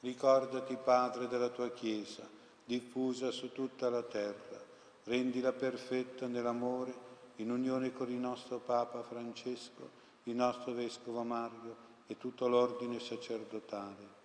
Ricordati, 0.00 0.76
Padre, 0.82 1.28
della 1.28 1.50
tua 1.50 1.70
Chiesa, 1.70 2.28
diffusa 2.64 3.30
su 3.30 3.52
tutta 3.52 3.88
la 3.88 4.02
terra. 4.02 4.60
Rendila 5.04 5.52
perfetta 5.52 6.26
nell'amore, 6.26 7.10
in 7.36 7.50
unione 7.50 7.92
con 7.92 8.10
il 8.10 8.18
nostro 8.18 8.58
Papa 8.58 9.02
Francesco, 9.02 10.00
il 10.24 10.34
nostro 10.34 10.72
Vescovo 10.72 11.22
Mario 11.22 11.76
e 12.06 12.16
tutto 12.16 12.48
l'ordine 12.48 12.98
sacerdotale. 12.98 14.20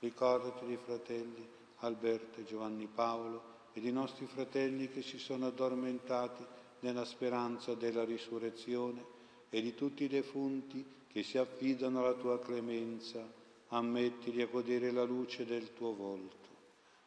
Ricordati 0.00 0.66
dei 0.66 0.78
fratelli 0.82 1.48
Alberto 1.80 2.40
e 2.40 2.44
Giovanni 2.44 2.86
Paolo, 2.86 3.54
e 3.72 3.80
i 3.80 3.92
nostri 3.92 4.26
fratelli 4.26 4.88
che 4.90 5.02
si 5.02 5.18
sono 5.18 5.48
addormentati 5.48 6.44
nella 6.80 7.04
speranza 7.04 7.74
della 7.74 8.04
risurrezione 8.04 9.04
e 9.50 9.60
di 9.62 9.74
tutti 9.74 10.04
i 10.04 10.08
defunti 10.08 10.84
che 11.08 11.22
si 11.22 11.38
affidano 11.38 12.00
alla 12.00 12.14
tua 12.14 12.38
clemenza, 12.38 13.26
ammettili 13.68 14.42
a 14.42 14.46
godere 14.46 14.90
la 14.90 15.04
luce 15.04 15.44
del 15.44 15.72
tuo 15.72 15.94
volto. 15.94 16.46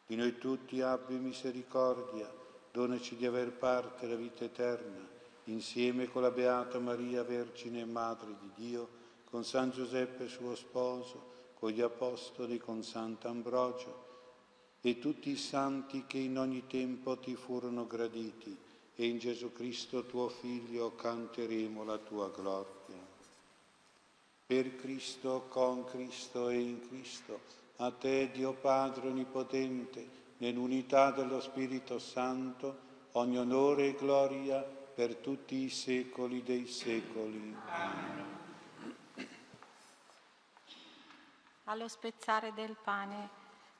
Di 0.08 0.16
noi 0.16 0.38
tutti 0.38 0.82
abbi 0.82 1.16
misericordia, 1.16 2.28
donaci 2.72 3.16
di 3.16 3.26
aver 3.26 3.52
parte 3.52 4.08
la 4.08 4.16
vita 4.16 4.44
eterna, 4.44 5.08
insieme 5.46 6.08
con 6.08 6.24
la 6.24 6.32
Beata 6.32 6.80
Maria, 6.80 7.24
Vergine 7.24 7.82
e 7.82 7.86
Madre 7.86 8.36
di 8.40 8.50
Dio, 8.56 8.88
con 9.30 9.44
San 9.44 9.70
Giuseppe 9.70 10.28
suo 10.28 10.56
sposo, 10.56 11.54
con 11.60 11.70
gli 11.72 11.82
Apostoli, 11.82 12.58
con 12.58 12.84
Sant'Ambrogio, 12.84 14.08
e 14.82 14.98
tutti 14.98 15.30
i 15.30 15.36
santi 15.36 16.06
che 16.08 16.18
in 16.18 16.38
ogni 16.38 16.66
tempo 16.68 17.18
ti 17.18 17.36
furono 17.36 17.86
graditi, 17.86 18.58
e 19.00 19.08
in 19.08 19.18
Gesù 19.18 19.54
Cristo 19.54 20.06
tuo 20.06 20.28
Figlio 20.28 20.94
canteremo 20.94 21.86
la 21.86 21.98
tua 21.98 22.30
gloria. 22.32 22.98
Per 24.46 24.76
Cristo, 24.76 25.46
con 25.48 25.86
Cristo 25.86 26.50
e 26.50 26.60
in 26.60 26.86
Cristo, 26.86 27.40
a 27.78 27.92
te 27.92 28.30
Dio 28.30 28.52
Padre 28.52 29.08
Onnipotente, 29.08 30.06
nell'unità 30.40 31.12
dello 31.12 31.40
Spirito 31.40 31.98
Santo, 31.98 32.78
ogni 33.14 33.38
onore 33.38 33.88
e 33.88 33.96
gloria 33.96 34.60
per 34.60 35.16
tutti 35.16 35.56
i 35.56 35.70
secoli 35.70 36.44
dei 36.44 36.68
secoli. 36.68 37.56
Amen. 37.68 38.38
Allo 41.64 41.88
spezzare 41.88 42.52
del 42.54 42.76
pane 42.84 43.30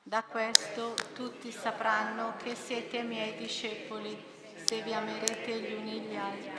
da 0.02 0.22
questo 0.22 0.94
tutti 1.12 1.52
sapranno 1.52 2.36
che 2.38 2.54
siete 2.54 3.02
miei 3.02 3.36
discepoli 3.36 4.29
se 4.70 4.82
vi 4.82 4.94
amerete 4.94 5.60
gli 5.62 5.72
uni 5.72 5.98
gli 5.98 6.14
altri. 6.14 6.52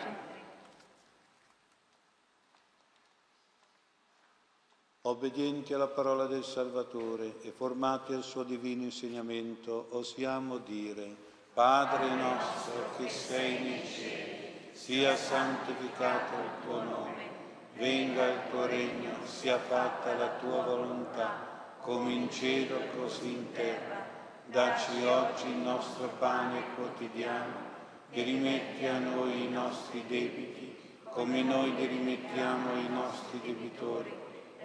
Obbedienti 5.03 5.74
alla 5.74 5.88
parola 5.88 6.26
del 6.26 6.43
Salvatore 6.43 7.41
e 7.41 7.51
formati 7.51 8.12
al 8.12 8.24
suo 8.24 8.43
divino 8.43 8.84
insegnamento, 8.84 9.88
osiamo 9.91 10.57
dire, 10.57 11.16
Padre 11.53 12.09
nostro 12.09 12.97
che 12.97 13.07
sei 13.07 13.62
nei 13.62 13.88
cieli, 13.88 14.70
sia 14.74 15.16
santificato 15.16 16.36
il 16.36 16.66
tuo 16.66 16.82
nome, 16.84 17.30
venga 17.76 18.26
il 18.26 18.41
tuo 18.49 18.66
regno, 18.66 19.26
sia 19.26 19.57
fatta 19.57 20.16
la 20.16 20.36
tua 20.36 20.64
volontà 20.64 21.78
come 21.80 22.12
in 22.12 22.30
cielo 22.30 22.78
così 22.93 23.32
in 23.32 23.51
terra. 23.53 24.05
Dacci 24.47 25.01
oggi 25.05 25.47
il 25.47 25.59
nostro 25.59 26.09
pane 26.20 26.76
quotidiano 26.76 27.70
e 28.12 28.24
rimetti 28.24 28.86
a 28.86 28.99
noi 28.99 29.45
i 29.45 29.49
nostri 29.49 30.03
debiti 30.05 30.76
come 31.12 31.43
noi 31.43 31.74
rimettiamo 31.76 32.74
ai 32.74 32.89
nostri 32.89 33.39
debitori 33.41 34.12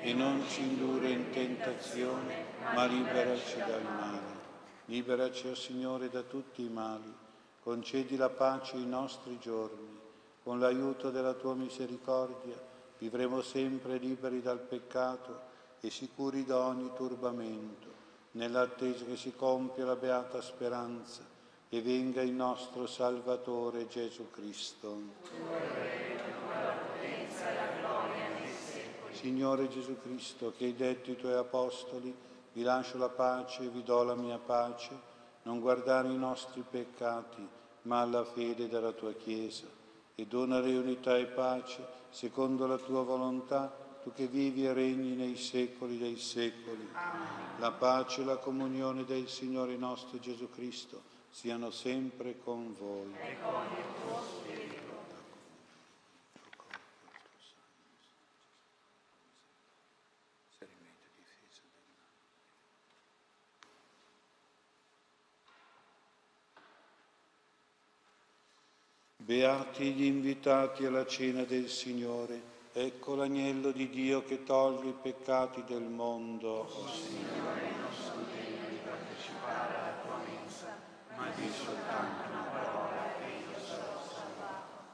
e 0.01 0.13
non 0.13 0.45
ci 0.49 0.63
indurre 0.63 1.11
in 1.11 1.31
tentazione 1.31 2.45
ma 2.75 2.85
liberaci 2.87 3.59
dal 3.59 3.83
male. 3.83 4.35
Liberaci, 4.87 5.49
o 5.49 5.51
oh 5.51 5.55
Signore, 5.55 6.09
da 6.09 6.23
tutti 6.23 6.63
i 6.63 6.69
mali, 6.69 7.13
concedi 7.61 8.17
la 8.17 8.29
pace 8.29 8.77
ai 8.77 8.87
nostri 8.87 9.39
giorni, 9.41 9.99
con 10.43 10.61
l'aiuto 10.61 11.11
della 11.11 11.35
tua 11.35 11.55
misericordia 11.55 12.55
vivremo 12.99 13.43
sempre 13.43 13.97
liberi 13.99 14.41
dal 14.41 14.61
peccato 14.61 15.55
e 15.81 15.91
sicuri 15.91 16.45
da 16.45 16.59
ogni 16.59 16.91
turbamento, 16.95 17.89
nell'attesa 18.33 19.05
che 19.05 19.17
si 19.17 19.35
compia 19.35 19.85
la 19.85 19.97
beata 19.97 20.41
speranza 20.41 21.35
e 21.69 21.83
venga 21.83 22.23
il 22.23 22.33
nostro 22.33 22.87
Salvatore 22.87 23.89
Gesù 23.89 24.31
Cristo. 24.31 24.99
Signore 29.11 29.69
Gesù 29.69 29.99
Cristo, 30.01 30.53
che 30.57 30.67
hai 30.67 30.77
detto 30.77 31.11
ai 31.11 31.17
tuoi 31.17 31.35
apostoli, 31.35 32.15
vi 32.53 32.63
lascio 32.63 32.99
la 32.99 33.09
pace 33.09 33.65
e 33.65 33.69
vi 33.69 33.83
do 33.83 34.03
la 34.05 34.15
mia 34.15 34.39
pace, 34.39 35.15
non 35.43 35.61
guardare 35.61 36.09
i 36.09 36.17
nostri 36.17 36.63
peccati, 36.69 37.47
ma 37.83 38.01
alla 38.01 38.25
fede 38.25 38.69
della 38.69 38.93
tua 38.93 39.13
Chiesa, 39.15 39.67
e 40.15 40.27
donare 40.27 40.77
unità 40.77 41.17
e 41.17 41.27
pace 41.27 41.85
secondo 42.11 42.67
la 42.67 42.79
tua 42.79 43.03
volontà 43.03 43.85
tu 44.03 44.13
che 44.13 44.29
vivi 44.29 44.65
e 44.65 44.73
regni 44.73 45.17
nei 45.17 45.37
secoli 45.37 45.99
dei 45.99 46.17
secoli. 46.17 46.89
Amen. 46.93 47.59
La 47.59 47.73
pace 47.73 48.21
e 48.21 48.25
la 48.25 48.37
comunione 48.37 49.05
del 49.05 49.29
Signore 49.29 49.77
nostro 49.77 50.21
Gesù 50.21 50.49
Cristo 50.49 51.15
siano 51.39 51.71
sempre 51.71 52.39
con 52.43 52.75
voi. 52.79 53.13
E 53.21 53.37
con 53.43 53.63
il 53.77 53.85
tuo 54.01 54.23
spirito. 54.23 54.85
Beati 69.17 69.93
gli 69.93 70.05
invitati 70.05 70.87
alla 70.87 71.05
cena 71.05 71.43
del 71.43 71.69
Signore 71.69 72.55
Ecco 72.73 73.15
l'agnello 73.15 73.73
di 73.73 73.89
Dio 73.89 74.23
che 74.23 74.43
toglie 74.45 74.91
i 74.91 74.95
peccati 75.01 75.65
del 75.67 75.81
mondo. 75.81 76.69
Oh 76.71 76.89
Signore, 76.89 77.71
non 77.71 77.91
sono 77.91 78.23
degno 78.31 78.69
di 78.69 78.77
partecipare 78.85 79.86
ma 81.17 81.29
di 81.35 81.51
soltanto 81.51 82.29
una 82.29 82.43
parola 82.43 83.19
e 83.19 83.29
io 83.29 83.59
sarò 83.59 84.03
salvato. 84.03 84.85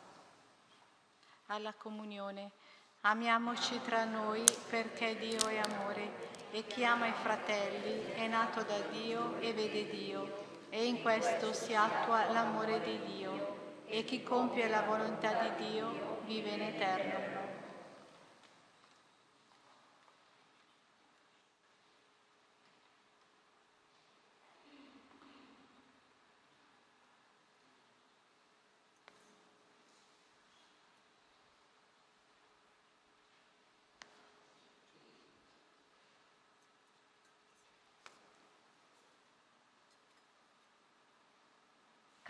Alla 1.46 1.74
comunione. 1.76 2.50
Amiamoci 3.02 3.80
tra 3.82 4.04
noi 4.04 4.44
perché 4.68 5.16
Dio 5.18 5.48
è 5.48 5.58
amore 5.58 6.30
e 6.52 6.64
chi 6.66 6.84
ama 6.84 7.08
i 7.08 7.12
fratelli 7.12 8.12
è 8.12 8.28
nato 8.28 8.62
da 8.62 8.78
Dio 8.90 9.38
e 9.40 9.52
vede 9.52 9.88
Dio 9.90 10.40
e 10.70 10.86
in 10.86 11.02
questo 11.02 11.52
si 11.52 11.74
attua 11.74 12.30
l'amore 12.30 12.80
di 12.80 13.00
Dio 13.04 13.82
e 13.86 14.04
chi 14.04 14.22
compie 14.22 14.68
la 14.68 14.82
volontà 14.82 15.32
di 15.42 15.70
Dio 15.70 16.20
vive 16.24 16.50
in 16.50 16.62
eterno. 16.62 17.41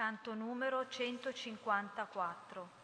Canto 0.03 0.35
numero 0.35 0.85
154. 0.89 2.82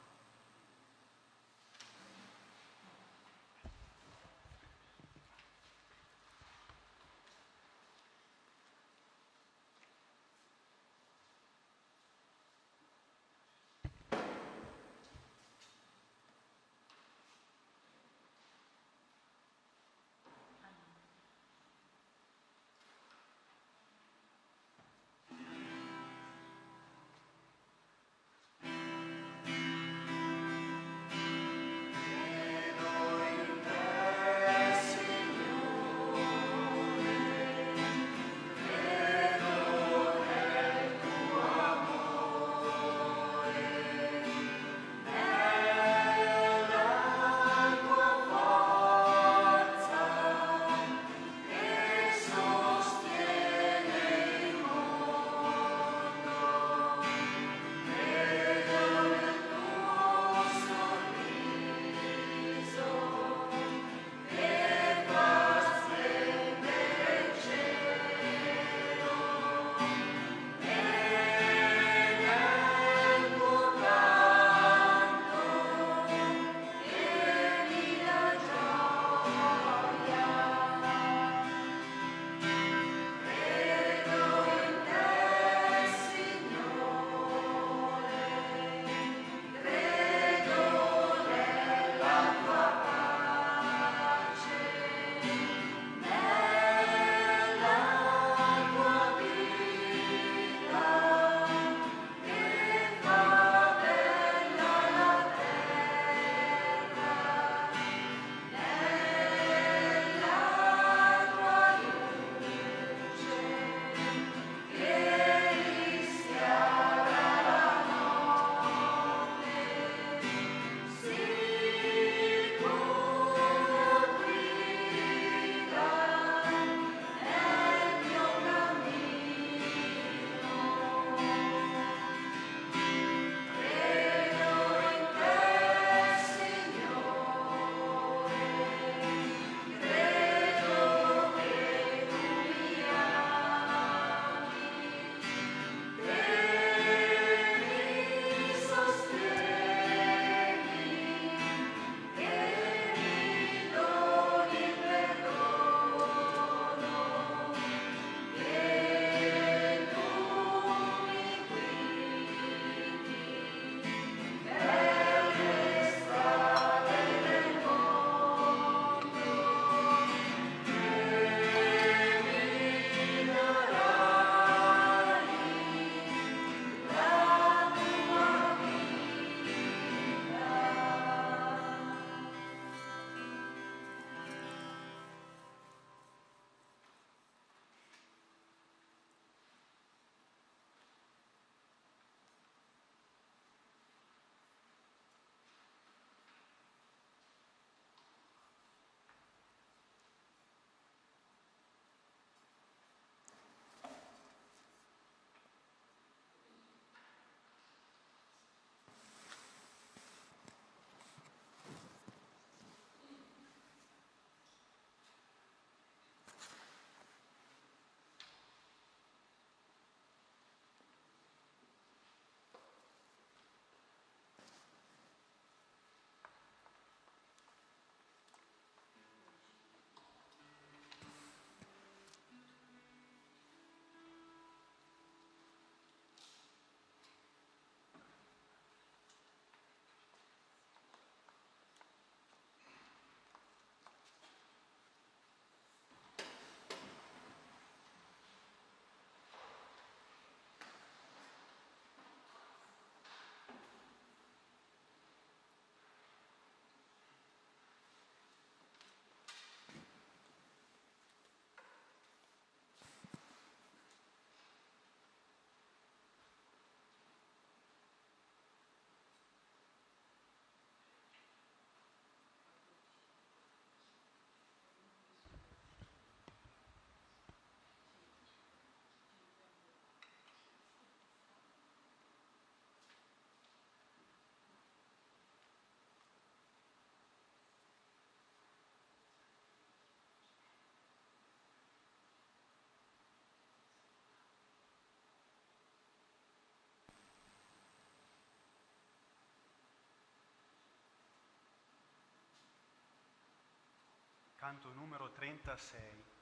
Canto 304.48 304.72
numero 304.72 305.10
36. 305.10 306.17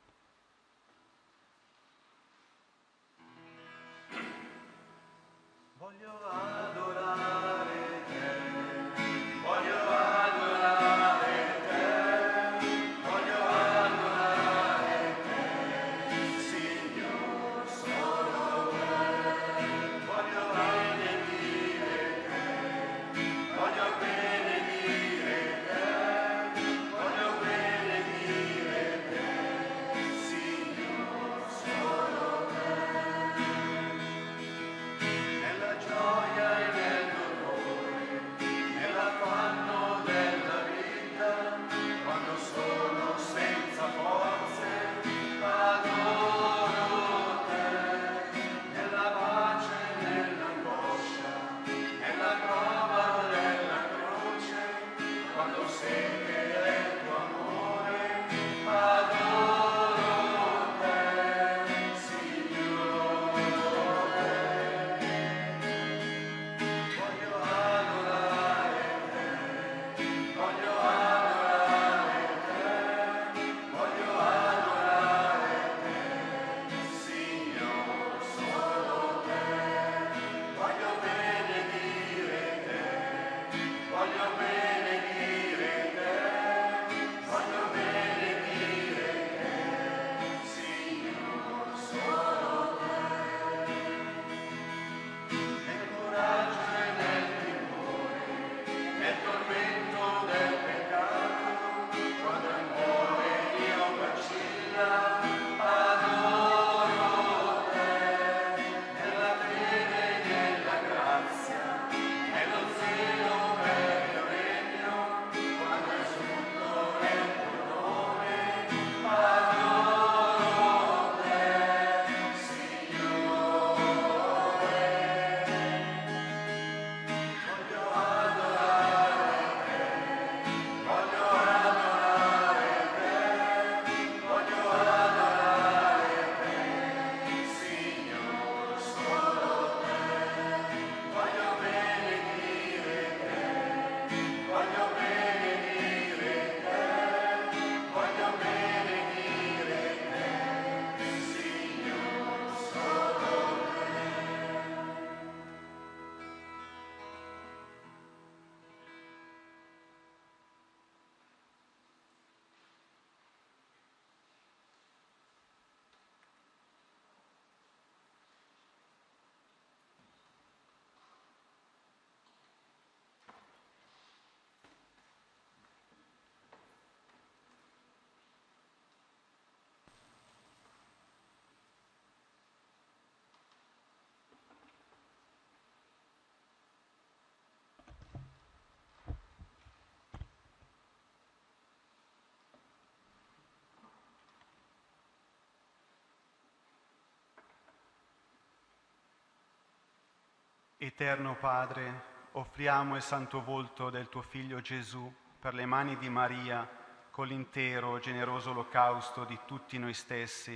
Eterno 200.87 201.35
Padre, 201.35 202.03
offriamo 202.33 202.95
il 202.95 203.03
santo 203.03 203.43
volto 203.43 203.91
del 203.91 204.09
tuo 204.09 204.23
Figlio 204.23 204.61
Gesù 204.61 205.13
per 205.37 205.53
le 205.53 205.67
mani 205.67 205.99
di 205.99 206.09
Maria 206.09 206.65
con 207.11 207.27
l'intero 207.27 207.99
generoso 207.99 208.51
olocausto 208.51 209.25
di 209.25 209.37
tutti 209.47 209.79
noi 209.79 209.95
stessi, 209.95 210.53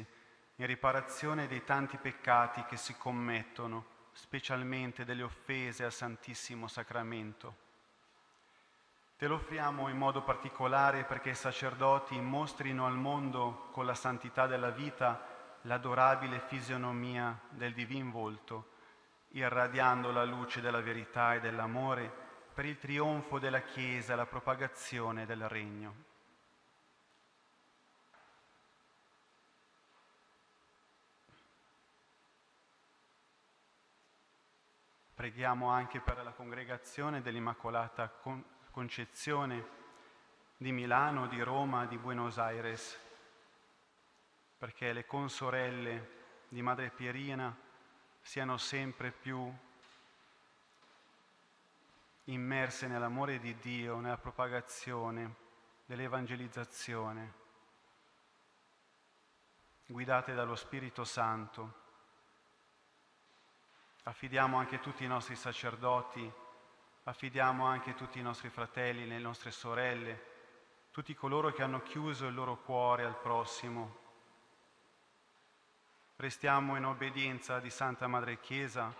in 0.54 0.66
riparazione 0.66 1.48
dei 1.48 1.64
tanti 1.64 1.96
peccati 1.96 2.64
che 2.66 2.76
si 2.76 2.96
commettono, 2.96 3.84
specialmente 4.12 5.04
delle 5.04 5.24
offese 5.24 5.82
al 5.82 5.92
Santissimo 5.92 6.68
Sacramento. 6.68 7.56
Te 9.16 9.26
lo 9.26 9.34
offriamo 9.34 9.88
in 9.88 9.96
modo 9.96 10.22
particolare 10.22 11.02
perché 11.02 11.30
i 11.30 11.34
sacerdoti 11.34 12.20
mostrino 12.20 12.86
al 12.86 12.96
mondo 12.96 13.66
con 13.72 13.84
la 13.84 13.94
santità 13.94 14.46
della 14.46 14.70
vita 14.70 15.26
l'adorabile 15.62 16.38
fisionomia 16.38 17.36
del 17.48 17.74
divin 17.74 18.12
volto, 18.12 18.69
irradiando 19.32 20.10
la 20.10 20.24
luce 20.24 20.60
della 20.60 20.80
verità 20.80 21.34
e 21.34 21.40
dell'amore 21.40 22.10
per 22.52 22.64
il 22.64 22.78
trionfo 22.78 23.38
della 23.38 23.62
Chiesa 23.62 24.12
e 24.12 24.16
la 24.16 24.26
propagazione 24.26 25.26
del 25.26 25.48
Regno. 25.48 26.08
Preghiamo 35.14 35.68
anche 35.68 36.00
per 36.00 36.22
la 36.24 36.32
congregazione 36.32 37.20
dell'Immacolata 37.20 38.08
Con- 38.08 38.42
Concezione 38.70 39.78
di 40.56 40.72
Milano, 40.72 41.26
di 41.26 41.42
Roma, 41.42 41.84
di 41.86 41.98
Buenos 41.98 42.38
Aires, 42.38 42.98
perché 44.56 44.92
le 44.92 45.04
consorelle 45.04 46.18
di 46.48 46.62
Madre 46.62 46.90
Pierina 46.90 47.54
siano 48.20 48.56
sempre 48.56 49.10
più 49.10 49.52
immerse 52.24 52.86
nell'amore 52.86 53.38
di 53.38 53.56
Dio, 53.58 53.98
nella 53.98 54.18
propagazione 54.18 55.34
dell'evangelizzazione, 55.86 57.32
guidate 59.86 60.34
dallo 60.34 60.54
Spirito 60.54 61.04
Santo. 61.04 61.78
Affidiamo 64.04 64.56
anche 64.56 64.78
tutti 64.80 65.04
i 65.04 65.08
nostri 65.08 65.34
sacerdoti, 65.34 66.30
affidiamo 67.04 67.66
anche 67.66 67.94
tutti 67.94 68.18
i 68.18 68.22
nostri 68.22 68.48
fratelli, 68.48 69.06
le 69.06 69.18
nostre 69.18 69.50
sorelle, 69.50 70.28
tutti 70.90 71.14
coloro 71.14 71.52
che 71.52 71.62
hanno 71.62 71.82
chiuso 71.82 72.26
il 72.26 72.34
loro 72.34 72.58
cuore 72.58 73.04
al 73.04 73.18
prossimo. 73.18 73.99
Restiamo 76.20 76.76
in 76.76 76.84
obbedienza 76.84 77.60
di 77.60 77.70
Santa 77.70 78.06
Madre 78.06 78.40
Chiesa, 78.40 78.94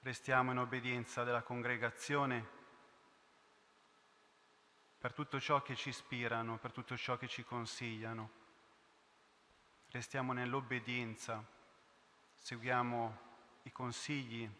restiamo 0.00 0.50
in 0.50 0.58
obbedienza 0.58 1.22
della 1.22 1.42
congregazione 1.42 2.44
per 4.98 5.12
tutto 5.12 5.38
ciò 5.38 5.62
che 5.62 5.76
ci 5.76 5.90
ispirano, 5.90 6.58
per 6.58 6.72
tutto 6.72 6.96
ciò 6.96 7.16
che 7.16 7.28
ci 7.28 7.44
consigliano. 7.44 8.30
Restiamo 9.90 10.32
nell'obbedienza, 10.32 11.40
seguiamo 12.34 13.18
i 13.62 13.70
consigli 13.70 14.50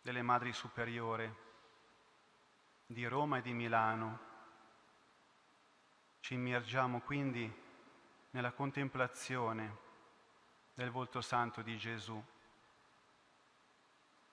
delle 0.00 0.22
madri 0.22 0.52
superiore 0.52 1.34
di 2.86 3.04
Roma 3.08 3.38
e 3.38 3.42
di 3.42 3.52
Milano. 3.52 4.20
Ci 6.20 6.34
immergiamo 6.34 7.00
quindi 7.00 7.52
nella 8.30 8.52
contemplazione 8.52 9.86
del 10.78 10.90
volto 10.90 11.20
santo 11.20 11.60
di 11.60 11.76
Gesù. 11.76 12.24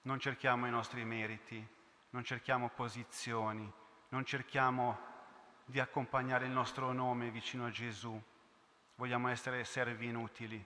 Non 0.04 0.20
cerchiamo 0.20 0.68
i 0.68 0.70
nostri 0.70 1.04
meriti, 1.04 1.68
non 2.12 2.24
cerchiamo 2.24 2.70
posizioni, 2.70 3.68
non 4.10 4.24
cerchiamo 4.26 4.96
di 5.66 5.80
accompagnare 5.80 6.46
il 6.46 6.52
nostro 6.52 6.94
nome 6.94 7.32
vicino 7.32 7.66
a 7.66 7.72
Gesù, 7.72 8.22
vogliamo 8.94 9.30
essere 9.30 9.64
servi 9.64 10.06
inutili. 10.06 10.64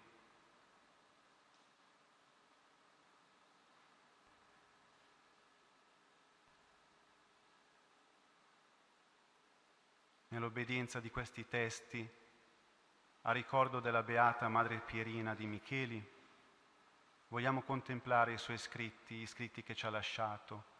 Nell'obbedienza 10.27 10.99
di 10.99 11.09
questi 11.09 11.47
testi, 11.47 12.05
a 13.29 13.31
ricordo 13.31 13.79
della 13.79 14.03
beata 14.03 14.47
Madre 14.47 14.79
Pierina 14.79 15.35
di 15.35 15.45
Micheli, 15.45 16.03
vogliamo 17.27 17.61
contemplare 17.61 18.33
i 18.33 18.37
suoi 18.37 18.57
scritti, 18.57 19.17
gli 19.17 19.27
scritti 19.27 19.61
che 19.61 19.75
ci 19.75 19.85
ha 19.85 19.89
lasciato 19.89 20.77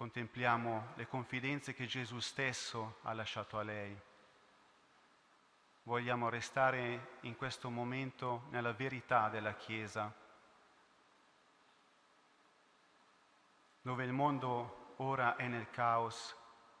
contempliamo 0.00 0.92
le 0.94 1.06
confidenze 1.06 1.74
che 1.74 1.84
Gesù 1.84 2.20
stesso 2.20 3.00
ha 3.02 3.12
lasciato 3.12 3.58
a 3.58 3.62
lei. 3.62 3.94
Vogliamo 5.82 6.30
restare 6.30 7.18
in 7.20 7.36
questo 7.36 7.68
momento 7.68 8.44
nella 8.48 8.72
verità 8.72 9.28
della 9.28 9.52
Chiesa, 9.52 10.10
dove 13.82 14.04
il 14.04 14.12
mondo 14.12 14.94
ora 14.96 15.36
è 15.36 15.46
nel 15.48 15.68
caos, 15.68 16.34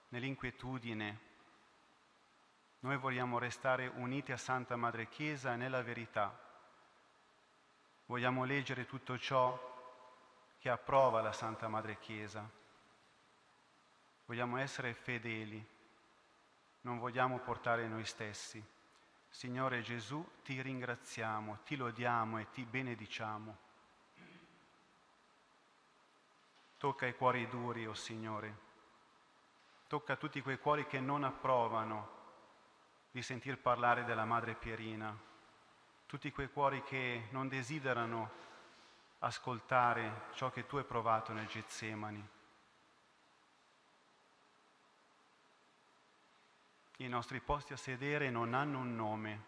nell'inquietudine. 0.08 1.29
Noi 2.80 2.96
vogliamo 2.96 3.38
restare 3.38 3.86
uniti 3.86 4.32
a 4.32 4.36
Santa 4.36 4.76
Madre 4.76 5.08
Chiesa 5.08 5.54
nella 5.54 5.82
verità. 5.82 6.38
Vogliamo 8.06 8.44
leggere 8.44 8.86
tutto 8.86 9.18
ciò 9.18 9.68
che 10.58 10.68
approva 10.68 11.20
la 11.20 11.32
Santa 11.32 11.68
Madre 11.68 11.98
Chiesa 11.98 12.58
Vogliamo 14.30 14.58
essere 14.58 14.94
fedeli, 14.94 15.60
non 16.82 17.00
vogliamo 17.00 17.40
portare 17.40 17.88
noi 17.88 18.04
stessi. 18.04 18.64
Signore 19.28 19.82
Gesù, 19.82 20.24
ti 20.44 20.62
ringraziamo, 20.62 21.58
ti 21.64 21.74
lodiamo 21.74 22.38
e 22.38 22.48
ti 22.52 22.62
benediciamo. 22.62 23.56
Tocca 26.76 27.06
i 27.06 27.16
cuori 27.16 27.48
duri, 27.48 27.88
o 27.88 27.90
oh 27.90 27.94
Signore. 27.94 28.56
Tocca 29.88 30.14
tutti 30.14 30.40
quei 30.42 30.60
cuori 30.60 30.86
che 30.86 31.00
non 31.00 31.24
approvano 31.24 32.18
di 33.10 33.22
sentir 33.22 33.58
parlare 33.58 34.04
della 34.04 34.24
Madre 34.24 34.54
Pierina, 34.54 35.16
tutti 36.06 36.30
quei 36.30 36.50
cuori 36.50 36.82
che 36.82 37.28
non 37.30 37.48
desiderano 37.48 38.30
ascoltare 39.20 40.28
ciò 40.34 40.50
che 40.50 40.66
tu 40.66 40.76
hai 40.76 40.84
provato 40.84 41.32
nel 41.32 41.46
Getsemani. 41.46 42.38
i 47.04 47.08
nostri 47.08 47.40
posti 47.40 47.72
a 47.72 47.78
sedere 47.78 48.28
non 48.28 48.52
hanno 48.52 48.78
un 48.78 48.94
nome. 48.94 49.44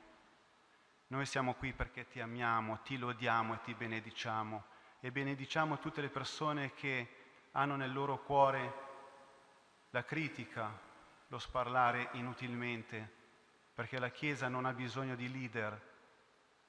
Noi 1.09 1.27
siamo 1.27 1.55
qui 1.55 1.73
perché 1.75 2.09
ti 2.09 2.19
amiamo, 2.19 2.81
ti 2.81 2.97
lodiamo 2.97 3.55
e 3.55 3.61
ti 3.61 3.75
benediciamo 3.75 4.65
e 5.01 5.13
benediciamo 5.13 5.79
tutte 5.79 6.01
le 6.01 6.09
persone 6.09 6.73
che 6.73 7.09
hanno 7.53 7.77
nel 7.77 7.93
loro 7.93 8.23
cuore 8.23 8.91
la 9.91 10.03
critica, 10.03 10.73
lo 11.27 11.39
sparlare 11.39 12.09
inutilmente, 12.13 13.21
perché 13.75 13.99
la 13.99 14.11
Chiesa 14.11 14.49
non 14.49 14.65
ha 14.65 14.73
bisogno 14.73 15.15
di 15.15 15.31
leader, 15.31 15.91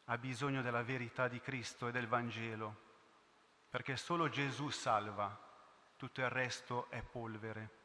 ha 0.06 0.18
bisogno 0.18 0.62
della 0.62 0.84
verità 0.84 1.28
di 1.28 1.40
Cristo 1.40 1.88
e 1.88 1.92
del 1.92 2.08
Vangelo, 2.08 2.76
perché 3.70 3.96
solo 3.96 4.30
Gesù 4.30 4.70
salva, 4.70 5.38
tutto 5.98 6.22
il 6.22 6.30
resto 6.30 6.90
è 6.90 7.02
polvere. 7.02 7.82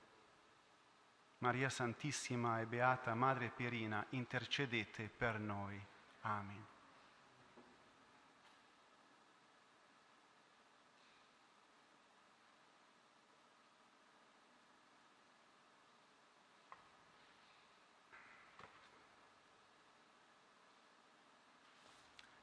Maria 1.38 1.68
Santissima 1.68 2.60
e 2.60 2.66
Beata 2.66 3.14
Madre 3.14 3.50
Pierina, 3.50 4.04
intercedete 4.10 5.08
per 5.08 5.38
noi. 5.38 5.80
Amen. 6.22 6.76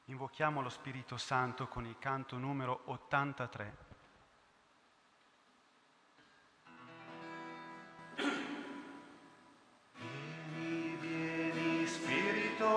Invochiamo 0.06 0.60
lo 0.60 0.68
Spirito 0.68 1.16
Santo 1.16 1.66
con 1.68 1.84
il 1.84 1.96
canto 1.98 2.36
numero 2.36 2.82
83. 2.86 3.86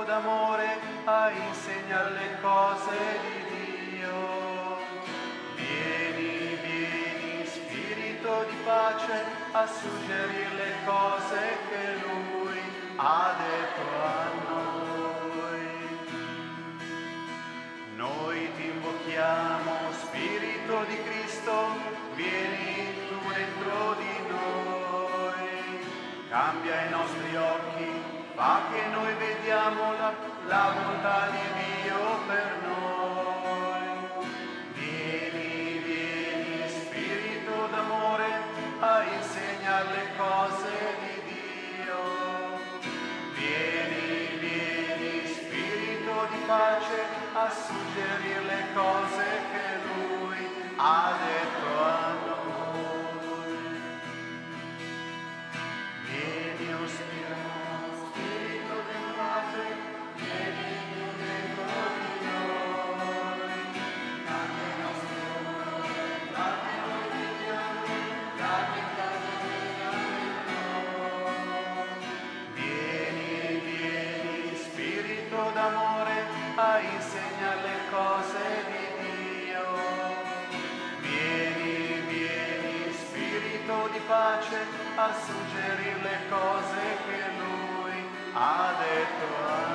d'amore 0.09 0.79
a 1.05 1.29
insegnare 1.29 2.11
le 2.11 2.41
cose 2.41 2.97
di 3.21 3.97
Dio. 3.97 4.77
Vieni, 5.55 6.55
vieni, 6.55 7.45
Spirito 7.45 8.43
di 8.49 8.55
pace, 8.63 9.23
a 9.51 9.67
suggerire 9.67 10.53
le 10.55 10.73
cose 10.83 11.57
che 11.69 11.95
Lui 12.01 12.59
ha 12.95 13.35
detto 13.37 13.81
a 14.03 14.23
noi. 14.23 14.28
Invochiamo, 19.19 19.91
Spirito 20.01 20.83
di 20.87 21.03
Cristo, 21.03 21.67
vieni 22.15 23.07
tu 23.09 23.19
dentro 23.33 23.95
di 23.95 24.31
noi, 24.31 25.85
cambia 26.29 26.85
i 26.85 26.89
nostri 26.89 27.35
occhi 27.35 28.01
fa 28.35 28.61
che 28.71 28.87
noi 28.93 29.13
vediamo 29.15 29.91
la, 29.97 30.13
la 30.47 30.73
volontà 30.73 31.27
di 31.31 31.83
Dio 31.83 32.19
per 32.27 32.57
noi. 32.65 34.27
Vieni, 34.73 35.79
vieni, 35.79 36.69
Spirito 36.69 37.67
d'amore, 37.71 38.27
a 38.79 39.03
insegnare 39.03 39.87
le 39.91 40.07
cose 40.17 40.71
di 41.01 41.15
Dio. 41.27 41.99
Vieni, 43.33 44.39
vieni, 44.39 45.27
Spirito 45.27 46.27
di 46.31 46.37
pace, 46.45 46.78
a 47.33 47.49
suggerire 47.51 48.41
le 48.41 48.63
cose 48.73 49.23
che 49.51 49.77
Lui 49.85 50.49
ha 50.77 51.13
detto 51.21 51.68
suggerire 85.13 86.01
le 86.01 86.17
cose 86.29 86.81
che 87.05 87.21
lui 87.37 88.05
ha 88.33 88.75
detto. 88.79 89.29
a 89.45 89.68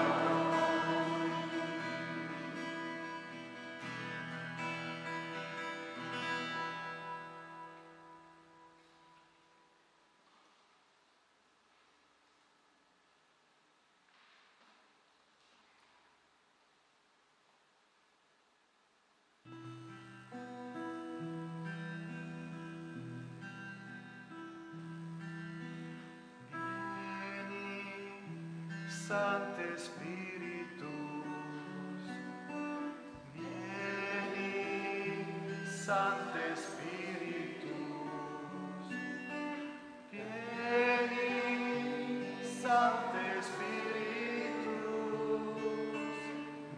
Santo 29.06 29.60
Espíritu, 29.60 30.88
vieni, 33.34 34.46
Santo 35.66 36.38
Espíritu, 36.54 37.76
vieni, 40.10 41.28
Santo 42.62 43.18
Espíritu, 43.38 44.72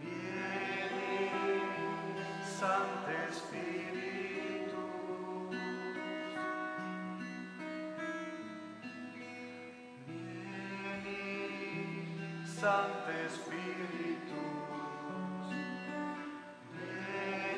vieni, 0.01 1.31
Santo 2.43 3.09
Espíritu. 3.29 4.06
Vieni, 12.57 12.65
Sancte 12.65 13.29
Spiritus, 13.29 14.33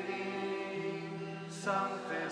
vieni, 0.03 0.27
Sancte 1.49 2.29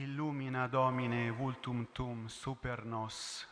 Illumina 0.00 0.68
Domine 0.68 1.32
vultum 1.32 1.90
tum 1.90 2.28
super 2.28 2.84
nos. 2.84 3.44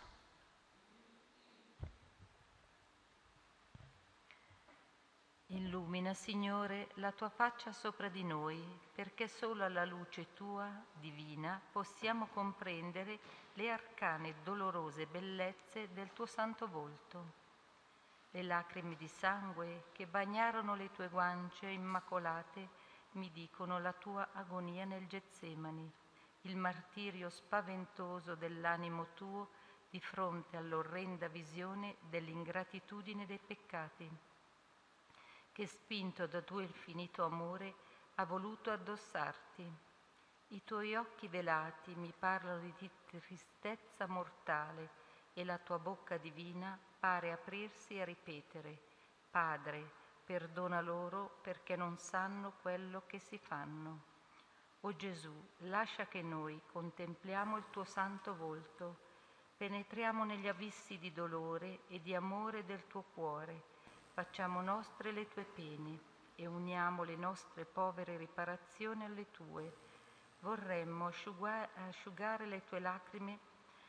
Illumina, 5.47 6.15
Signore, 6.15 6.91
la 6.95 7.11
tua 7.11 7.31
faccia 7.31 7.73
sopra 7.73 8.09
di 8.09 8.23
noi, 8.23 8.63
perché 8.95 9.27
solo 9.27 9.65
alla 9.65 9.85
luce 9.85 10.35
tua, 10.35 10.71
divina, 11.01 11.61
possiamo 11.73 12.27
comprendere 12.27 13.19
le 13.55 13.73
arcane 13.73 14.29
e 14.29 14.35
dolorose 14.45 15.07
bellezze 15.07 15.93
del 15.93 16.13
tuo 16.13 16.27
santo 16.27 16.69
volto. 16.69 17.33
Le 18.31 18.43
lacrime 18.45 18.95
di 18.95 19.09
sangue 19.09 19.87
che 19.91 20.07
bagnarono 20.07 20.77
le 20.77 20.93
tue 20.93 21.09
guance 21.09 21.67
immacolate 21.67 22.69
mi 23.15 23.33
dicono 23.33 23.81
la 23.81 23.93
tua 23.93 24.29
agonia 24.33 24.85
nel 24.85 25.09
Getsemani, 25.09 26.05
il 26.47 26.57
martirio 26.57 27.29
spaventoso 27.29 28.37
dell'animo 28.37 29.09
tuo 29.15 29.49
di 29.91 30.01
fronte 30.01 30.57
all'orrenda 30.57 31.27
visione 31.29 31.97
dell'ingratitudine 32.09 33.27
dei 33.27 33.41
peccati 33.45 34.11
che 35.57 35.67
spinto 35.67 36.27
da 36.27 36.43
tuo 36.43 36.61
infinito 36.61 37.25
amore 37.25 37.75
ha 38.17 38.27
voluto 38.27 38.71
addossarti. 38.71 39.67
I 40.49 40.65
tuoi 40.65 40.95
occhi 40.95 41.29
velati 41.29 41.95
mi 41.95 42.13
parlano 42.17 42.61
di 42.79 42.91
tristezza 43.07 44.07
mortale 44.07 44.91
e 45.33 45.45
la 45.45 45.57
tua 45.57 45.79
bocca 45.79 46.19
divina 46.19 46.79
pare 47.01 47.33
aprirsi 47.33 47.99
e 47.99 48.05
ripetere, 48.05 48.79
Padre, 49.31 49.91
perdona 50.27 50.83
loro 50.83 51.39
perché 51.41 51.75
non 51.75 51.97
sanno 51.97 52.53
quello 52.61 53.05
che 53.07 53.19
si 53.19 53.39
fanno. 53.39 54.16
O 54.87 54.95
Gesù, 54.95 55.35
lascia 55.63 56.07
che 56.07 56.23
noi 56.23 56.61
contempliamo 56.71 57.57
il 57.57 57.65
tuo 57.71 57.83
santo 57.83 58.37
volto, 58.37 58.99
penetriamo 59.57 60.25
negli 60.25 60.47
abissi 60.47 60.97
di 60.99 61.13
dolore 61.13 61.81
e 61.89 62.01
di 62.01 62.15
amore 62.15 62.65
del 62.65 62.87
tuo 62.87 63.03
cuore, 63.13 63.63
facciamo 64.13 64.61
nostre 64.61 65.11
le 65.11 65.27
tue 65.27 65.43
pene 65.43 65.99
e 66.37 66.47
uniamo 66.47 67.03
le 67.03 67.17
nostre 67.17 67.65
povere 67.65 68.17
riparazioni 68.17 69.05
alle 69.05 69.29
tue. 69.33 69.77
Vorremmo 70.39 71.09
asciugare 71.09 72.47
le 72.47 72.65
tue 72.65 72.79
lacrime 72.79 73.41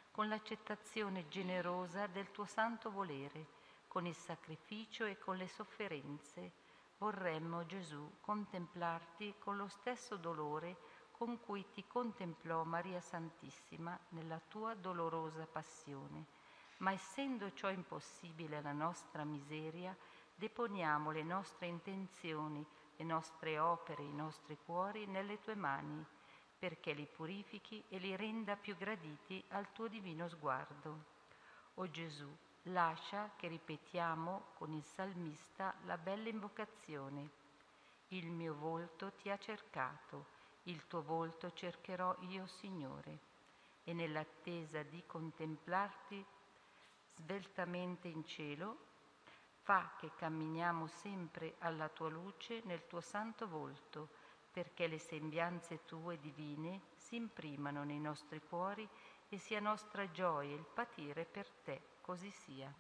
con 0.10 0.28
l'accettazione 0.28 1.28
generosa 1.28 2.08
del 2.08 2.32
tuo 2.32 2.46
santo 2.46 2.90
volere, 2.90 3.46
con 3.88 4.08
il 4.08 4.16
sacrificio 4.16 5.06
e 5.06 5.20
con 5.20 5.38
le 5.38 5.48
sofferenze. 5.48 6.66
Vorremmo, 7.00 7.64
Gesù, 7.68 8.14
contemplarti 8.22 9.36
con 9.38 9.56
lo 9.56 9.68
stesso 9.68 10.16
dolore 10.16 10.87
con 11.18 11.40
cui 11.40 11.66
ti 11.72 11.84
contemplò 11.88 12.64
Maria 12.64 13.02
Santissima 13.02 13.98
nella 14.10 14.40
tua 14.48 14.76
dolorosa 14.76 15.48
passione. 15.48 16.26
Ma 16.78 16.92
essendo 16.92 17.52
ciò 17.54 17.72
impossibile 17.72 18.58
alla 18.58 18.72
nostra 18.72 19.24
miseria, 19.24 19.96
deponiamo 20.36 21.10
le 21.10 21.24
nostre 21.24 21.66
intenzioni, 21.66 22.64
le 22.96 23.04
nostre 23.04 23.58
opere, 23.58 24.04
i 24.04 24.14
nostri 24.14 24.58
cuori 24.64 25.08
nelle 25.08 25.40
tue 25.42 25.56
mani, 25.56 26.06
perché 26.60 26.94
li 26.94 27.08
purifichi 27.08 27.84
e 27.90 27.98
li 27.98 28.16
renda 28.16 28.56
più 28.56 28.78
graditi 28.78 29.44
al 29.50 29.72
tuo 29.72 29.88
divino 29.88 30.28
sguardo. 30.30 31.16
O 31.76 31.90
Gesù, 31.90 32.30
lascia 32.64 33.32
che 33.36 33.48
ripetiamo 33.48 34.50
con 34.56 34.72
il 34.74 34.84
salmista 34.84 35.74
la 35.86 35.98
bella 35.98 36.30
invocazione. 36.30 37.30
Il 38.10 38.30
mio 38.30 38.56
volto 38.56 39.12
ti 39.14 39.30
ha 39.30 39.38
cercato, 39.38 40.37
il 40.68 40.86
tuo 40.88 41.02
volto 41.02 41.52
cercherò 41.54 42.16
io, 42.30 42.46
Signore, 42.48 43.20
e 43.84 43.94
nell'attesa 43.94 44.84
di 44.84 45.04
contemplarti 45.06 46.24
sveltamente 47.16 48.08
in 48.08 48.26
cielo, 48.26 48.86
fa 49.62 49.96
che 49.98 50.12
camminiamo 50.16 50.88
sempre 50.88 51.56
alla 51.60 51.90
tua 51.90 52.10
luce 52.10 52.62
nel 52.66 52.86
tuo 52.88 53.02
santo 53.02 53.48
volto, 53.48 54.10
perché 54.52 54.88
le 54.88 55.00
sembianze 55.00 55.86
tue 55.86 56.20
divine 56.20 56.82
si 56.96 57.16
imprimano 57.16 57.84
nei 57.84 58.00
nostri 58.00 58.42
cuori 58.42 58.88
e 59.30 59.38
sia 59.38 59.60
nostra 59.60 60.10
gioia 60.12 60.56
il 60.56 60.66
patire 60.74 61.26
per 61.26 61.50
te, 61.64 61.82
così 62.02 62.32
sia. 62.32 62.74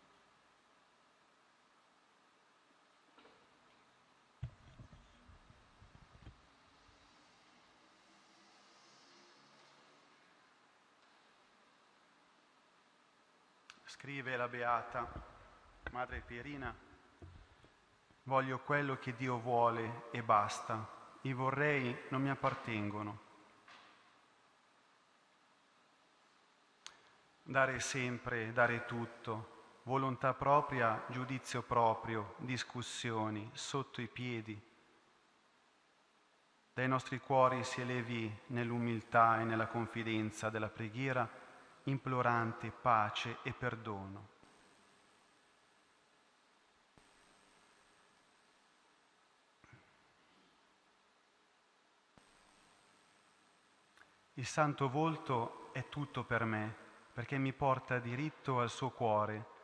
Scrive 13.99 14.37
la 14.37 14.47
Beata 14.47 15.11
Madre 15.89 16.21
Pierina, 16.23 16.71
voglio 18.23 18.59
quello 18.59 18.99
che 18.99 19.15
Dio 19.15 19.39
vuole 19.39 20.03
e 20.11 20.21
basta, 20.21 20.87
i 21.21 21.33
vorrei 21.33 22.03
non 22.09 22.21
mi 22.21 22.29
appartengono. 22.29 23.19
Dare 27.41 27.79
sempre, 27.79 28.53
dare 28.53 28.85
tutto, 28.85 29.79
volontà 29.83 30.35
propria, 30.35 31.03
giudizio 31.07 31.63
proprio, 31.63 32.35
discussioni, 32.37 33.49
sotto 33.53 33.99
i 33.99 34.07
piedi. 34.07 34.61
Dai 36.71 36.87
nostri 36.87 37.19
cuori 37.19 37.63
si 37.63 37.81
elevi 37.81 38.31
nell'umiltà 38.47 39.39
e 39.39 39.43
nella 39.43 39.65
confidenza 39.65 40.51
della 40.51 40.69
preghiera 40.69 41.45
implorante 41.89 42.71
pace 42.71 43.39
e 43.43 43.51
perdono. 43.51 44.35
Il 54.33 54.45
santo 54.45 54.87
volto 54.87 55.73
è 55.73 55.89
tutto 55.89 56.23
per 56.23 56.45
me 56.45 56.75
perché 57.11 57.37
mi 57.37 57.53
porta 57.53 57.97
diritto 57.97 58.59
al 58.59 58.69
suo 58.69 58.91
cuore 58.91 59.55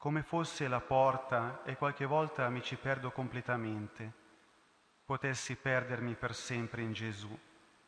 come 0.00 0.22
fosse 0.22 0.66
la 0.66 0.80
porta 0.80 1.62
e 1.62 1.76
qualche 1.76 2.06
volta 2.06 2.48
mi 2.48 2.62
ci 2.62 2.76
perdo 2.76 3.10
completamente. 3.10 4.10
Potessi 5.04 5.56
perdermi 5.56 6.14
per 6.14 6.34
sempre 6.34 6.80
in 6.80 6.94
Gesù, 6.94 7.38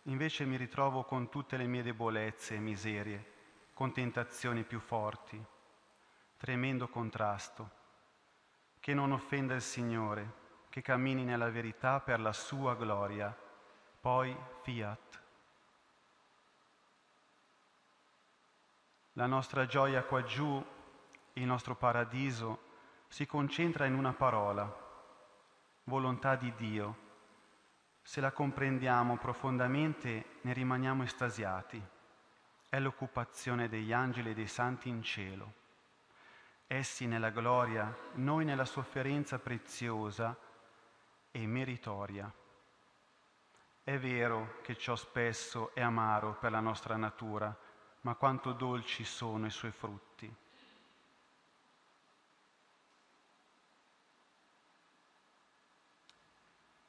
invece 0.03 0.45
mi 0.45 0.57
ritrovo 0.57 1.05
con 1.05 1.31
tutte 1.31 1.57
le 1.57 1.65
mie 1.65 1.83
debolezze 1.83 2.57
e 2.57 2.59
miserie, 2.59 3.32
con 3.83 3.91
tentazioni 3.91 4.63
più 4.63 4.79
forti. 4.79 5.45
Tremendo 6.37 6.87
contrasto. 6.87 7.71
Che 8.79 8.95
non 8.95 9.11
offenda 9.11 9.55
il 9.55 9.61
Signore, 9.61 10.35
che 10.69 10.83
cammini 10.83 11.25
nella 11.25 11.51
verità 11.51 11.99
per 11.99 12.21
la 12.21 12.33
sua 12.33 12.77
gloria. 12.77 13.37
Poi 14.01 14.37
fiat. 14.63 15.23
La 19.15 19.27
nostra 19.27 19.67
gioia 19.67 20.05
qua 20.05 20.23
giù, 20.23 20.65
il 21.33 21.45
nostro 21.45 21.75
paradiso, 21.75 22.61
si 23.09 23.27
concentra 23.27 23.85
in 23.87 23.95
una 23.95 24.13
parola, 24.13 24.73
volontà 25.85 26.37
di 26.37 26.55
Dio. 26.55 26.97
Se 28.01 28.21
la 28.21 28.31
comprendiamo 28.31 29.17
profondamente 29.17 30.39
ne 30.43 30.53
rimaniamo 30.53 31.03
estasiati. 31.03 31.92
È 32.73 32.81
l'occupazione 32.81 33.69
degli 33.69 33.93
angeli 33.93 34.31
e 34.31 34.35
dei 34.35 34.47
santi 34.47 34.89
in 34.89 35.03
cielo. 35.03 35.53
Essi 36.67 37.07
nella 37.07 37.29
gloria, 37.29 37.95
noi 38.15 38.47
nella 38.47 38.65
sofferenza 38.65 39.39
preziosa 39.39 40.35
e 41.31 41.47
meritoria. 41.47 42.33
È 43.85 43.99
vero 43.99 44.61
che 44.63 44.79
ciò 44.79 44.97
spesso 44.97 45.75
è 45.75 45.83
amaro 45.83 46.39
per 46.39 46.51
la 46.51 46.61
nostra 46.61 46.97
natura, 46.97 47.55
ma 48.01 48.15
quanto 48.15 48.53
dolci 48.53 49.05
sono 49.05 49.45
i 49.45 49.51
suoi 49.51 49.71
frutti. 49.71 50.35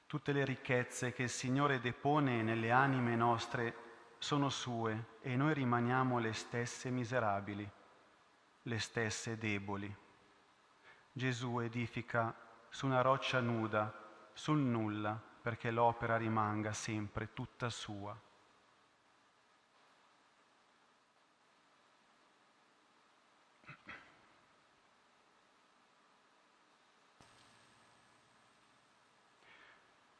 Tutte 0.05 0.31
le 0.31 0.45
ricchezze 0.45 1.11
che 1.11 1.23
il 1.23 1.29
Signore 1.29 1.81
depone 1.81 2.41
nelle 2.41 2.71
anime 2.71 3.17
nostre 3.17 3.82
sono 4.23 4.47
sue 4.47 5.17
e 5.19 5.35
noi 5.35 5.53
rimaniamo 5.53 6.17
le 6.17 6.31
stesse 6.31 6.89
miserabili, 6.89 7.69
le 8.61 8.79
stesse 8.79 9.37
deboli. 9.37 9.93
Gesù 11.11 11.59
edifica 11.59 12.33
su 12.69 12.85
una 12.85 13.01
roccia 13.01 13.41
nuda, 13.41 13.93
sul 14.31 14.59
nulla, 14.59 15.21
perché 15.41 15.71
l'opera 15.71 16.15
rimanga 16.15 16.71
sempre 16.71 17.33
tutta 17.33 17.69
sua. 17.69 18.17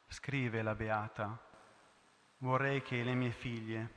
Scrive 0.08 0.60
la 0.60 0.74
Beata, 0.74 1.52
vorrei 2.44 2.82
che 2.82 3.02
le 3.02 3.14
mie 3.14 3.30
figlie 3.30 3.88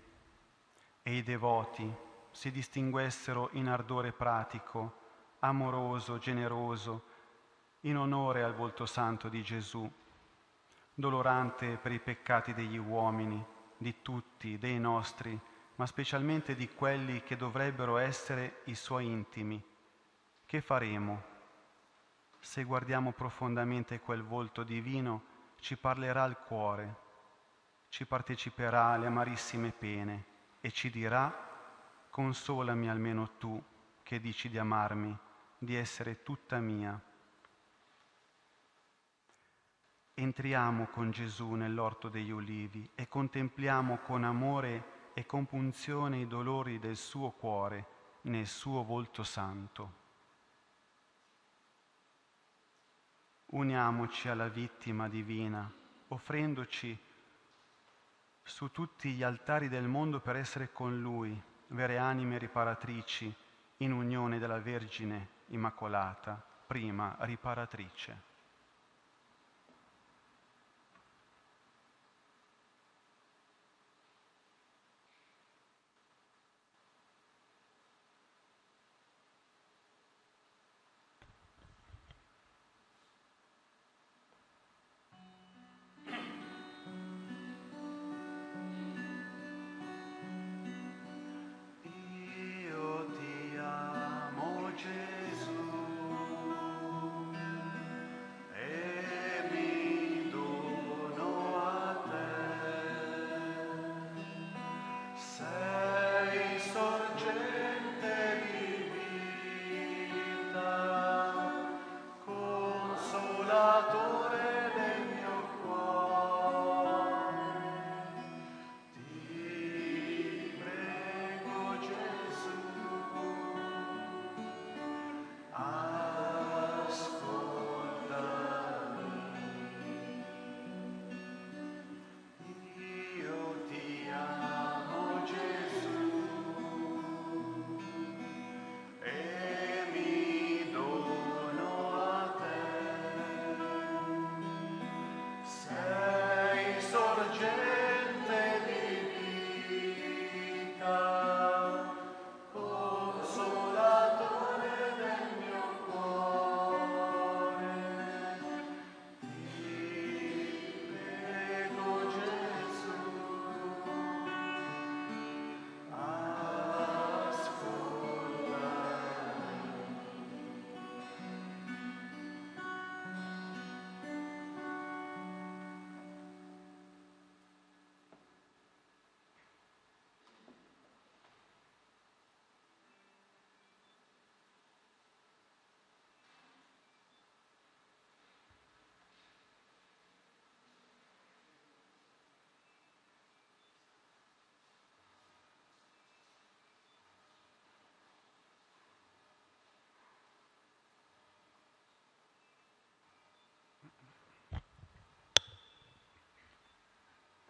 e 1.04 1.18
i 1.18 1.24
devoti 1.24 1.94
si 2.32 2.50
distinguessero 2.50 3.50
in 3.54 3.68
ardore 3.68 4.14
pratico, 4.14 4.94
amoroso, 5.40 6.18
generoso, 6.18 7.16
in 7.82 7.98
onore 7.98 8.44
al 8.44 8.56
volto 8.56 8.86
santo 8.86 9.28
di 9.28 9.44
Gesù, 9.44 9.90
dolorante 10.94 11.76
per 11.76 11.92
i 11.92 12.00
peccati 12.00 12.54
degli 12.54 12.78
uomini, 12.78 13.44
di 13.76 14.02
tutti, 14.02 14.58
dei 14.58 14.80
nostri, 14.80 15.38
ma 15.76 15.86
specialmente 15.86 16.56
di 16.56 16.70
quelli 16.70 17.24
che 17.24 17.36
dovrebbero 17.36 17.98
essere 17.98 18.62
i 18.66 18.76
suoi 18.76 19.08
intimi. 19.08 19.62
Che 20.46 20.62
faremo? 20.62 21.24
Se 22.40 22.64
guardiamo 22.64 23.12
profondamente 23.12 24.00
quel 24.00 24.24
volto 24.24 24.64
divino, 24.64 25.36
ci 25.60 25.76
parlerà 25.76 26.24
il 26.24 26.38
cuore, 26.38 27.06
ci 27.98 28.06
parteciperà 28.06 28.90
alle 28.90 29.08
amarissime 29.08 29.72
pene 29.72 30.26
e 30.62 30.70
ci 30.70 30.92
dirà, 30.92 31.34
consolami 32.12 32.92
almeno 32.92 33.38
tu 33.40 33.60
che 34.04 34.20
dici 34.20 34.50
di 34.50 34.60
amarmi, 34.60 35.18
di 35.58 35.74
essere 35.74 36.22
tutta 36.22 36.60
mia. 36.60 37.02
Entriamo 40.14 40.86
con 40.90 41.10
Gesù 41.10 41.54
nell'orto 41.54 42.08
degli 42.08 42.30
ulivi 42.30 42.88
e 42.94 43.08
contempliamo 43.08 43.98
con 44.06 44.24
amore 44.24 45.12
e 45.16 45.26
compunzione 45.26 46.20
i 46.20 46.28
dolori 46.28 46.78
del 46.78 46.98
suo 46.98 47.32
cuore 47.32 47.86
nel 48.22 48.46
suo 48.46 48.84
volto 48.84 49.24
santo. 49.24 50.06
uniamoci 53.50 54.28
alla 54.28 54.50
vittima 54.50 55.08
divina, 55.08 55.72
offrendoci 56.10 57.06
su 58.48 58.72
tutti 58.72 59.12
gli 59.12 59.24
altari 59.24 59.68
del 59.68 59.88
mondo 59.88 60.22
per 60.22 60.38
essere 60.38 60.72
con 60.72 61.02
Lui, 61.02 61.40
vere 61.68 61.98
anime 61.98 62.38
riparatrici, 62.38 63.32
in 63.78 63.92
unione 63.92 64.40
della 64.40 64.60
Vergine 64.60 65.28
Immacolata, 65.48 66.42
prima 66.66 67.18
riparatrice. 67.20 68.27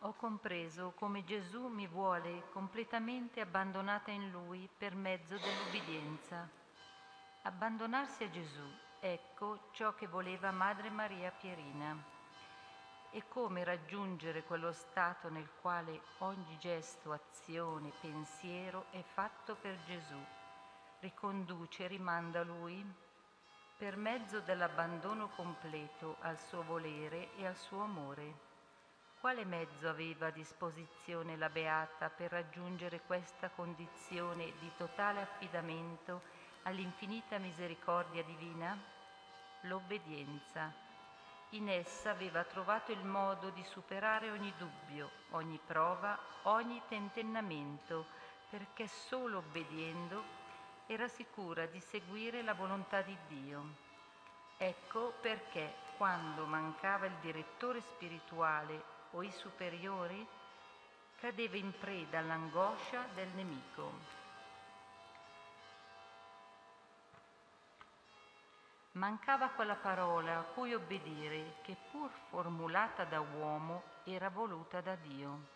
Ho 0.08 0.14
compreso 0.14 0.94
come 0.96 1.26
Gesù 1.26 1.68
mi 1.68 1.86
vuole 1.86 2.44
completamente 2.52 3.42
abbandonata 3.42 4.10
in 4.10 4.32
Lui 4.32 4.70
per 4.78 4.96
mezzo 4.96 5.36
dell'ubbidienza. 5.36 6.48
Abbandonarsi 7.42 8.24
a 8.24 8.30
Gesù, 8.30 8.64
ecco 9.02 9.68
ciò 9.72 9.96
che 9.96 10.08
voleva 10.08 10.52
Madre 10.52 10.90
Maria 10.90 11.30
Pierina. 11.32 12.02
E 13.12 13.28
come 13.28 13.66
raggiungere 13.66 14.44
quello 14.44 14.72
stato 14.72 15.28
nel 15.30 15.50
quale 15.60 16.00
ogni 16.20 16.58
gesto, 16.58 17.12
azione, 17.12 17.92
pensiero 18.00 18.86
è 18.92 19.02
fatto 19.02 19.56
per 19.56 19.78
Gesù, 19.84 20.24
riconduce 21.02 21.84
e 21.84 21.88
rimanda 21.88 22.40
a 22.40 22.44
Lui? 22.44 22.82
Per 23.78 23.98
mezzo 23.98 24.40
dell'abbandono 24.40 25.28
completo 25.36 26.16
al 26.22 26.40
suo 26.40 26.64
volere 26.64 27.36
e 27.36 27.46
al 27.46 27.58
suo 27.58 27.82
amore. 27.82 28.47
Quale 29.28 29.44
mezzo 29.44 29.90
aveva 29.90 30.28
a 30.28 30.32
disposizione 30.32 31.36
la 31.36 31.50
Beata 31.50 32.10
per 32.10 32.32
raggiungere 32.32 33.02
questa 33.02 33.50
condizione 33.50 34.54
di 34.58 34.72
totale 34.78 35.20
affidamento 35.20 36.22
all'infinita 36.64 37.38
misericordia 37.38 38.24
divina? 38.24 38.82
L'obbedienza. 39.64 40.72
In 41.50 41.68
essa 41.68 42.12
aveva 42.12 42.46
trovato 42.46 42.94
il 42.94 43.04
modo 43.04 43.50
di 43.50 43.66
superare 43.66 44.32
ogni 44.32 44.54
dubbio, 44.58 45.12
ogni 45.32 45.60
prova, 45.68 46.18
ogni 46.44 46.82
tentennamento, 46.88 48.06
perché 48.50 48.88
solo 48.88 49.40
obbediendo 49.40 50.24
era 50.86 51.10
sicura 51.10 51.66
di 51.66 51.82
seguire 51.82 52.44
la 52.44 52.54
volontà 52.54 53.02
di 53.02 53.18
Dio. 53.28 53.76
Ecco 54.56 55.16
perché 55.20 55.74
quando 55.98 56.46
mancava 56.46 57.08
il 57.08 57.16
direttore 57.20 57.82
spirituale 57.82 58.96
o 59.12 59.24
i 59.24 59.32
superiori, 59.32 60.26
cadeva 61.20 61.58
in 61.58 61.74
preda 61.78 62.20
all'angoscia 62.20 63.08
del 63.14 63.30
nemico. 63.30 64.16
Mancava 68.94 69.50
quella 69.50 69.76
parola 69.76 70.40
a 70.40 70.42
cui 70.42 70.74
obbedire 70.74 71.58
che 71.62 71.76
pur 71.92 72.10
formulata 72.30 73.04
da 73.04 73.20
uomo 73.20 73.84
era 74.04 74.30
voluta 74.30 74.82
da 74.82 74.96
Dio. 74.96 75.56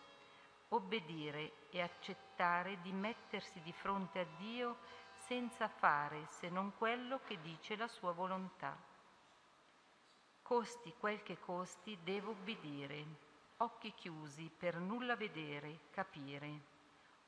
Obbedire 0.68 1.68
e 1.70 1.82
accettare 1.82 2.80
di 2.82 2.92
mettersi 2.92 3.60
di 3.62 3.72
fronte 3.72 4.20
a 4.20 4.26
Dio 4.36 4.78
senza 5.26 5.68
fare 5.68 6.26
se 6.28 6.48
non 6.48 6.72
quello 6.76 7.20
che 7.24 7.40
dice 7.40 7.76
la 7.76 7.88
sua 7.88 8.12
volontà. 8.12 8.76
Costi 10.42 10.94
quel 10.98 11.22
che 11.22 11.38
costi, 11.40 11.98
devo 12.02 12.30
obbedire 12.30 13.30
occhi 13.62 13.94
chiusi 13.94 14.50
per 14.56 14.76
nulla 14.76 15.14
vedere, 15.14 15.82
capire. 15.90 16.70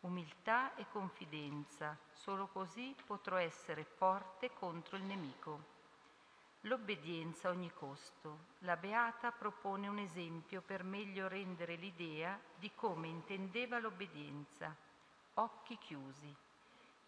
Umiltà 0.01 0.74
e 0.74 0.85
confidenza, 0.89 1.97
solo 2.12 2.48
così 2.48 2.94
potrò 3.06 3.36
essere 3.36 3.85
forte 3.85 4.51
contro 4.52 4.97
il 4.97 5.05
nemico. 5.05 5.73
L'obbedienza 6.62 7.48
a 7.48 7.51
ogni 7.52 7.73
costo. 7.73 8.47
La 8.61 8.77
Beata 8.77 9.31
propone 9.31 9.86
un 9.86 9.98
esempio 9.98 10.61
per 10.61 10.82
meglio 10.82 11.28
rendere 11.28 11.77
l'idea 11.77 12.39
di 12.56 12.73
come 12.74 13.06
intendeva 13.06 13.78
l'obbedienza. 13.78 14.74
Occhi 15.35 15.78
chiusi. 15.78 16.35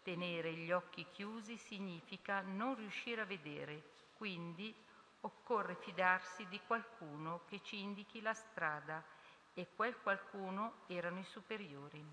Tenere 0.03 0.53
gli 0.53 0.71
occhi 0.71 1.05
chiusi 1.11 1.57
significa 1.57 2.39
non 2.41 2.75
riuscire 2.75 3.21
a 3.21 3.25
vedere, 3.25 3.83
quindi 4.15 4.73
occorre 5.21 5.75
fidarsi 5.75 6.47
di 6.47 6.61
qualcuno 6.65 7.41
che 7.49 7.61
ci 7.61 7.81
indichi 7.81 8.21
la 8.21 8.33
strada 8.33 9.15
e 9.57 9.67
quel 9.75 9.99
qualcuno 10.03 10.81
erano 10.85 11.17
i 11.17 11.23
superiori. 11.23 12.05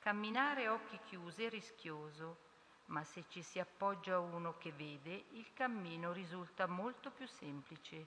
Camminare 0.00 0.66
a 0.66 0.72
occhi 0.72 0.98
chiusi 1.04 1.44
è 1.44 1.48
rischioso, 1.48 2.38
ma 2.86 3.04
se 3.04 3.24
ci 3.28 3.40
si 3.40 3.60
appoggia 3.60 4.16
a 4.16 4.18
uno 4.18 4.58
che 4.58 4.72
vede, 4.72 5.26
il 5.30 5.52
cammino 5.52 6.10
risulta 6.10 6.66
molto 6.66 7.12
più 7.12 7.28
semplice. 7.28 8.06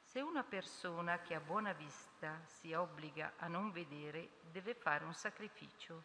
Se 0.00 0.20
una 0.20 0.44
persona 0.44 1.18
che 1.18 1.34
ha 1.34 1.40
buona 1.40 1.72
vista 1.72 2.40
si 2.44 2.72
obbliga 2.74 3.32
a 3.38 3.48
non 3.48 3.72
vedere, 3.72 4.38
deve 4.52 4.74
fare 4.74 5.04
un 5.04 5.12
sacrificio, 5.12 6.04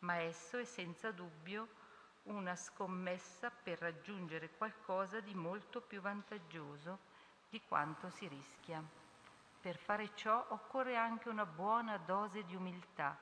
ma 0.00 0.18
esso 0.18 0.56
è 0.56 0.64
senza 0.64 1.10
dubbio 1.10 1.68
una 2.26 2.54
scommessa 2.54 3.50
per 3.50 3.80
raggiungere 3.80 4.50
qualcosa 4.50 5.18
di 5.18 5.34
molto 5.34 5.80
più 5.80 6.00
vantaggioso 6.00 7.00
di 7.48 7.60
quanto 7.66 8.08
si 8.08 8.28
rischia. 8.28 9.05
Per 9.66 9.78
fare 9.78 10.14
ciò 10.14 10.46
occorre 10.50 10.94
anche 10.94 11.28
una 11.28 11.44
buona 11.44 11.96
dose 11.96 12.44
di 12.44 12.54
umiltà, 12.54 13.18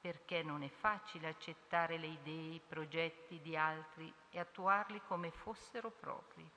perché 0.00 0.40
non 0.40 0.62
è 0.62 0.68
facile 0.68 1.26
accettare 1.26 1.98
le 1.98 2.06
idee, 2.06 2.54
i 2.54 2.62
progetti 2.64 3.40
di 3.40 3.56
altri 3.56 4.14
e 4.30 4.38
attuarli 4.38 5.02
come 5.08 5.32
fossero 5.32 5.90
propri. 5.90 6.48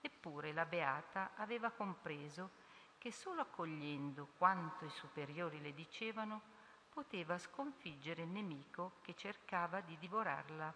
Eppure 0.00 0.52
la 0.52 0.64
Beata 0.64 1.30
aveva 1.36 1.70
compreso 1.70 2.50
che 2.98 3.12
solo 3.12 3.42
accogliendo 3.42 4.30
quanto 4.36 4.84
i 4.84 4.90
superiori 4.90 5.60
le 5.60 5.72
dicevano 5.72 6.40
poteva 6.90 7.38
sconfiggere 7.38 8.22
il 8.22 8.30
nemico 8.30 8.94
che 9.02 9.14
cercava 9.14 9.80
di 9.80 9.96
divorarla. 9.96 10.74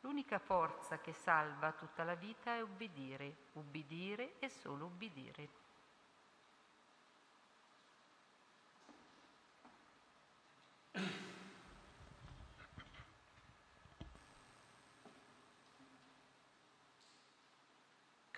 L'unica 0.00 0.38
forza 0.38 0.98
che 1.00 1.12
salva 1.12 1.72
tutta 1.72 2.02
la 2.02 2.14
vita 2.14 2.54
è 2.54 2.62
ubbidire, 2.62 3.48
ubbidire 3.52 4.38
e 4.38 4.48
solo 4.48 4.86
ubbidire. 4.86 5.63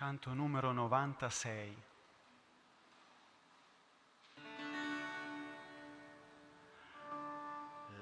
Canto 0.06 0.34
numero 0.34 0.72
96. 0.72 1.74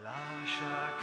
Lascia 0.02 0.93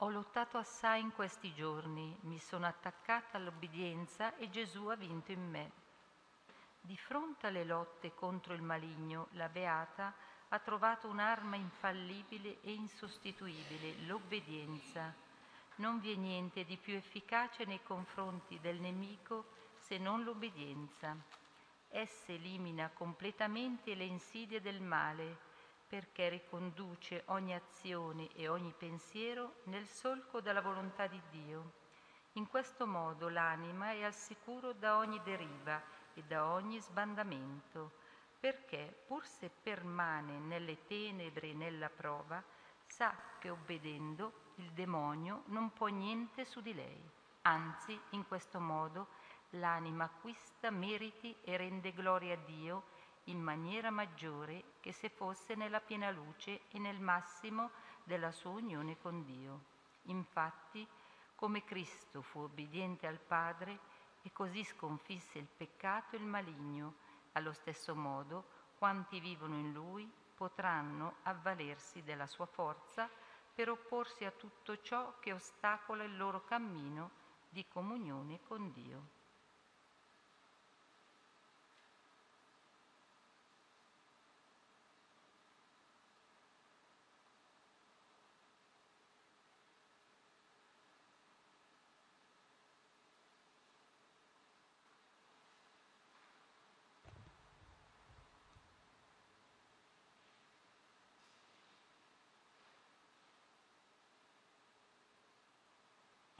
Ho 0.00 0.10
lottato 0.10 0.58
assai 0.58 1.00
in 1.00 1.10
questi 1.14 1.54
giorni, 1.54 2.14
mi 2.24 2.38
sono 2.38 2.66
attaccata 2.66 3.38
all'obbedienza 3.38 4.36
e 4.36 4.50
Gesù 4.50 4.88
ha 4.88 4.94
vinto 4.94 5.32
in 5.32 5.48
me. 5.48 5.70
Di 6.82 6.98
fronte 6.98 7.46
alle 7.46 7.64
lotte 7.64 8.12
contro 8.14 8.52
il 8.52 8.60
maligno, 8.60 9.28
la 9.32 9.48
Beata 9.48 10.12
ha 10.48 10.58
trovato 10.58 11.08
un'arma 11.08 11.56
infallibile 11.56 12.60
e 12.60 12.72
insostituibile, 12.72 13.94
l'obbedienza. 14.06 15.14
Non 15.76 15.98
vi 15.98 16.12
è 16.12 16.16
niente 16.16 16.66
di 16.66 16.76
più 16.76 16.94
efficace 16.94 17.64
nei 17.64 17.82
confronti 17.82 18.60
del 18.60 18.78
nemico 18.78 19.46
se 19.78 19.96
non 19.96 20.24
l'obbedienza. 20.24 21.16
Essa 21.88 22.32
elimina 22.32 22.90
completamente 22.92 23.94
le 23.94 24.04
insidie 24.04 24.60
del 24.60 24.82
male 24.82 25.54
perché 25.86 26.28
riconduce 26.28 27.22
ogni 27.26 27.54
azione 27.54 28.28
e 28.34 28.48
ogni 28.48 28.74
pensiero 28.76 29.60
nel 29.64 29.86
solco 29.86 30.40
della 30.40 30.60
volontà 30.60 31.06
di 31.06 31.20
Dio. 31.30 31.72
In 32.32 32.48
questo 32.48 32.86
modo 32.86 33.28
l'anima 33.28 33.92
è 33.92 34.02
al 34.02 34.14
sicuro 34.14 34.72
da 34.72 34.96
ogni 34.96 35.20
deriva 35.22 35.80
e 36.14 36.22
da 36.22 36.46
ogni 36.46 36.80
sbandamento, 36.80 37.92
perché 38.38 39.04
pur 39.06 39.24
se 39.24 39.48
permane 39.48 40.38
nelle 40.38 40.86
tenebre 40.86 41.50
e 41.50 41.54
nella 41.54 41.88
prova, 41.88 42.42
sa 42.86 43.14
che 43.38 43.50
obbedendo 43.50 44.52
il 44.56 44.70
demonio 44.72 45.42
non 45.46 45.72
può 45.72 45.86
niente 45.86 46.44
su 46.44 46.60
di 46.60 46.74
lei. 46.74 47.10
Anzi, 47.42 47.98
in 48.10 48.26
questo 48.26 48.58
modo 48.58 49.08
l'anima 49.50 50.04
acquista 50.04 50.70
meriti 50.70 51.34
e 51.42 51.56
rende 51.56 51.92
gloria 51.92 52.34
a 52.34 52.38
Dio 52.44 52.94
in 53.26 53.40
maniera 53.40 53.90
maggiore 53.90 54.74
che 54.80 54.92
se 54.92 55.08
fosse 55.08 55.54
nella 55.54 55.80
piena 55.80 56.10
luce 56.10 56.62
e 56.70 56.78
nel 56.78 57.00
massimo 57.00 57.70
della 58.04 58.30
sua 58.32 58.50
unione 58.50 58.98
con 58.98 59.24
Dio. 59.24 59.74
Infatti, 60.04 60.86
come 61.34 61.64
Cristo 61.64 62.22
fu 62.22 62.40
obbediente 62.40 63.06
al 63.06 63.18
Padre 63.18 63.78
e 64.22 64.32
così 64.32 64.64
sconfisse 64.64 65.38
il 65.38 65.46
peccato 65.46 66.16
e 66.16 66.18
il 66.18 66.24
maligno, 66.24 66.94
allo 67.32 67.52
stesso 67.52 67.94
modo 67.94 68.44
quanti 68.78 69.20
vivono 69.20 69.54
in 69.54 69.72
Lui 69.72 70.10
potranno 70.34 71.16
avvalersi 71.22 72.02
della 72.02 72.26
sua 72.26 72.46
forza 72.46 73.08
per 73.54 73.70
opporsi 73.70 74.24
a 74.24 74.30
tutto 74.30 74.80
ciò 74.82 75.18
che 75.18 75.32
ostacola 75.32 76.04
il 76.04 76.16
loro 76.16 76.44
cammino 76.44 77.10
di 77.48 77.66
comunione 77.68 78.40
con 78.46 78.70
Dio. 78.72 79.15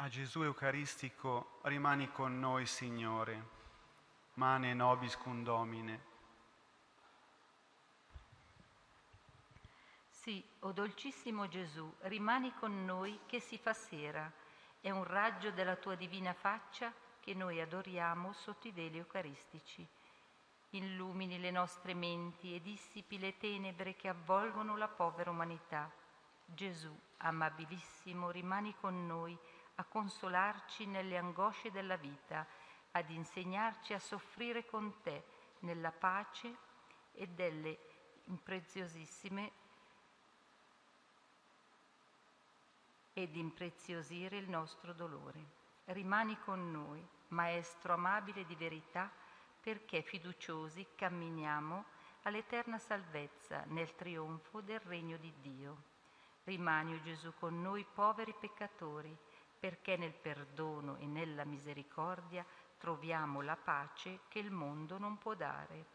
Gesù 0.09 0.43
Eucaristico 0.43 1.59
rimani 1.62 2.11
con 2.12 2.39
noi, 2.39 2.66
Signore, 2.66 3.49
mane 4.35 4.74
nobis 4.74 5.16
cum 5.16 5.43
Domine. 5.43 6.15
Sì, 10.09 10.45
o 10.61 10.73
dolcissimo 10.73 11.49
Gesù, 11.49 11.93
rimani 12.03 12.53
con 12.55 12.85
noi 12.85 13.20
che 13.27 13.41
si 13.41 13.59
fa 13.59 13.73
sera. 13.73 14.31
È 14.81 14.91
un 14.91 15.05
raggio 15.05 15.51
della 15.51 15.77
tua 15.77 15.95
divina 15.95 16.33
faccia 16.33 16.93
che 17.20 17.35
noi 17.35 17.61
adoriamo 17.61 18.33
sotto 18.33 18.69
i 18.69 18.73
veli 18.73 18.99
eucaristici. 18.99 19.87
Illumini 20.70 21.39
le 21.39 21.51
nostre 21.51 21.95
menti 21.95 22.55
e 22.55 22.61
dissipi 22.61 23.19
le 23.19 23.37
tenebre 23.39 23.97
che 23.97 24.09
avvolgono 24.09 24.77
la 24.77 24.89
povera 24.89 25.31
umanità. 25.31 25.91
Gesù, 26.45 26.97
amabilissimo, 27.19 28.31
rimani 28.31 28.74
con 28.81 29.07
noi 29.07 29.37
a 29.77 29.85
consolarci 29.85 30.86
nelle 30.86 31.16
angosce 31.16 31.70
della 31.70 31.97
vita, 31.97 32.47
ad 32.93 33.11
insegnarci 33.11 33.93
a 33.93 33.98
soffrire 33.98 34.65
con 34.66 35.01
te 35.03 35.24
nella 35.61 35.93
pace 35.93 36.55
e 37.12 37.27
delle 37.28 37.78
impreziosissime 38.24 39.53
ed 43.12 43.35
impreziosire 43.36 44.36
il 44.36 44.48
nostro 44.48 44.93
dolore. 44.93 45.55
Rimani 45.86 46.39
con 46.40 46.70
noi, 46.70 47.07
Maestro 47.28 47.94
amabile 47.94 48.44
di 48.44 48.55
verità, 48.55 49.11
perché 49.61 50.03
fiduciosi 50.03 50.86
camminiamo 50.94 51.85
all'eterna 52.23 52.78
salvezza 52.78 53.65
nel 53.66 53.94
trionfo 53.94 54.61
del 54.61 54.81
regno 54.81 55.16
di 55.16 55.32
Dio. 55.40 55.94
Rimani, 56.44 56.94
o 56.94 57.01
Gesù, 57.01 57.32
con 57.39 57.61
noi 57.61 57.85
poveri 57.85 58.35
peccatori, 58.39 59.16
perché 59.59 59.97
nel 59.97 60.12
perdono 60.12 60.97
e 60.97 61.07
nella 61.07 61.45
misericordia 61.45 62.45
troviamo 62.78 63.41
la 63.41 63.57
pace 63.57 64.20
che 64.28 64.39
il 64.39 64.51
mondo 64.51 64.99
non 64.99 65.19
può 65.19 65.35
dare. 65.35 65.95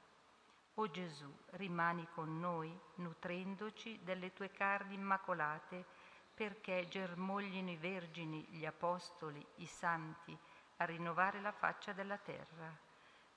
O 0.75 0.89
Gesù, 0.89 1.31
rimani 1.51 2.07
con 2.13 2.39
noi, 2.39 2.75
nutrendoci 2.95 3.99
delle 4.03 4.33
tue 4.33 4.51
carni 4.51 4.95
immacolate, 4.95 5.85
perché 6.33 6.87
germoglino 6.87 7.69
i 7.69 7.75
vergini, 7.75 8.45
gli 8.49 8.65
apostoli, 8.65 9.45
i 9.57 9.65
santi, 9.65 10.35
a 10.77 10.85
rinnovare 10.85 11.41
la 11.41 11.51
faccia 11.51 11.93
della 11.93 12.17
terra. 12.17 12.75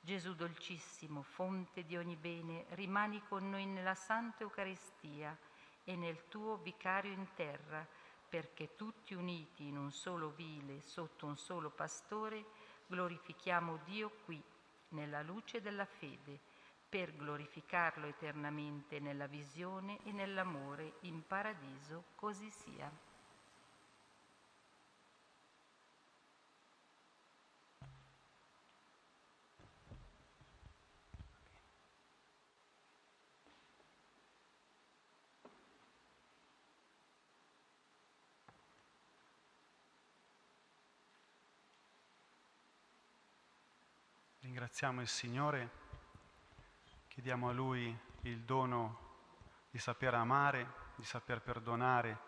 Gesù 0.01 0.35
dolcissimo, 0.35 1.23
fonte 1.23 1.85
di 1.85 1.97
ogni 1.97 2.17
bene, 2.17 2.67
rimani 2.71 3.23
con 3.29 3.49
noi 3.51 3.67
nella 3.67 3.95
Santa 3.95 4.43
Eucaristia 4.43 5.37
e 5.83 5.97
nel 5.97 6.29
tuo 6.29 6.57
vicario 6.57 7.13
in 7.13 7.27
terra, 7.35 7.87
perché 8.35 8.75
tutti 8.75 9.15
uniti 9.15 9.69
in 9.69 9.77
un 9.77 9.93
solo 9.93 10.31
vile, 10.31 10.81
sotto 10.81 11.25
un 11.25 11.37
solo 11.37 11.71
pastore, 11.71 12.45
glorifichiamo 12.89 13.79
Dio 13.85 14.11
qui, 14.25 14.43
nella 14.89 15.23
luce 15.23 15.61
della 15.61 15.85
fede, 15.85 16.41
per 16.89 17.15
glorificarlo 17.15 18.07
eternamente 18.07 18.99
nella 18.99 19.29
visione 19.29 20.01
e 20.03 20.11
nell'amore 20.11 20.95
in 21.03 21.25
paradiso, 21.25 22.07
così 22.17 22.51
sia. 22.51 22.91
Ringraziamo 44.65 45.03
il 45.03 45.09
Signore, 45.09 45.71
chiediamo 47.09 47.51
a 47.51 47.53
Lui 47.53 47.95
il 48.23 48.41
dono 48.45 48.99
di 49.71 49.79
saper 49.79 50.15
amare, 50.15 50.67
di 50.95 51.05
saper 51.05 51.43
perdonare, 51.43 52.19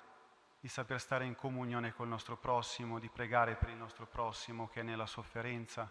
di 0.61 0.69
saper 0.69 1.01
stare 1.01 1.25
in 1.25 1.35
comunione 1.35 1.95
col 1.95 2.09
nostro 2.09 2.37
prossimo, 2.37 2.99
di 2.99 3.09
pregare 3.09 3.55
per 3.55 3.71
il 3.71 3.77
nostro 3.77 4.07
prossimo 4.07 4.69
che 4.69 4.81
è 4.81 4.83
nella 4.83 5.07
sofferenza. 5.07 5.91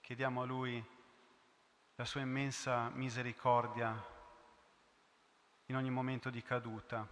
Chiediamo 0.00 0.40
a 0.40 0.46
Lui 0.46 0.82
la 1.96 2.04
sua 2.06 2.22
immensa 2.22 2.88
misericordia 2.94 4.02
in 5.66 5.76
ogni 5.76 5.90
momento 5.90 6.30
di 6.30 6.42
caduta. 6.42 7.06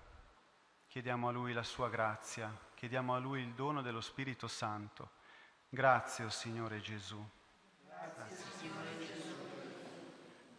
Chiediamo 0.87 1.29
a 1.29 1.31
Lui 1.31 1.53
la 1.53 1.63
sua 1.63 1.91
grazia, 1.91 2.51
chiediamo 2.75 3.15
a 3.15 3.19
Lui 3.19 3.43
il 3.43 3.53
dono 3.53 3.83
dello 3.83 4.01
Spirito 4.01 4.49
Santo. 4.49 5.11
Grazie, 5.69 6.25
o 6.25 6.29
oh 6.29 6.31
Signore 6.31 6.81
Gesù. 6.81 7.23
Grazie. 8.17 8.42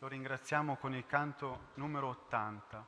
Lo 0.03 0.09
ringraziamo 0.09 0.75
con 0.75 0.93
il 0.93 1.05
canto 1.05 1.69
numero 1.75 2.09
80. 2.09 2.88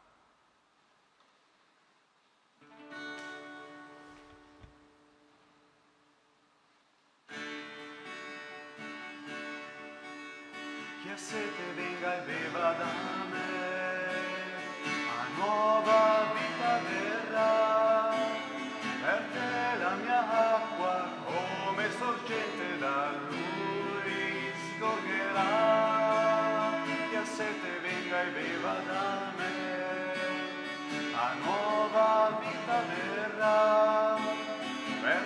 Chi 11.01 11.09
ha 11.09 11.15
sete 11.15 11.73
venga 11.73 12.21
e 12.21 12.25
beva 12.25 12.73
da 12.73 13.24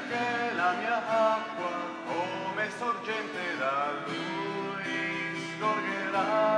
che 0.09 0.55
la 0.55 0.73
mia 0.79 0.97
acqua 1.07 1.69
come 2.07 2.67
sorgente 2.79 3.57
da 3.59 3.91
lui 4.07 5.37
scorgerà. 5.53 6.48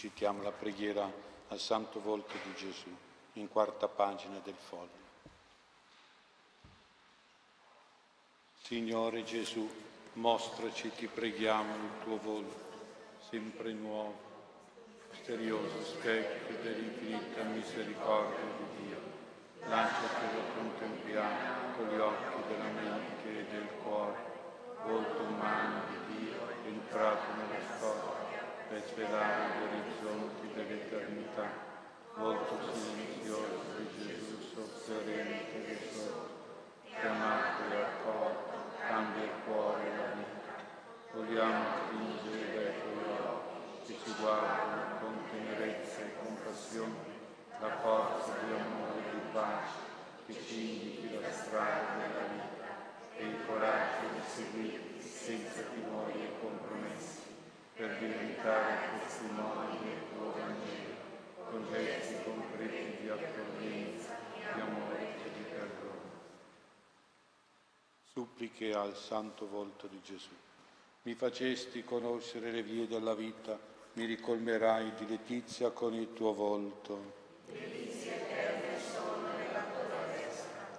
Recitiamo 0.00 0.44
la 0.44 0.52
preghiera 0.52 1.10
al 1.48 1.58
Santo 1.58 1.98
Volto 1.98 2.32
di 2.44 2.54
Gesù, 2.54 2.88
in 3.32 3.48
quarta 3.48 3.88
pagina 3.88 4.38
del 4.44 4.54
foglio. 4.54 5.06
Signore 8.62 9.24
Gesù, 9.24 9.68
mostraci, 10.12 10.92
ti 10.94 11.08
preghiamo, 11.08 11.74
il 11.74 12.04
tuo 12.04 12.16
volto, 12.18 12.78
sempre 13.28 13.72
nuovo, 13.72 14.16
misterioso 15.10 15.82
specchio 15.82 16.58
dell'infinita 16.62 17.42
misericordia 17.42 18.44
di 18.56 18.86
Dio. 18.86 19.00
Lanciati 19.66 20.32
lo 20.32 20.42
contempliamo 20.54 21.74
con 21.74 21.88
gli 21.88 21.98
occhi 21.98 22.46
della 22.46 22.70
mente 22.70 23.40
e 23.40 23.50
del 23.50 23.68
cuore, 23.82 24.14
volto 24.84 25.22
umano 25.22 25.82
di 25.88 26.18
Dio, 26.18 26.38
entrato 26.66 27.32
nella 27.34 27.76
storia 27.76 28.17
per 28.68 28.84
svelare 28.84 29.44
gli 29.48 29.62
orizzonti 29.62 30.52
dell'eternità, 30.52 31.48
volto 32.16 32.58
silenzioso 32.70 33.64
di 33.78 33.88
Gesù 33.96 34.42
sofferente 34.42 35.66
e 35.66 35.78
risorto, 35.80 36.36
chiamato 36.84 37.62
e 37.72 37.80
accolto, 37.80 38.76
cambia 38.86 39.24
il 39.24 39.30
cuore 39.46 39.82
e 39.84 39.96
la 39.96 40.12
vita. 40.12 40.52
Vogliamo 41.14 41.64
stringere 41.86 42.54
dai 42.54 42.72
tuoi 42.82 43.16
occhi 43.24 43.86
che 43.86 43.98
ci 44.04 44.14
guardano 44.20 44.98
con 45.00 45.14
tenerezza 45.30 46.00
e 46.00 46.16
compassione 46.22 47.16
la 47.60 47.70
forza 47.80 48.32
di 48.44 48.52
amore 48.52 48.98
e 48.98 49.10
di 49.12 49.20
pace 49.32 49.76
che 50.26 50.44
ci 50.44 50.82
indichi 50.82 51.18
la 51.18 51.32
strada 51.32 51.96
della 51.96 52.26
vita 52.32 52.66
e 53.16 53.24
il 53.24 53.46
coraggio 53.46 54.12
di 54.12 54.20
seguirti 54.26 55.00
senza 55.00 55.62
timori 55.72 56.22
e 56.22 56.38
compromessi 56.38 57.17
per 57.78 57.96
diventare 57.96 58.98
testimoni 58.98 59.78
del 59.84 59.98
tuo 60.12 60.32
Vangelo, 60.32 60.96
con 61.48 61.64
gesti 61.70 62.16
concreti 62.24 63.02
di 63.02 63.08
accoglienza, 63.08 64.18
di 64.52 64.60
amore 64.60 64.98
e 65.24 65.30
di 65.32 65.42
perdono. 65.48 66.00
Suppliche 68.12 68.74
al 68.74 68.96
santo 68.96 69.46
volto 69.46 69.86
di 69.86 70.00
Gesù. 70.02 70.34
Mi 71.02 71.14
facesti 71.14 71.84
conoscere 71.84 72.50
le 72.50 72.64
vie 72.64 72.88
della 72.88 73.14
vita, 73.14 73.56
mi 73.92 74.06
ricolmerai 74.06 74.94
di 74.96 75.06
letizia 75.06 75.70
con 75.70 75.94
il 75.94 76.12
tuo 76.14 76.34
volto. 76.34 77.14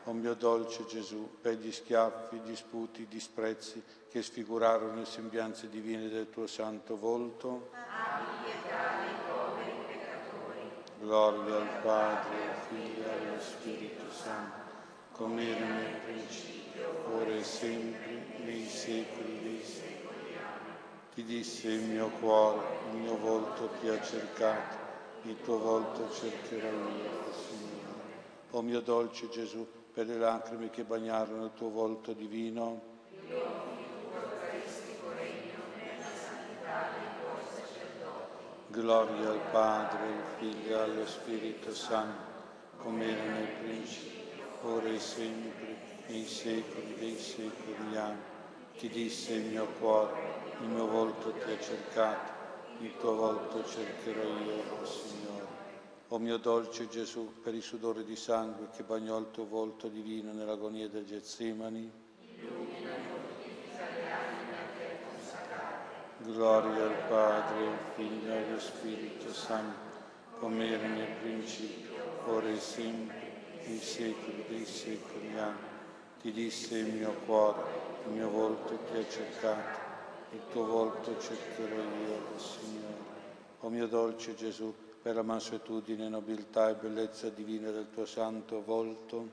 O 0.05 0.13
mio 0.13 0.33
dolce 0.33 0.85
Gesù, 0.85 1.37
per 1.41 1.55
gli 1.55 1.71
schiaffi, 1.71 2.41
disputi, 2.41 3.07
disprezzi 3.07 3.83
che 4.09 4.23
sfigurarono 4.23 4.95
le 4.95 5.05
sembianze 5.05 5.69
divine 5.69 6.09
del 6.09 6.29
tuo 6.29 6.47
santo 6.47 6.97
volto. 6.97 7.69
Gloria 10.99 11.55
al 11.55 11.81
Padre, 11.81 12.35
al 12.49 12.55
Figlio 12.67 13.05
e 13.05 13.09
allo 13.09 13.39
Spirito 13.39 14.11
Santo, 14.11 14.57
come 15.11 15.55
era 15.55 15.65
nel 15.65 15.95
principio, 16.05 17.05
ora 17.13 17.31
e 17.31 17.43
sempre, 17.43 18.25
nei 18.43 18.67
secoli 18.67 19.39
dei 19.41 19.63
secoli. 19.63 20.37
Ti 21.13 21.23
disse 21.23 21.67
il 21.69 21.83
mio 21.83 22.09
cuore, 22.19 22.65
il 22.91 22.97
mio 22.97 23.17
volto 23.17 23.69
ti 23.79 23.87
ha 23.87 24.01
cercato, 24.01 24.75
il 25.23 25.39
tuo 25.41 25.59
volto 25.59 26.11
cercherò 26.11 26.67
io, 26.67 27.33
Signore. 27.33 27.77
O 28.51 28.61
mio 28.61 28.81
dolce 28.81 29.29
Gesù, 29.29 29.65
per 29.99 30.07
le 30.07 30.17
lacrime 30.17 30.69
che 30.69 30.85
bagnarono 30.85 31.43
il 31.43 31.51
tuo 31.55 31.69
volto 31.69 32.13
divino. 32.13 32.79
Gloria 38.67 39.29
al 39.29 39.41
Padre, 39.51 40.05
al 40.05 40.23
Figlio 40.37 40.69
e 40.69 40.79
allo 40.79 41.05
Spirito 41.05 41.73
Santo, 41.73 42.31
come 42.77 43.11
era 43.11 43.29
nel 43.29 43.49
principio, 43.61 44.45
ora 44.61 44.87
e 44.87 44.99
sempre, 44.99 45.75
nei 46.07 46.25
secoli 46.25 46.95
dei 46.97 47.17
secoli. 47.17 47.97
Amen. 47.97 48.17
Ti 48.77 48.87
disse 48.87 49.33
il 49.33 49.47
mio 49.47 49.67
cuore, 49.81 50.13
il 50.61 50.69
mio 50.69 50.87
volto 50.87 51.33
ti 51.33 51.51
ha 51.51 51.59
cercato, 51.59 52.31
il 52.79 52.95
tuo 52.99 53.15
volto 53.15 53.65
cercherò 53.65 54.23
io, 54.23 54.63
oh 54.79 54.85
Signore. 54.85 55.28
O 56.11 56.17
mio 56.17 56.37
dolce 56.37 56.87
Gesù, 56.87 57.33
per 57.43 57.53
i 57.53 57.61
sudori 57.61 58.03
di 58.03 58.15
sangue 58.15 58.69
che 58.75 58.81
bagnò 58.81 59.19
il 59.19 59.29
tuo 59.29 59.45
volto 59.45 59.87
divino 59.89 60.33
nell'agonia 60.33 60.89
del 60.89 61.05
Getsemani. 61.05 61.91
Gloria 66.17 66.83
al 66.83 67.07
Padre, 67.07 67.67
al 67.67 67.77
Figlio 67.93 68.33
e 68.33 68.43
allo 68.43 68.59
Spirito 68.59 69.31
Santo, 69.31 69.77
come 70.39 70.67
era 70.67 70.87
nel 70.87 71.15
principio, 71.21 71.91
ora 72.25 72.49
e 72.49 72.59
sempre, 72.59 73.61
nei 73.67 73.77
secoli 73.77 74.45
dei 74.47 74.65
secoli. 74.65 75.37
Amen. 75.37 75.57
Ti 76.21 76.31
disse 76.31 76.75
il 76.75 76.91
mio 76.91 77.13
cuore, 77.27 77.61
il 78.07 78.13
mio 78.13 78.29
volto 78.31 78.79
ti 78.91 78.97
ha 78.97 79.07
cercato, 79.07 79.79
il 80.31 80.41
tuo 80.51 80.65
volto 80.65 81.19
cercherò 81.19 81.75
io, 81.75 82.39
Signore. 82.39 82.97
O 83.59 83.69
mio 83.69 83.87
dolce 83.87 84.33
Gesù, 84.33 84.73
per 85.01 85.15
la 85.15 85.23
mansuetudine, 85.23 86.09
nobiltà 86.09 86.69
e 86.69 86.73
bellezza 86.73 87.29
divina 87.29 87.71
del 87.71 87.89
tuo 87.89 88.05
santo 88.05 88.61
volto. 88.63 89.29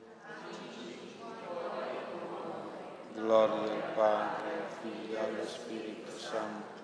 Gloria 3.13 3.73
al 3.73 3.93
Padre, 3.93 4.49
al 4.51 4.71
Figlio 4.81 5.15
e 5.15 5.19
allo 5.19 5.45
Spirito 5.45 6.17
Santo, 6.17 6.81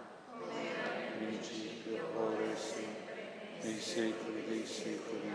principio, 1.18 2.04
ora 2.18 2.44
e 2.44 2.56
sempre, 2.56 3.60
nei 3.62 3.80
secoli 3.80 4.46
dei 4.46 4.66
secoli. 4.66 5.32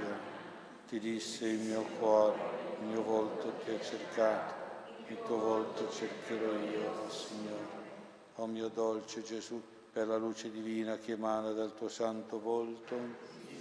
Ti 0.88 0.98
disse 0.98 1.46
il 1.46 1.60
mio 1.60 1.82
cuore, 1.98 2.38
il 2.80 2.86
mio 2.86 3.02
volto 3.02 3.52
ti 3.64 3.70
ha 3.70 3.80
cercato, 3.80 4.54
il 5.06 5.18
tuo 5.24 5.38
volto 5.38 5.90
cercherò 5.90 6.52
io, 6.52 6.90
oh 7.04 7.10
Signore. 7.10 7.76
O 8.36 8.46
mio 8.46 8.68
dolce 8.68 9.22
Gesù, 9.22 9.62
per 9.92 10.06
la 10.06 10.16
luce 10.16 10.50
divina 10.50 10.96
che 10.98 11.12
emana 11.12 11.52
dal 11.52 11.74
tuo 11.74 11.88
santo 11.88 12.40
volto, 12.40 12.96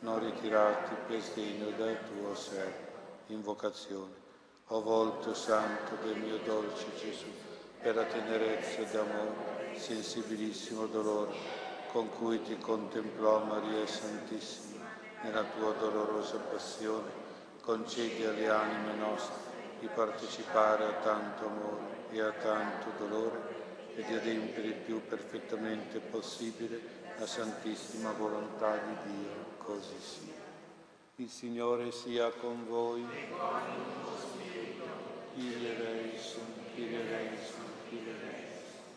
non 0.00 0.20
ritirarti 0.20 0.94
per 1.06 1.20
sdegno 1.20 1.70
dal 1.76 1.98
tuo 2.06 2.34
servo. 2.34 2.86
Invocazione. 3.26 4.26
O 4.68 4.82
volto 4.82 5.34
santo 5.34 5.96
del 6.02 6.18
mio 6.18 6.38
dolce 6.44 6.86
Gesù, 6.98 7.26
per 7.80 7.94
la 7.94 8.04
tenerezza 8.04 8.82
d'amore, 8.82 9.78
sensibilissimo 9.78 10.86
dolore, 10.86 11.32
con 11.90 12.10
cui 12.10 12.42
ti 12.42 12.58
contemplò 12.58 13.44
Maria 13.44 13.86
Santissima 13.86 14.86
nella 15.22 15.44
tua 15.44 15.72
dolorosa 15.72 16.36
passione, 16.38 17.10
concedi 17.62 18.24
alle 18.24 18.48
anime 18.48 18.94
nostre 18.94 19.48
di 19.80 19.88
partecipare 19.88 20.84
a 20.84 20.92
tanto 21.02 21.46
amore 21.46 22.06
e 22.10 22.20
a 22.20 22.32
tanto 22.32 22.90
dolore 22.98 23.56
e 23.94 24.04
di 24.04 24.14
adempiere 24.14 24.68
il 24.68 24.74
più 24.74 25.04
perfettamente 25.06 25.98
possibile 25.98 26.80
la 27.18 27.26
santissima 27.26 28.12
volontà 28.12 28.76
di 28.76 29.12
Dio, 29.12 29.47
così 29.68 30.00
sia. 30.00 30.46
Il 31.16 31.28
Signore 31.28 31.92
sia 31.92 32.30
con 32.30 32.66
voi. 32.66 33.04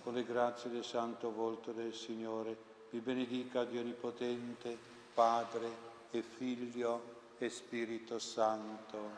Con 0.03 0.13
le 0.13 0.23
grazie 0.23 0.69
del 0.69 0.85
santo 0.85 1.31
volto 1.33 1.73
del 1.73 1.93
Signore, 1.93 2.55
vi 2.89 2.99
benedica 2.99 3.65
Dio 3.65 3.81
Onnipotente, 3.81 4.77
Padre 5.13 5.89
e 6.11 6.21
Figlio 6.21 7.19
e 7.37 7.49
Spirito 7.49 8.17
Santo. 8.17 9.09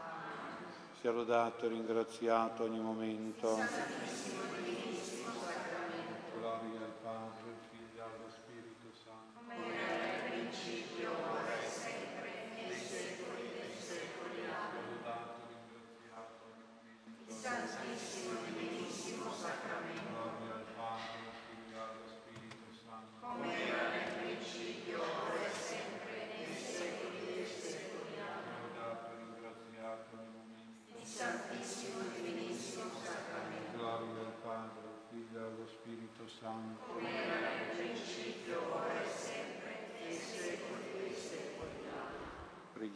Sia 1.00 1.12
lodato 1.12 1.66
e 1.66 1.70
ringraziato 1.70 2.64
ogni 2.64 2.80
momento. 2.80 3.60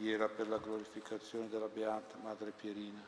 Preghiera 0.08 0.30
per 0.30 0.48
la 0.48 0.58
glorificazione 0.58 1.50
della 1.50 1.68
Beata 1.68 2.16
Madre 2.24 2.54
Pierina. 2.56 3.06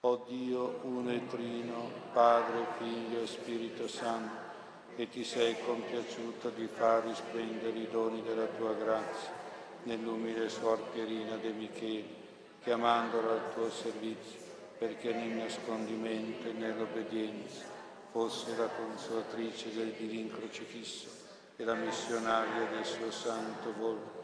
O 0.00 0.24
Dio, 0.26 0.80
uno 0.82 1.12
e 1.12 1.26
trino, 1.28 1.90
Padre, 2.12 2.66
Figlio 2.76 3.22
e 3.22 3.26
Spirito 3.28 3.86
Santo, 3.86 4.34
che 4.96 5.08
ti 5.08 5.22
sei 5.22 5.56
compiaciuta 5.64 6.48
di 6.48 6.66
far 6.66 7.04
risplendere 7.04 7.78
i 7.78 7.88
doni 7.88 8.20
della 8.22 8.46
tua 8.46 8.72
grazia 8.72 9.30
nell'umile 9.84 10.48
Suor 10.48 10.82
Pierina 10.90 11.36
de 11.36 11.50
Micheli, 11.50 12.16
chiamandola 12.64 13.30
al 13.30 13.54
tuo 13.54 13.70
servizio, 13.70 14.40
perché 14.76 15.12
nel 15.12 15.36
nascondimento 15.36 16.48
e 16.48 16.52
nell'obbedienza 16.52 17.64
fosse 18.10 18.56
la 18.56 18.66
consolatrice 18.66 19.72
del 19.72 19.92
divin 19.92 20.32
crocifisso 20.32 21.08
e 21.54 21.62
la 21.62 21.74
missionaria 21.74 22.66
del 22.70 22.84
suo 22.84 23.12
santo 23.12 23.72
volto 23.74 24.17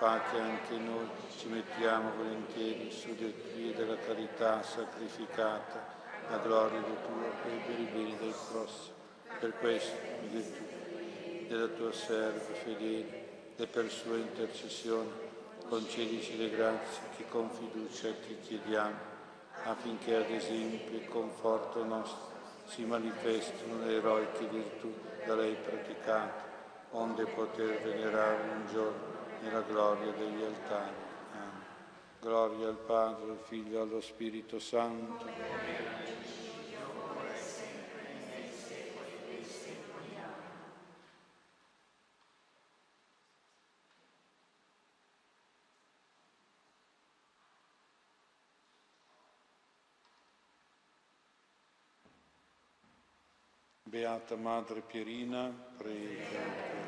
fa 0.00 0.18
che 0.30 0.38
anche 0.40 0.78
noi 0.78 1.06
ci 1.36 1.48
mettiamo 1.48 2.12
volentieri 2.16 2.90
su 2.90 3.14
del 3.16 3.34
vie 3.54 3.74
della 3.74 3.98
carità 3.98 4.62
sacrificata, 4.62 5.84
la 6.30 6.38
gloria 6.38 6.80
del 6.80 6.96
tuo 7.04 7.26
e 7.26 7.60
per 7.66 7.78
i 7.78 7.84
beni 7.84 8.16
del 8.16 8.34
prossimo. 8.50 8.94
Per 9.38 9.58
questo, 9.58 9.94
in 10.22 10.30
virtù 10.30 10.64
della 11.48 11.66
tua 11.66 11.92
serva 11.92 12.54
fedele 12.54 13.52
e 13.56 13.66
per 13.66 13.90
sua 13.90 14.16
intercessione, 14.16 15.10
concedici 15.68 16.38
le 16.38 16.48
grazie 16.48 17.02
che 17.18 17.26
con 17.28 17.50
fiducia 17.50 18.08
ti 18.26 18.38
chiediamo, 18.40 18.96
affinché 19.64 20.16
ad 20.16 20.30
esempio 20.30 20.96
e 20.96 21.08
conforto 21.08 21.84
nostro 21.84 22.28
si 22.64 22.86
manifestino 22.86 23.84
le 23.84 23.96
eroiche 23.96 24.46
virtù 24.46 24.94
da 25.26 25.34
lei 25.34 25.56
praticate, 25.56 26.48
onde 26.92 27.26
poter 27.26 27.82
venerare 27.82 28.48
un 28.48 28.66
giorno 28.72 29.19
nella 29.40 29.62
gloria 29.62 30.12
degli 30.12 30.42
altari. 30.42 30.94
Amen. 31.32 31.64
Gloria 32.20 32.68
al 32.68 32.76
Padre, 32.76 33.30
al 33.30 33.38
Figlio 33.38 33.78
e 33.78 33.80
allo 33.80 34.00
Spirito 34.00 34.58
Santo. 34.58 35.68
Beata 53.90 54.36
Madre 54.36 54.82
Pierina, 54.82 55.52
prega. 55.76 56.79